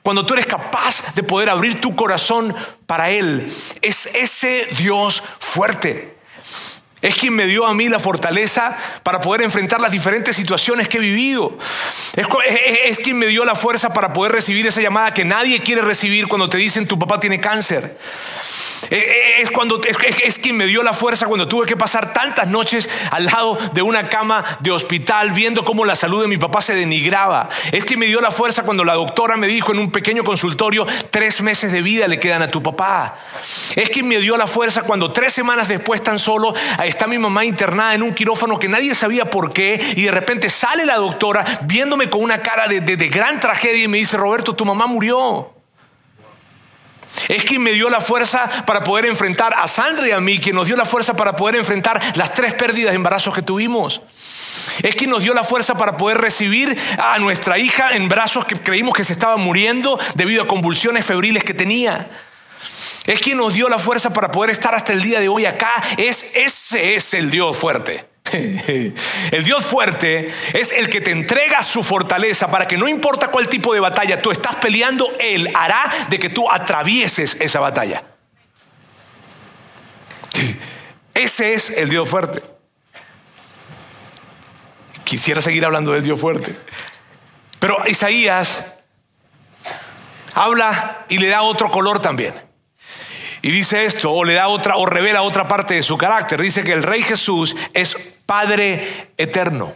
Cuando 0.04 0.26
tú 0.26 0.34
eres 0.34 0.48
capaz 0.48 1.14
de 1.14 1.22
poder 1.22 1.50
abrir 1.50 1.80
tu 1.80 1.96
corazón 1.96 2.56
para 2.88 3.12
Él, 3.12 3.54
es 3.82 4.08
ese 4.16 4.68
Dios 4.78 5.22
fuerte. 5.40 6.16
Es 7.02 7.16
quien 7.16 7.36
me 7.36 7.48
dio 7.48 7.66
a 7.66 7.74
mí 7.74 7.90
la 7.90 8.00
fortaleza 8.00 8.78
para 9.02 9.22
poder 9.22 9.42
enfrentar 9.42 9.82
las 9.82 9.92
diferentes 9.92 10.36
situaciones 10.36 10.88
que 10.88 10.98
he 10.98 11.02
vivido. 11.02 11.58
Es, 12.16 13.00
quien 13.00 13.18
me 13.18 13.26
dio 13.26 13.44
la 13.44 13.56
fuerza 13.56 13.90
para 13.90 14.14
poder 14.14 14.32
recibir 14.32 14.68
esa 14.68 14.82
llamada 14.82 15.14
que 15.14 15.26
nadie 15.26 15.62
quiere 15.62 15.82
recibir 15.82 16.28
cuando 16.28 16.48
te 16.48 16.58
dicen 16.58 16.88
tu 16.88 17.00
papá 17.00 17.20
tiene 17.20 17.42
cáncer. 17.42 17.98
Eh, 18.90 18.98
eh, 18.98 19.42
es, 19.42 19.52
cuando, 19.52 19.82
es, 19.84 20.40
quien 20.40 20.58
me 20.58 20.66
dio 20.66 20.84
la 20.84 20.94
fuerza 20.94 21.28
cuando 21.28 21.48
tuve 21.48 21.66
que 21.66 21.78
pasar 21.78 22.14
tantas 22.14 22.48
noches 22.48 22.90
al 23.12 23.26
lado 23.26 23.58
de 23.74 23.82
una 23.82 24.10
cama 24.10 24.44
de 24.60 24.72
hospital 24.72 25.32
viendo 25.32 25.64
cómo 25.64 25.86
la 25.86 25.96
salud 25.96 26.22
de 26.22 26.28
mi 26.28 26.38
papá 26.38 26.62
se 26.62 26.74
denigraba. 26.74 27.50
Es 27.72 27.86
quien 27.86 28.00
me 28.00 28.08
dio 28.08 28.22
la 28.22 28.32
fuerza 28.32 28.64
cuando 28.64 28.84
la 28.84 28.94
doctora 28.94 29.38
me 29.38 29.48
dijo 29.48 29.72
en 29.72 29.80
un 29.80 29.92
pequeño 29.92 30.24
consultorio, 30.24 30.86
tres 31.10 31.42
meses 31.42 31.72
de 31.72 31.82
vida 31.82 32.08
le 32.08 32.20
quedan 32.20 32.42
a 32.42 32.50
tu 32.50 32.64
papá. 32.64 33.16
Es 33.76 33.90
quien 33.90 34.08
me 34.08 34.18
dio 34.18 34.38
la 34.38 34.48
fuerza 34.48 34.82
cuando 34.82 35.12
tres 35.12 35.34
semanas 35.34 35.68
después 35.68 36.04
tan 36.04 36.20
solo 36.20 36.54
está 36.84 37.08
mi 37.08 37.18
mamá 37.18 37.46
internada 37.46 37.94
en 37.94 38.04
un 38.04 38.14
quirófano 38.14 38.60
que 38.60 38.68
nadie 38.68 38.96
sabía 38.96 39.26
por 39.26 39.54
qué 39.54 39.80
y 39.96 40.04
de 40.04 40.12
repente 40.12 40.50
sale 40.50 40.86
la 40.86 40.98
doctora 40.98 41.46
viéndome 41.64 42.10
con 42.10 42.24
una 42.24 42.40
cara 42.40 42.68
de 42.68 43.10
gran 43.10 43.40
tragedia 43.40 43.84
y 43.84 43.88
me 43.88 43.98
dice, 43.98 44.18
Roberto, 44.18 44.56
tu 44.56 44.66
mamá 44.66 44.88
murió. 44.88 45.61
Es 47.28 47.44
quien 47.44 47.62
me 47.62 47.72
dio 47.72 47.90
la 47.90 48.02
fuerza 48.02 48.50
para 48.66 48.84
poder 48.84 49.06
enfrentar 49.06 49.54
a 49.56 49.68
Sandra 49.68 50.08
y 50.08 50.12
a 50.12 50.20
mí, 50.20 50.40
quien 50.40 50.56
nos 50.56 50.66
dio 50.66 50.76
la 50.76 50.86
fuerza 50.86 51.14
para 51.14 51.36
poder 51.36 51.56
enfrentar 51.56 52.00
las 52.16 52.34
tres 52.34 52.54
pérdidas 52.54 52.92
de 52.92 52.96
embarazos 52.96 53.34
que 53.34 53.42
tuvimos. 53.42 54.02
Es 54.84 54.96
quien 54.96 55.10
nos 55.10 55.24
dio 55.24 55.34
la 55.34 55.44
fuerza 55.44 55.76
para 55.76 55.98
poder 55.98 56.18
recibir 56.18 56.78
a 56.98 57.18
nuestra 57.20 57.58
hija 57.58 57.96
en 57.96 58.10
brazos 58.10 58.46
que 58.46 58.60
creímos 58.60 58.96
que 58.96 59.04
se 59.04 59.14
estaba 59.14 59.38
muriendo 59.38 60.00
debido 60.16 60.44
a 60.44 60.48
convulsiones 60.48 61.06
febriles 61.06 61.44
que 61.44 61.54
tenía. 61.54 62.10
Es 63.06 63.20
quien 63.20 63.38
nos 63.38 63.54
dio 63.54 63.68
la 63.68 63.80
fuerza 63.80 64.12
para 64.12 64.32
poder 64.32 64.52
estar 64.52 64.76
hasta 64.76 64.94
el 64.94 65.02
día 65.02 65.20
de 65.20 65.28
hoy 65.28 65.46
acá. 65.46 65.74
Es, 65.98 66.36
ese 66.36 66.96
es 66.96 67.14
el 67.14 67.32
Dios 67.32 67.58
fuerte. 67.58 68.11
El 69.32 69.44
Dios 69.44 69.64
fuerte 69.66 70.32
es 70.54 70.72
el 70.72 70.90
que 70.90 71.02
te 71.02 71.12
entrega 71.12 71.62
su 71.62 71.84
fortaleza 71.84 72.50
para 72.50 72.68
que 72.68 72.78
no 72.78 72.88
importa 72.88 73.28
cuál 73.28 73.48
tipo 73.48 73.74
de 73.74 73.80
batalla 73.80 74.22
tú 74.22 74.32
estás 74.32 74.56
peleando, 74.56 75.12
Él 75.20 75.50
hará 75.54 75.90
de 76.10 76.20
que 76.20 76.30
tú 76.30 76.50
atravieses 76.50 77.36
esa 77.40 77.60
batalla. 77.60 78.04
Ese 81.14 81.54
es 81.54 81.78
el 81.78 81.90
Dios 81.90 82.10
fuerte. 82.10 82.42
Quisiera 85.04 85.42
seguir 85.42 85.66
hablando 85.66 85.92
del 85.92 86.04
Dios 86.04 86.20
fuerte. 86.20 86.56
Pero 87.60 87.78
Isaías 87.86 88.74
habla 90.34 91.06
y 91.10 91.18
le 91.18 91.28
da 91.28 91.42
otro 91.42 91.70
color 91.70 92.02
también. 92.02 92.34
Y 93.42 93.52
dice 93.52 93.86
esto, 93.86 94.12
o 94.12 94.24
le 94.24 94.36
da 94.36 94.48
otra, 94.48 94.78
o 94.78 94.86
revela 94.86 95.24
otra 95.24 95.48
parte 95.48 95.74
de 95.74 95.84
su 95.84 95.98
carácter. 95.98 96.42
Dice 96.42 96.64
que 96.64 96.74
el 96.74 96.84
Rey 96.84 97.02
Jesús 97.02 97.56
es 97.74 97.98
Padre 98.32 99.10
eterno. 99.18 99.74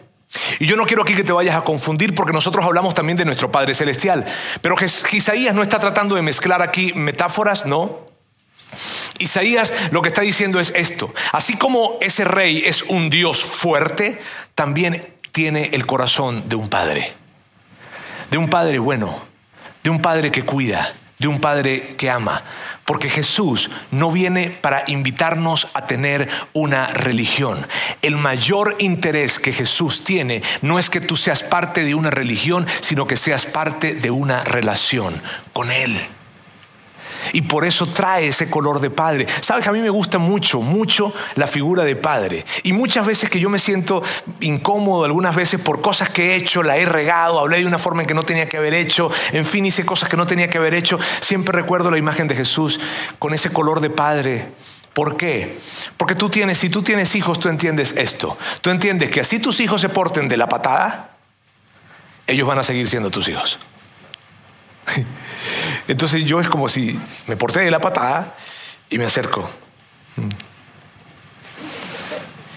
Y 0.59 0.65
yo 0.65 0.77
no 0.77 0.85
quiero 0.85 1.03
aquí 1.03 1.13
que 1.13 1.25
te 1.25 1.33
vayas 1.33 1.57
a 1.57 1.65
confundir 1.65 2.15
porque 2.15 2.31
nosotros 2.31 2.63
hablamos 2.63 2.93
también 2.93 3.17
de 3.17 3.25
nuestro 3.25 3.51
Padre 3.51 3.73
Celestial. 3.73 4.23
Pero 4.61 4.77
Isaías 5.11 5.53
no 5.53 5.61
está 5.61 5.77
tratando 5.77 6.15
de 6.15 6.21
mezclar 6.21 6.61
aquí 6.61 6.93
metáforas, 6.93 7.65
no. 7.65 8.07
Isaías 9.19 9.73
lo 9.91 10.01
que 10.01 10.07
está 10.07 10.21
diciendo 10.21 10.61
es 10.61 10.71
esto. 10.73 11.13
Así 11.33 11.57
como 11.57 11.97
ese 11.99 12.23
rey 12.23 12.63
es 12.65 12.83
un 12.83 13.09
Dios 13.09 13.43
fuerte, 13.43 14.21
también 14.53 15.05
tiene 15.33 15.71
el 15.73 15.85
corazón 15.85 16.47
de 16.47 16.55
un 16.55 16.69
padre. 16.69 17.11
De 18.31 18.37
un 18.37 18.47
padre 18.47 18.79
bueno, 18.79 19.21
de 19.83 19.89
un 19.89 20.01
padre 20.01 20.31
que 20.31 20.45
cuida, 20.45 20.93
de 21.19 21.27
un 21.27 21.39
padre 21.39 21.95
que 21.97 22.09
ama. 22.09 22.43
Porque 22.85 23.09
Jesús 23.09 23.69
no 23.91 24.11
viene 24.11 24.49
para 24.49 24.83
invitarnos 24.87 25.67
a 25.73 25.87
tener 25.87 26.29
una 26.53 26.87
religión. 26.87 27.65
El 28.01 28.17
mayor 28.17 28.75
interés 28.79 29.39
que 29.39 29.53
Jesús 29.53 30.03
tiene 30.03 30.43
no 30.61 30.77
es 30.77 30.89
que 30.89 31.01
tú 31.01 31.17
seas 31.17 31.43
parte 31.43 31.83
de 31.83 31.95
una 31.95 32.11
religión, 32.11 32.67
sino 32.81 33.07
que 33.07 33.17
seas 33.17 33.45
parte 33.45 33.95
de 33.95 34.11
una 34.11 34.43
relación 34.43 35.21
con 35.53 35.71
Él. 35.71 35.99
Y 37.33 37.43
por 37.43 37.65
eso 37.65 37.87
trae 37.87 38.27
ese 38.27 38.49
color 38.49 38.79
de 38.79 38.89
padre. 38.89 39.25
Sabes 39.41 39.63
que 39.63 39.69
a 39.69 39.73
mí 39.73 39.81
me 39.81 39.89
gusta 39.89 40.17
mucho, 40.17 40.61
mucho 40.61 41.13
la 41.35 41.47
figura 41.47 41.83
de 41.83 41.95
padre. 41.95 42.45
Y 42.63 42.73
muchas 42.73 43.05
veces 43.05 43.29
que 43.29 43.39
yo 43.39 43.49
me 43.49 43.59
siento 43.59 44.03
incómodo, 44.39 45.05
algunas 45.05 45.35
veces 45.35 45.61
por 45.61 45.81
cosas 45.81 46.09
que 46.09 46.31
he 46.31 46.35
hecho, 46.35 46.63
la 46.63 46.77
he 46.77 46.85
regado, 46.85 47.39
hablé 47.39 47.59
de 47.59 47.65
una 47.65 47.77
forma 47.77 48.01
en 48.01 48.07
que 48.07 48.13
no 48.13 48.23
tenía 48.23 48.47
que 48.49 48.57
haber 48.57 48.73
hecho, 48.73 49.09
en 49.31 49.45
fin, 49.45 49.65
hice 49.65 49.85
cosas 49.85 50.09
que 50.09 50.17
no 50.17 50.27
tenía 50.27 50.49
que 50.49 50.57
haber 50.57 50.73
hecho, 50.73 50.99
siempre 51.21 51.53
recuerdo 51.53 51.91
la 51.91 51.97
imagen 51.97 52.27
de 52.27 52.35
Jesús 52.35 52.79
con 53.19 53.33
ese 53.33 53.49
color 53.49 53.79
de 53.79 53.89
padre. 53.89 54.51
¿Por 54.93 55.17
qué? 55.17 55.59
Porque 55.97 56.15
tú 56.15 56.29
tienes, 56.29 56.57
si 56.57 56.69
tú 56.69 56.81
tienes 56.81 57.15
hijos, 57.15 57.39
tú 57.39 57.49
entiendes 57.49 57.93
esto. 57.97 58.37
Tú 58.61 58.69
entiendes 58.69 59.09
que 59.09 59.19
así 59.19 59.39
tus 59.39 59.59
hijos 59.59 59.81
se 59.81 59.89
porten 59.89 60.29
de 60.29 60.37
la 60.37 60.47
patada, 60.47 61.17
ellos 62.27 62.47
van 62.47 62.59
a 62.59 62.63
seguir 62.63 62.87
siendo 62.87 63.11
tus 63.11 63.27
hijos. 63.27 63.59
Entonces 65.87 66.25
yo 66.25 66.39
es 66.39 66.47
como 66.47 66.69
si 66.69 66.99
me 67.27 67.35
porté 67.35 67.61
de 67.61 67.71
la 67.71 67.79
patada 67.79 68.35
y 68.89 68.97
me 68.97 69.05
acerco. 69.05 69.49
Mm. 70.15 70.29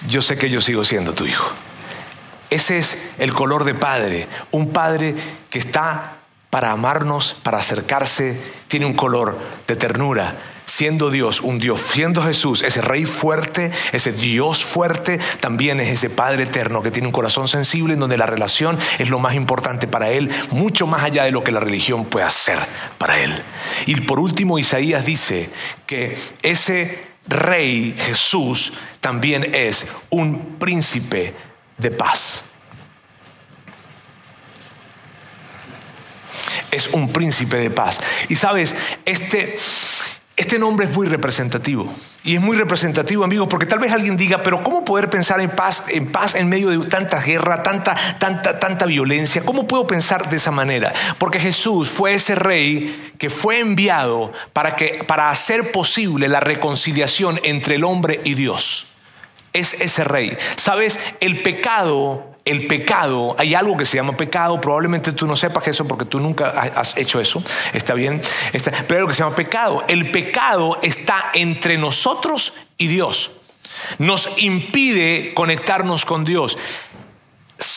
Yo 0.09 0.23
sé 0.23 0.37
que 0.39 0.49
yo 0.49 0.61
sigo 0.61 0.85
siendo 0.85 1.13
tu 1.13 1.27
hijo. 1.27 1.51
Ese 2.51 2.79
es 2.79 3.13
el 3.19 3.35
color 3.35 3.65
de 3.65 3.75
padre. 3.75 4.27
Un 4.51 4.71
padre 4.71 5.15
que 5.51 5.59
está 5.59 6.15
para 6.51 6.71
amarnos, 6.71 7.37
para 7.43 7.59
acercarse, 7.59 8.41
tiene 8.69 8.87
un 8.87 8.95
color 8.95 9.39
de 9.67 9.77
ternura, 9.77 10.35
siendo 10.69 11.11
Dios 11.11 11.41
un 11.41 11.59
Dios, 11.59 11.81
siendo 11.81 12.23
Jesús 12.23 12.63
ese 12.63 12.81
Rey 12.81 13.07
fuerte, 13.07 13.73
ese 13.93 14.13
Dios 14.13 14.65
fuerte, 14.65 15.19
también 15.41 15.81
es 15.81 15.89
ese 15.89 16.11
Padre 16.11 16.45
eterno 16.45 16.83
que 16.83 16.91
tiene 16.91 17.09
un 17.09 17.13
corazón 17.13 17.49
sensible 17.49 17.95
en 17.95 18.01
donde 18.01 18.17
la 18.17 18.27
relación 18.27 18.79
es 18.99 19.09
lo 19.09 19.19
más 19.19 19.35
importante 19.35 19.89
para 19.89 20.11
Él, 20.11 20.31
mucho 20.51 20.87
más 20.87 21.03
allá 21.03 21.25
de 21.25 21.33
lo 21.33 21.43
que 21.43 21.53
la 21.53 21.61
religión 21.61 22.05
puede 22.05 22.27
hacer 22.27 22.59
para 22.99 23.19
Él. 23.19 23.43
Y 23.87 23.97
por 24.03 24.21
último, 24.21 24.59
Isaías 24.59 25.05
dice 25.05 25.51
que 25.87 26.19
ese 26.43 27.09
Rey 27.27 27.95
Jesús 27.99 28.73
también 29.01 29.55
es 29.55 29.87
un 30.11 30.57
príncipe 30.59 31.35
de 31.77 31.91
paz. 31.91 32.43
Es 36.71 36.89
un 36.89 37.13
príncipe 37.13 37.57
de 37.57 37.71
paz. 37.71 38.01
Y 38.29 38.37
sabes, 38.37 38.75
este 39.07 39.59
este 40.39 40.57
nombre 40.57 40.87
es 40.87 40.93
muy 40.93 41.09
representativo. 41.09 41.93
Y 42.23 42.37
es 42.37 42.41
muy 42.41 42.57
representativo, 42.57 43.25
amigos, 43.25 43.49
porque 43.51 43.67
tal 43.67 43.81
vez 43.81 43.91
alguien 43.91 44.17
diga, 44.17 44.41
pero 44.45 44.63
¿cómo 44.63 44.85
poder 44.85 45.11
pensar 45.11 45.41
en 45.41 45.51
paz, 45.51 45.85
en 45.89 46.13
paz 46.13 46.37
en 46.37 46.49
medio 46.49 46.71
de 46.71 46.87
tanta 46.87 47.21
guerra, 47.21 47.65
tanta, 47.65 47.97
tanta, 48.21 48.61
tanta 48.61 48.87
violencia? 48.87 49.43
¿Cómo 49.43 49.67
puedo 49.67 49.89
pensar 49.89 50.31
de 50.31 50.37
esa 50.37 50.53
manera? 50.53 50.93
Porque 51.19 51.41
Jesús 51.41 51.91
fue 51.91 52.15
ese 52.15 52.37
rey 52.37 53.13
que 53.19 53.31
fue 53.31 53.59
enviado 53.59 54.33
para, 54.53 54.77
que, 54.77 55.03
para 55.09 55.29
hacer 55.29 55.73
posible 55.73 56.29
la 56.29 56.39
reconciliación 56.39 57.41
entre 57.43 57.75
el 57.75 57.83
hombre 57.83 58.21
y 58.23 58.35
Dios. 58.35 58.93
Es 59.53 59.75
ese 59.75 60.05
rey. 60.05 60.39
Sabes, 60.55 61.01
el 61.19 61.43
pecado 61.43 62.38
el 62.49 62.67
pecado, 62.67 63.37
hay 63.39 63.55
algo 63.55 63.77
que 63.77 63.85
se 63.85 63.97
llama 63.97 64.17
pecado, 64.17 64.61
probablemente 64.61 65.13
tú 65.13 65.27
no 65.27 65.37
sepas 65.37 65.69
eso 65.69 65.87
porque 65.87 66.05
tú 66.05 66.19
nunca 66.19 66.49
has 66.49 66.97
hecho 66.97 67.21
eso, 67.21 67.43
está 67.73 67.95
bien, 67.95 68.23
pero 68.53 68.65
hay 68.91 68.97
algo 68.97 69.09
que 69.09 69.15
se 69.15 69.23
llama 69.23 69.37
pecado. 69.37 69.85
El 69.89 70.11
pecado 70.11 70.79
está 70.83 71.31
entre 71.35 71.79
nosotros 71.79 72.55
y 72.77 72.87
Dios, 72.89 73.31
nos 73.99 74.29
impide 74.39 75.33
conectarnos 75.35 76.05
con 76.05 76.25
Dios. 76.25 76.59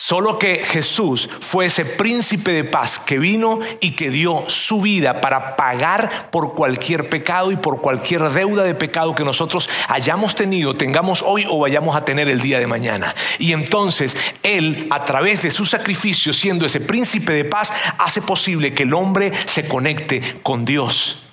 Solo 0.04 0.36
que 0.36 0.64
Jesús 0.64 1.28
fue 1.38 1.66
ese 1.66 1.84
príncipe 1.84 2.50
de 2.50 2.64
paz 2.64 2.98
que 2.98 3.20
vino 3.20 3.60
y 3.78 3.92
que 3.92 4.10
dio 4.10 4.42
su 4.48 4.80
vida 4.80 5.20
para 5.20 5.54
pagar 5.54 6.28
por 6.32 6.54
cualquier 6.54 7.08
pecado 7.08 7.52
y 7.52 7.56
por 7.56 7.80
cualquier 7.80 8.28
deuda 8.30 8.64
de 8.64 8.74
pecado 8.74 9.14
que 9.14 9.22
nosotros 9.22 9.68
hayamos 9.86 10.34
tenido, 10.34 10.74
tengamos 10.74 11.22
hoy 11.24 11.46
o 11.48 11.60
vayamos 11.60 11.94
a 11.94 12.04
tener 12.04 12.28
el 12.28 12.40
día 12.40 12.58
de 12.58 12.66
mañana. 12.66 13.14
Y 13.38 13.52
entonces 13.52 14.16
Él, 14.42 14.88
a 14.90 15.04
través 15.04 15.42
de 15.42 15.52
su 15.52 15.64
sacrificio, 15.64 16.32
siendo 16.32 16.66
ese 16.66 16.80
príncipe 16.80 17.32
de 17.32 17.44
paz, 17.44 17.72
hace 17.96 18.22
posible 18.22 18.74
que 18.74 18.82
el 18.82 18.94
hombre 18.94 19.30
se 19.44 19.68
conecte 19.68 20.20
con 20.42 20.64
Dios. 20.64 21.31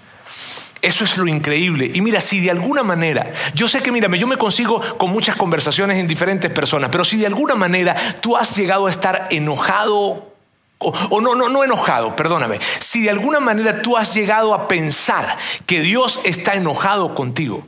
Eso 0.81 1.03
es 1.03 1.17
lo 1.17 1.27
increíble. 1.27 1.91
Y 1.93 2.01
mira, 2.01 2.21
si 2.21 2.39
de 2.39 2.51
alguna 2.51 2.83
manera, 2.83 3.31
yo 3.53 3.67
sé 3.67 3.81
que, 3.81 3.91
mírame, 3.91 4.17
yo 4.17 4.27
me 4.27 4.37
consigo 4.37 4.81
con 4.97 5.11
muchas 5.11 5.35
conversaciones 5.35 5.97
en 5.97 6.07
diferentes 6.07 6.49
personas, 6.51 6.89
pero 6.89 7.03
si 7.03 7.17
de 7.17 7.27
alguna 7.27 7.55
manera 7.55 7.95
tú 8.21 8.37
has 8.37 8.55
llegado 8.55 8.87
a 8.87 8.91
estar 8.91 9.27
enojado, 9.29 10.33
o, 10.77 11.19
no, 11.19 11.35
no, 11.35 11.49
no 11.49 11.63
enojado, 11.65 12.15
perdóname, 12.15 12.59
si 12.79 13.03
de 13.03 13.09
alguna 13.09 13.41
manera 13.41 13.81
tú 13.81 13.97
has 13.97 14.13
llegado 14.13 14.53
a 14.53 14.69
pensar 14.69 15.37
que 15.65 15.81
Dios 15.81 16.21
está 16.23 16.53
enojado 16.53 17.13
contigo 17.13 17.67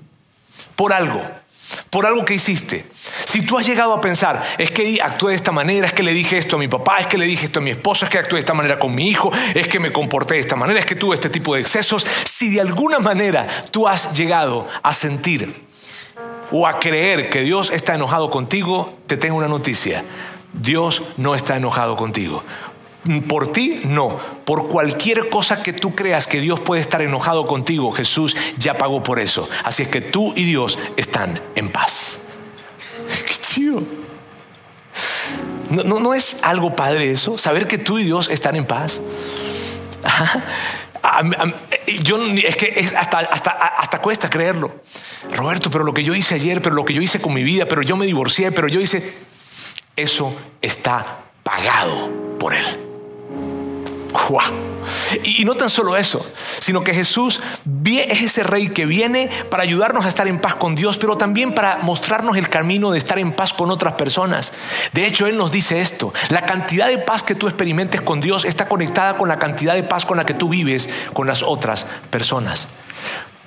por 0.77 0.93
algo, 0.93 1.21
por 1.89 2.05
algo 2.05 2.25
que 2.25 2.33
hiciste. 2.33 2.85
Si 3.25 3.41
tú 3.41 3.57
has 3.57 3.65
llegado 3.65 3.93
a 3.93 4.01
pensar, 4.01 4.43
es 4.57 4.71
que 4.71 4.99
actué 5.01 5.31
de 5.31 5.35
esta 5.35 5.51
manera, 5.51 5.87
es 5.87 5.93
que 5.93 6.03
le 6.03 6.13
dije 6.13 6.37
esto 6.37 6.55
a 6.55 6.59
mi 6.59 6.67
papá, 6.67 6.97
es 6.99 7.07
que 7.07 7.17
le 7.17 7.25
dije 7.25 7.45
esto 7.45 7.59
a 7.59 7.61
mi 7.61 7.71
esposa, 7.71 8.05
es 8.05 8.11
que 8.11 8.17
actué 8.17 8.35
de 8.35 8.41
esta 8.41 8.53
manera 8.53 8.79
con 8.79 8.93
mi 8.93 9.09
hijo, 9.09 9.31
es 9.53 9.67
que 9.67 9.79
me 9.79 9.91
comporté 9.91 10.35
de 10.35 10.41
esta 10.41 10.55
manera, 10.55 10.79
es 10.79 10.85
que 10.85 10.95
tuve 10.95 11.15
este 11.15 11.29
tipo 11.29 11.55
de 11.55 11.61
excesos, 11.61 12.05
si 12.29 12.49
de 12.49 12.61
alguna 12.61 12.99
manera 12.99 13.47
tú 13.71 13.87
has 13.87 14.13
llegado 14.13 14.67
a 14.83 14.93
sentir 14.93 15.53
o 16.51 16.67
a 16.67 16.79
creer 16.79 17.29
que 17.29 17.41
Dios 17.41 17.71
está 17.71 17.95
enojado 17.95 18.29
contigo, 18.29 18.97
te 19.07 19.17
tengo 19.17 19.37
una 19.37 19.47
noticia. 19.47 20.03
Dios 20.53 21.01
no 21.15 21.33
está 21.33 21.55
enojado 21.55 21.95
contigo. 21.95 22.43
Por 23.27 23.51
ti, 23.51 23.81
no. 23.85 24.19
Por 24.45 24.67
cualquier 24.67 25.29
cosa 25.29 25.63
que 25.63 25.73
tú 25.73 25.95
creas 25.95 26.27
que 26.27 26.39
Dios 26.39 26.59
puede 26.59 26.81
estar 26.81 27.01
enojado 27.01 27.45
contigo, 27.45 27.91
Jesús 27.91 28.35
ya 28.57 28.75
pagó 28.75 29.01
por 29.01 29.19
eso. 29.19 29.49
Así 29.63 29.83
es 29.83 29.89
que 29.89 30.01
tú 30.01 30.33
y 30.35 30.43
Dios 30.43 30.77
están 30.97 31.39
en 31.55 31.69
paz. 31.69 32.19
Qué 33.25 33.33
chido. 33.41 33.81
¿No, 35.69 36.13
es 36.13 36.37
algo 36.43 36.75
padre 36.75 37.11
eso? 37.11 37.37
Saber 37.37 37.65
que 37.65 37.77
tú 37.77 37.97
y 37.97 38.03
Dios 38.03 38.29
están 38.29 38.55
en 38.55 38.65
paz. 38.65 39.01
Yo, 42.03 42.23
es 42.23 42.55
que 42.55 42.91
hasta, 42.95 43.17
hasta, 43.19 43.51
hasta 43.51 43.99
cuesta 43.99 44.29
creerlo. 44.29 44.81
Roberto, 45.31 45.71
pero 45.71 45.83
lo 45.83 45.93
que 45.93 46.03
yo 46.03 46.13
hice 46.13 46.35
ayer, 46.35 46.61
pero 46.61 46.75
lo 46.75 46.85
que 46.85 46.93
yo 46.93 47.01
hice 47.01 47.19
con 47.19 47.33
mi 47.33 47.43
vida, 47.43 47.65
pero 47.65 47.81
yo 47.81 47.95
me 47.97 48.05
divorcié, 48.05 48.51
pero 48.51 48.67
yo 48.67 48.79
hice... 48.79 49.31
Eso 49.95 50.33
está 50.61 51.21
pagado 51.43 52.37
por 52.39 52.53
Él. 52.53 52.65
Y 55.23 55.45
no 55.45 55.55
tan 55.55 55.69
solo 55.69 55.97
eso, 55.97 56.25
sino 56.59 56.83
que 56.83 56.93
Jesús 56.93 57.41
es 57.85 58.21
ese 58.21 58.43
rey 58.43 58.69
que 58.69 58.85
viene 58.85 59.29
para 59.49 59.63
ayudarnos 59.63 60.05
a 60.05 60.09
estar 60.09 60.27
en 60.27 60.39
paz 60.39 60.55
con 60.55 60.75
Dios, 60.75 60.97
pero 60.97 61.17
también 61.17 61.53
para 61.53 61.77
mostrarnos 61.79 62.37
el 62.37 62.49
camino 62.49 62.91
de 62.91 62.97
estar 62.97 63.19
en 63.19 63.33
paz 63.33 63.53
con 63.53 63.71
otras 63.71 63.93
personas. 63.93 64.53
De 64.93 65.05
hecho, 65.05 65.27
Él 65.27 65.37
nos 65.37 65.51
dice 65.51 65.81
esto, 65.81 66.13
la 66.29 66.45
cantidad 66.45 66.87
de 66.87 66.97
paz 66.97 67.23
que 67.23 67.35
tú 67.35 67.47
experimentes 67.47 68.01
con 68.01 68.21
Dios 68.21 68.45
está 68.45 68.67
conectada 68.67 69.17
con 69.17 69.27
la 69.27 69.39
cantidad 69.39 69.73
de 69.73 69.83
paz 69.83 70.05
con 70.05 70.17
la 70.17 70.25
que 70.25 70.33
tú 70.33 70.49
vives 70.49 70.89
con 71.13 71.27
las 71.27 71.43
otras 71.43 71.85
personas. 72.09 72.67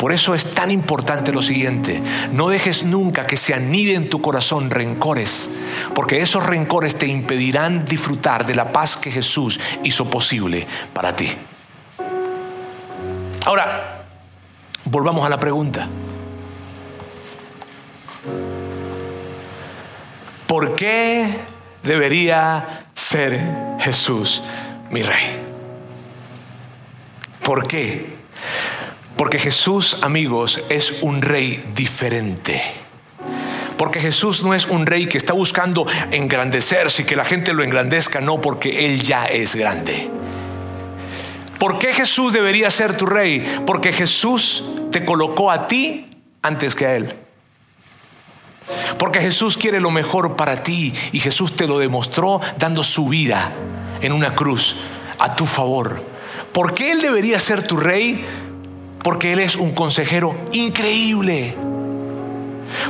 Por 0.04 0.12
eso 0.12 0.34
es 0.34 0.52
tan 0.52 0.70
importante 0.70 1.32
lo 1.32 1.40
siguiente, 1.40 2.02
no 2.30 2.50
dejes 2.50 2.82
nunca 2.82 3.26
que 3.26 3.38
se 3.38 3.54
anide 3.54 3.94
en 3.94 4.10
tu 4.10 4.20
corazón 4.20 4.68
rencores, 4.68 5.48
porque 5.94 6.20
esos 6.20 6.44
rencores 6.44 6.96
te 6.96 7.06
impedirán 7.06 7.86
disfrutar 7.86 8.44
de 8.44 8.54
la 8.54 8.70
paz 8.70 8.98
que 8.98 9.10
Jesús 9.10 9.58
hizo 9.82 10.04
posible 10.04 10.66
para 10.92 11.16
ti. 11.16 11.32
Ahora, 13.46 14.04
volvamos 14.84 15.24
a 15.24 15.30
la 15.30 15.40
pregunta. 15.40 15.88
¿Por 20.46 20.74
qué 20.74 21.34
debería 21.82 22.84
ser 22.92 23.40
Jesús 23.80 24.42
mi 24.90 25.00
rey? 25.00 25.40
¿Por 27.42 27.66
qué? 27.66 28.14
Porque 29.16 29.38
Jesús, 29.38 29.98
amigos, 30.02 30.62
es 30.68 31.02
un 31.02 31.22
rey 31.22 31.64
diferente. 31.74 32.60
Porque 33.76 34.00
Jesús 34.00 34.42
no 34.42 34.54
es 34.54 34.66
un 34.66 34.86
rey 34.86 35.06
que 35.06 35.18
está 35.18 35.32
buscando 35.32 35.86
engrandecerse 36.10 37.02
y 37.02 37.04
que 37.04 37.16
la 37.16 37.24
gente 37.24 37.52
lo 37.52 37.62
engrandezca, 37.62 38.20
no, 38.20 38.40
porque 38.40 38.86
Él 38.86 39.02
ya 39.02 39.26
es 39.26 39.54
grande. 39.54 40.10
¿Por 41.58 41.78
qué 41.78 41.92
Jesús 41.92 42.32
debería 42.32 42.70
ser 42.70 42.96
tu 42.96 43.06
rey? 43.06 43.62
Porque 43.66 43.92
Jesús 43.92 44.64
te 44.90 45.04
colocó 45.04 45.50
a 45.50 45.66
ti 45.66 46.06
antes 46.42 46.74
que 46.74 46.86
a 46.86 46.96
Él. 46.96 47.14
Porque 48.98 49.20
Jesús 49.20 49.56
quiere 49.56 49.80
lo 49.80 49.90
mejor 49.90 50.36
para 50.36 50.62
ti 50.62 50.92
y 51.12 51.20
Jesús 51.20 51.56
te 51.56 51.66
lo 51.66 51.78
demostró 51.78 52.40
dando 52.58 52.82
su 52.82 53.08
vida 53.08 53.52
en 54.00 54.12
una 54.12 54.34
cruz 54.34 54.76
a 55.18 55.36
tu 55.36 55.46
favor. 55.46 56.02
¿Por 56.52 56.74
qué 56.74 56.92
Él 56.92 57.00
debería 57.00 57.38
ser 57.38 57.66
tu 57.66 57.76
rey? 57.76 58.24
Porque 59.04 59.34
Él 59.34 59.38
es 59.38 59.54
un 59.54 59.72
consejero 59.72 60.34
increíble. 60.52 61.54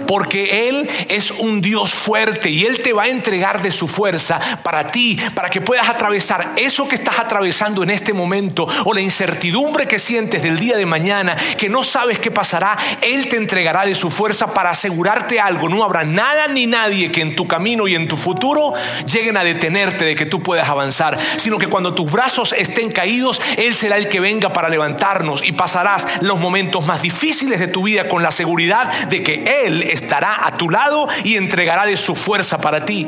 Porque 0.07 0.69
Él 0.69 0.89
es 1.09 1.31
un 1.31 1.61
Dios 1.61 1.95
fuerte 1.95 2.51
y 2.51 2.65
Él 2.65 2.81
te 2.81 2.93
va 2.93 3.05
a 3.05 3.09
entregar 3.09 3.63
de 3.63 3.71
su 3.71 3.89
fuerza 3.89 4.41
para 4.63 4.91
ti, 4.91 5.19
para 5.35 5.49
que 5.49 5.61
puedas 5.61 5.89
atravesar 5.89 6.53
eso 6.57 6.89
que 6.89 6.95
estás 6.95 7.19
atravesando 7.19 7.83
en 7.83 7.91
este 7.91 8.13
momento 8.13 8.67
o 8.85 8.93
la 8.93 9.01
incertidumbre 9.01 9.87
que 9.87 9.99
sientes 9.99 10.43
del 10.43 10.59
día 10.59 10.77
de 10.77 10.87
mañana, 10.87 11.37
que 11.59 11.69
no 11.69 11.85
sabes 11.85 12.19
qué 12.19 12.31
pasará. 12.31 12.77
Él 13.01 13.29
te 13.29 13.37
entregará 13.37 13.85
de 13.85 13.95
su 13.95 14.11
fuerza 14.11 14.53
para 14.53 14.71
asegurarte 14.71 15.41
algo. 15.41 15.69
No 15.69 15.85
habrá 15.85 16.05
nada 16.05 16.49
ni 16.49 16.67
nadie 16.67 17.11
que 17.11 17.23
en 17.23 17.37
tu 17.37 17.47
camino 17.47 17.89
y 17.89 17.95
en 17.95 18.09
tu 18.09 18.17
futuro 18.17 18.75
lleguen 19.07 19.37
a 19.37 19.45
detenerte 19.45 20.05
de 20.05 20.17
que 20.17 20.27
tú 20.27 20.43
puedas 20.43 20.69
avanzar, 20.69 21.19
sino 21.37 21.59
que 21.59 21.67
cuando 21.67 21.95
tus 21.95 22.11
brazos 22.11 22.55
estén 22.57 22.91
caídos, 22.91 23.41
Él 23.57 23.75
será 23.75 23.97
el 23.97 24.09
que 24.09 24.21
venga 24.21 24.53
para 24.53 24.69
levantarnos 24.69 25.43
y 25.45 25.53
pasarás 25.53 26.07
los 26.21 26.41
momentos 26.41 26.87
más 26.87 27.03
difíciles 27.03 27.61
de 27.61 27.69
tu 27.69 27.83
vida 27.83 28.09
con 28.09 28.23
la 28.23 28.31
seguridad 28.31 28.91
de 29.09 29.23
que 29.23 29.65
Él 29.65 29.74
estará 29.83 30.47
a 30.47 30.57
tu 30.57 30.71
lado 30.71 31.09
y 31.25 31.37
entregará 31.37 31.87
de 31.87 31.97
su 31.97 32.15
fuerza 32.15 32.59
para 32.59 32.85
ti. 32.85 33.07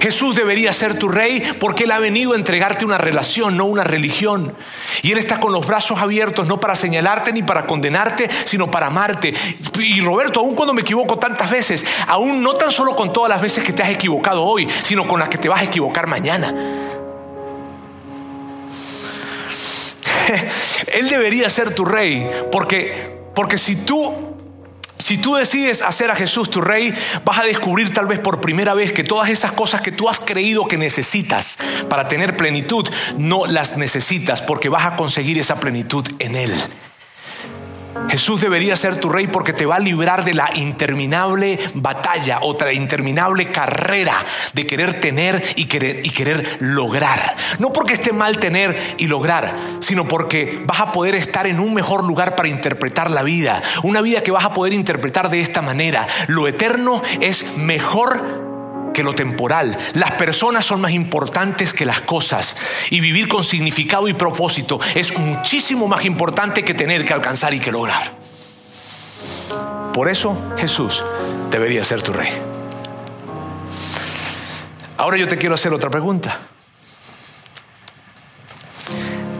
Jesús 0.00 0.34
debería 0.34 0.72
ser 0.72 0.98
tu 0.98 1.08
rey 1.08 1.42
porque 1.58 1.84
Él 1.84 1.92
ha 1.92 1.98
venido 1.98 2.32
a 2.32 2.36
entregarte 2.36 2.84
una 2.84 2.98
relación, 2.98 3.56
no 3.56 3.66
una 3.66 3.84
religión. 3.84 4.54
Y 5.02 5.12
Él 5.12 5.18
está 5.18 5.40
con 5.40 5.52
los 5.52 5.66
brazos 5.66 6.00
abiertos, 6.00 6.46
no 6.46 6.60
para 6.60 6.76
señalarte 6.76 7.32
ni 7.32 7.42
para 7.42 7.66
condenarte, 7.66 8.28
sino 8.44 8.70
para 8.70 8.86
amarte. 8.86 9.32
Y 9.78 10.00
Roberto, 10.00 10.40
aun 10.40 10.54
cuando 10.54 10.74
me 10.74 10.82
equivoco 10.82 11.18
tantas 11.18 11.50
veces, 11.50 11.84
aún 12.06 12.42
no 12.42 12.54
tan 12.54 12.70
solo 12.70 12.94
con 12.96 13.12
todas 13.12 13.28
las 13.28 13.40
veces 13.40 13.64
que 13.64 13.72
te 13.72 13.82
has 13.82 13.90
equivocado 13.90 14.44
hoy, 14.44 14.68
sino 14.82 15.06
con 15.06 15.18
las 15.18 15.28
que 15.28 15.38
te 15.38 15.48
vas 15.48 15.60
a 15.60 15.64
equivocar 15.64 16.06
mañana. 16.06 16.54
Él 20.92 21.08
debería 21.08 21.50
ser 21.50 21.74
tu 21.74 21.84
rey 21.84 22.28
porque, 22.50 23.18
porque 23.34 23.58
si 23.58 23.76
tú 23.76 24.29
si 25.10 25.18
tú 25.18 25.34
decides 25.34 25.82
hacer 25.82 26.08
a 26.12 26.14
Jesús 26.14 26.50
tu 26.50 26.60
rey, 26.60 26.94
vas 27.24 27.40
a 27.40 27.42
descubrir 27.42 27.92
tal 27.92 28.06
vez 28.06 28.20
por 28.20 28.40
primera 28.40 28.74
vez 28.74 28.92
que 28.92 29.02
todas 29.02 29.28
esas 29.28 29.50
cosas 29.50 29.80
que 29.80 29.90
tú 29.90 30.08
has 30.08 30.20
creído 30.20 30.68
que 30.68 30.78
necesitas 30.78 31.58
para 31.88 32.06
tener 32.06 32.36
plenitud, 32.36 32.88
no 33.18 33.44
las 33.46 33.76
necesitas 33.76 34.40
porque 34.40 34.68
vas 34.68 34.86
a 34.86 34.94
conseguir 34.94 35.36
esa 35.36 35.56
plenitud 35.56 36.06
en 36.20 36.36
Él. 36.36 36.52
Jesús 38.08 38.40
debería 38.40 38.76
ser 38.76 38.98
tu 39.00 39.08
rey 39.08 39.26
porque 39.26 39.52
te 39.52 39.66
va 39.66 39.76
a 39.76 39.80
librar 39.80 40.24
de 40.24 40.34
la 40.34 40.50
interminable 40.54 41.58
batalla, 41.74 42.40
otra 42.42 42.72
interminable 42.72 43.50
carrera 43.50 44.24
de 44.52 44.66
querer 44.66 45.00
tener 45.00 45.42
y 45.56 45.66
querer, 45.66 46.00
y 46.04 46.10
querer 46.10 46.58
lograr. 46.60 47.36
No 47.58 47.72
porque 47.72 47.94
esté 47.94 48.12
mal 48.12 48.38
tener 48.38 48.76
y 48.98 49.06
lograr, 49.06 49.54
sino 49.80 50.06
porque 50.06 50.62
vas 50.66 50.80
a 50.80 50.92
poder 50.92 51.14
estar 51.14 51.46
en 51.46 51.60
un 51.60 51.74
mejor 51.74 52.04
lugar 52.04 52.36
para 52.36 52.48
interpretar 52.48 53.10
la 53.10 53.22
vida. 53.22 53.62
Una 53.82 54.00
vida 54.00 54.22
que 54.22 54.32
vas 54.32 54.44
a 54.44 54.54
poder 54.54 54.72
interpretar 54.72 55.30
de 55.30 55.40
esta 55.40 55.62
manera. 55.62 56.06
Lo 56.26 56.48
eterno 56.48 57.02
es 57.20 57.56
mejor 57.58 58.49
que 58.92 59.02
lo 59.02 59.14
temporal. 59.14 59.76
Las 59.94 60.12
personas 60.12 60.64
son 60.64 60.80
más 60.80 60.92
importantes 60.92 61.72
que 61.72 61.84
las 61.84 62.00
cosas. 62.02 62.56
Y 62.90 63.00
vivir 63.00 63.28
con 63.28 63.44
significado 63.44 64.08
y 64.08 64.14
propósito 64.14 64.80
es 64.94 65.16
muchísimo 65.18 65.88
más 65.88 66.04
importante 66.04 66.64
que 66.64 66.74
tener 66.74 67.04
que 67.04 67.12
alcanzar 67.12 67.54
y 67.54 67.60
que 67.60 67.72
lograr. 67.72 68.12
Por 69.92 70.08
eso 70.08 70.36
Jesús 70.56 71.04
debería 71.50 71.84
ser 71.84 72.02
tu 72.02 72.12
rey. 72.12 72.30
Ahora 74.96 75.16
yo 75.16 75.26
te 75.26 75.38
quiero 75.38 75.54
hacer 75.54 75.72
otra 75.72 75.90
pregunta. 75.90 76.38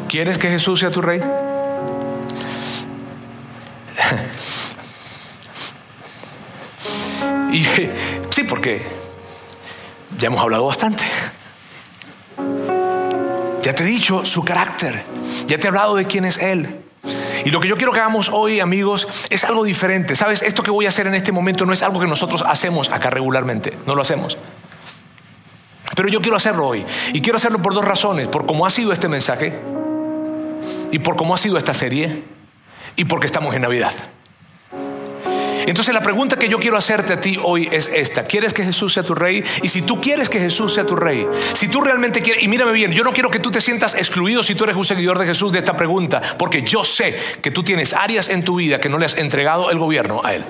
¿Quieres 0.08 0.38
que 0.38 0.48
Jesús 0.48 0.80
sea 0.80 0.90
tu 0.90 1.02
rey? 1.02 1.20
y 7.52 7.64
sí, 7.64 7.90
porque 8.48 8.99
Ya 10.20 10.26
hemos 10.26 10.42
hablado 10.42 10.66
bastante. 10.66 11.02
Ya 13.62 13.74
te 13.74 13.84
he 13.84 13.86
dicho 13.86 14.26
su 14.26 14.44
carácter. 14.44 15.02
Ya 15.46 15.56
te 15.56 15.64
he 15.64 15.68
hablado 15.68 15.96
de 15.96 16.04
quién 16.04 16.26
es 16.26 16.36
Él. 16.36 16.82
Y 17.46 17.50
lo 17.50 17.58
que 17.58 17.68
yo 17.68 17.76
quiero 17.76 17.90
que 17.92 18.00
hagamos 18.00 18.28
hoy, 18.28 18.60
amigos, 18.60 19.08
es 19.30 19.44
algo 19.44 19.64
diferente. 19.64 20.14
¿Sabes? 20.16 20.42
Esto 20.42 20.62
que 20.62 20.70
voy 20.70 20.84
a 20.84 20.90
hacer 20.90 21.06
en 21.06 21.14
este 21.14 21.32
momento 21.32 21.64
no 21.64 21.72
es 21.72 21.82
algo 21.82 22.00
que 22.00 22.06
nosotros 22.06 22.44
hacemos 22.46 22.92
acá 22.92 23.08
regularmente. 23.08 23.78
No 23.86 23.94
lo 23.94 24.02
hacemos. 24.02 24.36
Pero 25.96 26.10
yo 26.10 26.20
quiero 26.20 26.36
hacerlo 26.36 26.66
hoy. 26.66 26.84
Y 27.14 27.22
quiero 27.22 27.38
hacerlo 27.38 27.62
por 27.62 27.72
dos 27.72 27.86
razones. 27.86 28.28
Por 28.28 28.44
cómo 28.44 28.66
ha 28.66 28.70
sido 28.70 28.92
este 28.92 29.08
mensaje. 29.08 29.58
Y 30.92 30.98
por 30.98 31.16
cómo 31.16 31.34
ha 31.34 31.38
sido 31.38 31.56
esta 31.56 31.72
serie. 31.72 32.24
Y 32.94 33.06
porque 33.06 33.24
estamos 33.24 33.54
en 33.54 33.62
Navidad. 33.62 33.94
Entonces 35.70 35.94
la 35.94 36.02
pregunta 36.02 36.36
que 36.36 36.48
yo 36.48 36.58
quiero 36.58 36.76
hacerte 36.76 37.12
a 37.12 37.20
ti 37.20 37.38
hoy 37.40 37.68
es 37.70 37.88
esta. 37.94 38.24
¿Quieres 38.24 38.52
que 38.52 38.64
Jesús 38.64 38.92
sea 38.92 39.04
tu 39.04 39.14
rey? 39.14 39.44
Y 39.62 39.68
si 39.68 39.82
tú 39.82 40.00
quieres 40.00 40.28
que 40.28 40.40
Jesús 40.40 40.74
sea 40.74 40.84
tu 40.84 40.96
rey, 40.96 41.24
si 41.52 41.68
tú 41.68 41.80
realmente 41.80 42.22
quieres, 42.22 42.42
y 42.42 42.48
mírame 42.48 42.72
bien, 42.72 42.90
yo 42.90 43.04
no 43.04 43.12
quiero 43.12 43.30
que 43.30 43.38
tú 43.38 43.52
te 43.52 43.60
sientas 43.60 43.94
excluido 43.94 44.42
si 44.42 44.56
tú 44.56 44.64
eres 44.64 44.74
un 44.74 44.84
seguidor 44.84 45.16
de 45.16 45.26
Jesús 45.26 45.52
de 45.52 45.60
esta 45.60 45.76
pregunta, 45.76 46.20
porque 46.40 46.62
yo 46.62 46.82
sé 46.82 47.16
que 47.40 47.52
tú 47.52 47.62
tienes 47.62 47.92
áreas 47.92 48.30
en 48.30 48.44
tu 48.44 48.56
vida 48.56 48.80
que 48.80 48.88
no 48.88 48.98
le 48.98 49.06
has 49.06 49.16
entregado 49.16 49.70
el 49.70 49.78
gobierno 49.78 50.22
a 50.24 50.34
Él. 50.34 50.44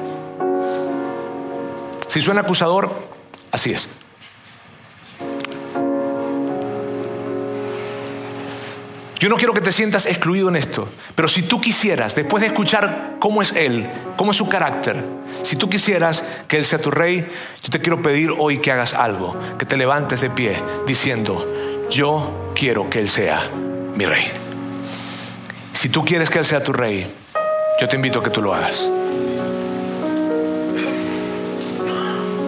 Si 2.09 2.23
suena 2.23 2.41
acusador, 2.41 2.91
así 3.53 3.73
es. 3.73 3.91
Yo 9.21 9.29
no 9.29 9.37
quiero 9.37 9.53
que 9.53 9.61
te 9.61 9.71
sientas 9.71 10.07
excluido 10.07 10.49
en 10.49 10.57
esto, 10.57 10.89
pero 11.15 11.29
si 11.29 11.43
tú 11.43 11.61
quisieras, 11.61 12.15
después 12.15 12.41
de 12.41 12.47
escuchar 12.47 13.17
cómo 13.19 13.43
es 13.43 13.53
Él, 13.53 13.87
cómo 14.17 14.31
es 14.31 14.39
su 14.39 14.49
carácter, 14.49 15.05
si 15.43 15.57
tú 15.57 15.69
quisieras 15.69 16.25
que 16.49 16.57
Él 16.57 16.65
sea 16.65 16.79
tu 16.79 16.91
rey, 16.91 17.29
yo 17.63 17.69
te 17.69 17.83
quiero 17.83 18.01
pedir 18.01 18.31
hoy 18.39 18.57
que 18.57 18.73
hagas 18.73 18.95
algo, 18.95 19.39
que 19.59 19.67
te 19.67 19.77
levantes 19.77 20.23
de 20.23 20.31
pie 20.31 20.57
diciendo, 20.87 21.47
yo 21.91 22.51
quiero 22.55 22.89
que 22.89 22.99
Él 22.99 23.11
sea 23.11 23.47
mi 23.95 24.07
rey. 24.07 24.27
Si 25.75 25.91
tú 25.91 26.03
quieres 26.03 26.31
que 26.31 26.39
Él 26.39 26.47
sea 26.47 26.65
tu 26.65 26.73
rey, 26.73 27.07
yo 27.79 27.91
te 27.91 27.97
invito 27.97 28.21
a 28.21 28.25
que 28.25 28.31
tú 28.31 28.41
lo 28.41 28.55
hagas. 28.55 28.89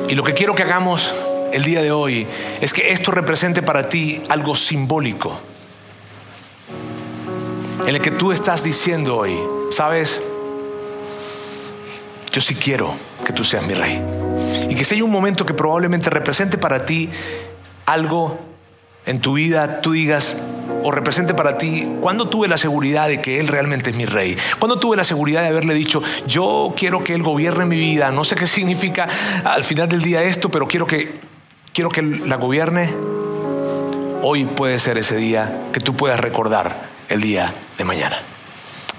Y 0.09 0.15
lo 0.15 0.25
que 0.25 0.33
quiero 0.33 0.55
que 0.55 0.63
hagamos 0.63 1.13
el 1.53 1.65
día 1.65 1.83
de 1.83 1.93
hoy 1.93 2.27
es 2.63 2.73
que 2.73 2.93
esto 2.93 3.11
represente 3.11 3.61
para 3.61 3.91
ti 3.91 4.23
algo 4.31 4.57
simbólico 4.57 5.52
en 7.87 7.97
el 7.97 8.01
que 8.01 8.13
tú 8.13 8.33
estás 8.33 8.63
diciendo 8.63 9.17
hoy, 9.17 9.37
sabes, 9.71 10.21
yo 12.31 12.41
sí 12.41 12.55
quiero 12.55 12.95
que 13.27 13.33
tú 13.33 13.43
seas 13.45 13.67
mi 13.67 13.75
rey. 13.75 14.01
Y 14.69 14.75
que 14.75 14.85
sea 14.85 15.03
un 15.05 15.11
momento 15.11 15.45
que 15.45 15.53
probablemente 15.53 16.09
represente 16.09 16.59
para 16.59 16.87
ti 16.87 17.11
algo 17.87 18.39
en 19.05 19.21
tu 19.21 19.35
vida, 19.35 19.81
tú 19.81 19.93
digas, 19.93 20.37
o 20.85 20.93
represente 20.93 21.35
para 21.35 21.59
ti, 21.59 21.89
cuando 22.01 22.29
tuve 22.29 22.47
la 22.47 22.57
seguridad 22.57 23.09
de 23.09 23.21
que 23.21 23.41
Él 23.41 23.49
realmente 23.49 23.91
es 23.91 23.97
mi 23.97 24.07
rey? 24.07 24.37
cuando 24.61 24.79
tuve 24.79 24.97
la 24.97 25.05
seguridad 25.05 25.43
de 25.43 25.49
haberle 25.49 25.75
dicho, 25.75 26.03
yo 26.27 26.73
quiero 26.77 27.03
que 27.03 27.15
Él 27.15 27.23
gobierne 27.23 27.67
mi 27.67 27.77
vida? 27.77 28.13
No 28.13 28.23
sé 28.23 28.37
qué 28.37 28.47
significa 28.47 29.09
al 29.45 29.65
final 29.65 29.89
del 29.89 30.03
día 30.03 30.23
esto, 30.23 30.51
pero 30.51 30.69
quiero 30.69 30.87
que, 30.87 31.21
quiero 31.73 31.91
que 31.91 32.03
la 32.03 32.37
gobierne. 32.37 32.95
Hoy 34.23 34.45
puede 34.45 34.79
ser 34.79 34.99
ese 34.99 35.17
día 35.17 35.63
que 35.73 35.81
tú 35.81 35.97
puedas 35.97 36.21
recordar 36.21 36.92
el 37.13 37.21
día 37.21 37.53
de 37.77 37.85
mañana. 37.85 38.17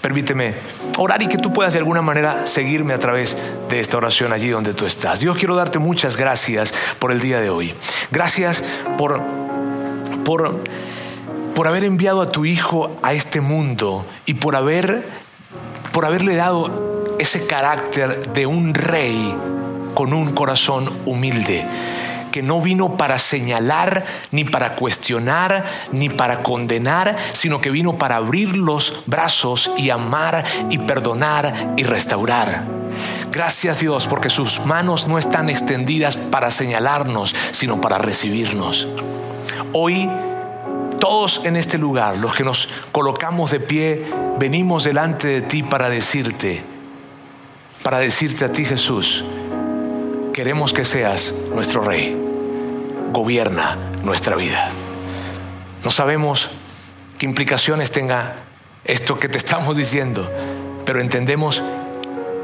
Permíteme 0.01 0.53
orar 0.97 1.22
y 1.24 1.28
que 1.28 1.38
tú 1.38 1.51
puedas 1.51 1.74
de 1.74 1.80
alguna 1.80 2.01
manera 2.01 2.45
seguirme 2.45 2.93
a 2.93 2.99
través 2.99 3.36
de 3.70 3.80
esta 3.80 3.97
oración 3.97 4.34
allí 4.34 4.49
donde 4.49 4.74
tú 4.74 4.86
estás. 4.86 5.20
Dios, 5.20 5.38
quiero 5.38 5.55
darte 5.55 5.80
muchas 5.80 6.16
gracias 6.16 6.74
por 6.99 7.11
el 7.11 7.20
día 7.20 7.39
de 7.39 7.49
hoy. 7.49 7.74
Gracias 8.11 8.64
por, 8.97 9.22
por, 10.24 10.59
por 11.55 11.68
haber 11.68 11.86
enviado 11.86 12.22
a 12.22 12.32
tu 12.32 12.45
Hijo 12.45 12.95
a 13.01 13.14
este 13.14 13.41
mundo 13.41 14.05
y 14.26 14.36
por, 14.36 14.55
haber, 14.55 15.03
por 15.91 16.05
haberle 16.05 16.36
dado 16.36 17.16
ese 17.18 17.47
carácter 17.47 18.32
de 18.34 18.45
un 18.45 18.76
rey 18.76 19.36
con 19.95 20.14
un 20.14 20.32
corazón 20.34 20.91
humilde 21.05 21.66
que 22.34 22.41
no 22.41 22.59
vino 22.61 22.97
para 22.97 23.19
señalar, 23.19 24.03
ni 24.31 24.43
para 24.43 24.75
cuestionar, 24.75 25.63
ni 25.91 26.09
para 26.09 26.41
condenar, 26.41 27.15
sino 27.31 27.61
que 27.61 27.69
vino 27.69 27.99
para 27.99 28.15
abrir 28.15 28.57
los 28.57 29.03
brazos 29.05 29.69
y 29.77 29.91
amar 29.91 30.43
y 30.71 30.79
perdonar 30.79 31.75
y 31.77 31.84
restaurar. 31.84 32.63
Gracias 33.31 33.79
Dios 33.79 34.07
porque 34.07 34.31
sus 34.31 34.65
manos 34.65 35.07
no 35.07 35.19
están 35.19 35.47
extendidas 35.51 36.17
para 36.17 36.49
señalarnos, 36.49 37.36
sino 37.51 37.79
para 37.79 37.99
recibirnos. 37.99 38.88
Hoy 39.71 40.09
todos 40.99 41.41
en 41.43 41.55
este 41.55 41.77
lugar, 41.77 42.17
los 42.17 42.34
que 42.34 42.43
nos 42.43 42.67
colocamos 42.91 43.51
de 43.51 43.59
pie, 43.59 44.05
venimos 44.39 44.86
delante 44.86 45.27
de 45.27 45.41
ti 45.41 45.61
para 45.61 45.88
decirte, 45.88 46.63
para 47.84 47.99
decirte 47.99 48.45
a 48.45 48.51
ti 48.51 48.65
Jesús, 48.65 49.23
queremos 50.34 50.73
que 50.73 50.84
seas 50.84 51.31
nuestro 51.53 51.81
Rey. 51.81 52.22
Gobierna 53.14 53.78
nuestra 54.01 54.36
vida. 54.36 54.72
No 55.84 55.91
sabemos 55.91 56.49
qué 57.20 57.28
implicaciones 57.28 57.91
tenga 57.91 58.34
esto 58.86 59.20
que 59.20 59.30
te 59.30 59.38
estamos 59.38 59.78
diciendo, 59.78 60.28
pero 60.84 60.99
entendemos 60.99 61.61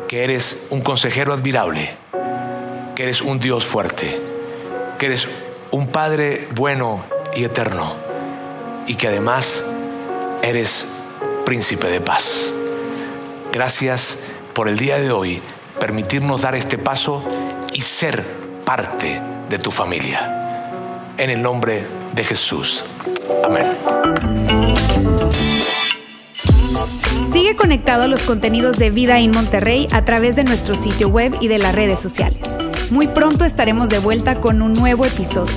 que 0.08 0.24
eres 0.24 0.68
un 0.70 0.82
consejero 0.82 1.34
admirable, 1.34 1.90
que 2.96 3.02
eres 3.02 3.24
un 3.24 3.40
Dios 3.40 3.66
fuerte, 3.66 4.22
que 5.00 5.08
eres 5.08 5.28
un 5.72 5.88
Padre 5.88 6.48
bueno 6.54 7.04
y 7.36 7.46
eterno, 7.46 7.96
y 8.86 8.94
que 8.94 9.08
además 9.08 9.64
eres 10.44 10.86
príncipe 11.46 11.88
de 11.88 12.00
paz. 12.00 12.54
Gracias 13.52 14.20
por 14.54 14.70
el 14.70 14.78
día 14.78 15.00
de 15.00 15.12
hoy, 15.12 15.42
permitirnos 15.80 16.44
dar 16.44 16.54
este 16.54 16.78
paso 16.78 17.24
y 17.74 17.82
ser 17.82 18.24
parte 18.66 19.20
de 19.50 19.58
tu 19.58 19.72
familia. 19.72 20.39
En 21.20 21.30
el 21.30 21.42
nombre 21.42 21.86
de 22.16 22.24
Jesús. 22.24 22.86
Amén. 23.44 23.66
Sigue 27.34 27.58
conectado 27.58 28.04
a 28.04 28.08
los 28.08 28.22
contenidos 28.22 28.78
de 28.78 28.90
Vida 28.90 29.20
en 29.20 29.32
Monterrey 29.32 29.90
a 29.92 30.06
través 30.06 30.38
de 30.38 30.46
nuestro 30.46 30.76
sitio 30.76 31.10
web 31.10 31.36
y 31.42 31.50
de 31.50 31.58
las 31.58 31.76
redes 31.76 32.00
sociales. 32.00 32.50
Muy 32.90 33.08
pronto 33.08 33.44
estaremos 33.44 33.90
de 33.90 34.00
vuelta 34.00 34.40
con 34.40 34.62
un 34.62 34.72
nuevo 34.72 35.06
episodio. 35.06 35.54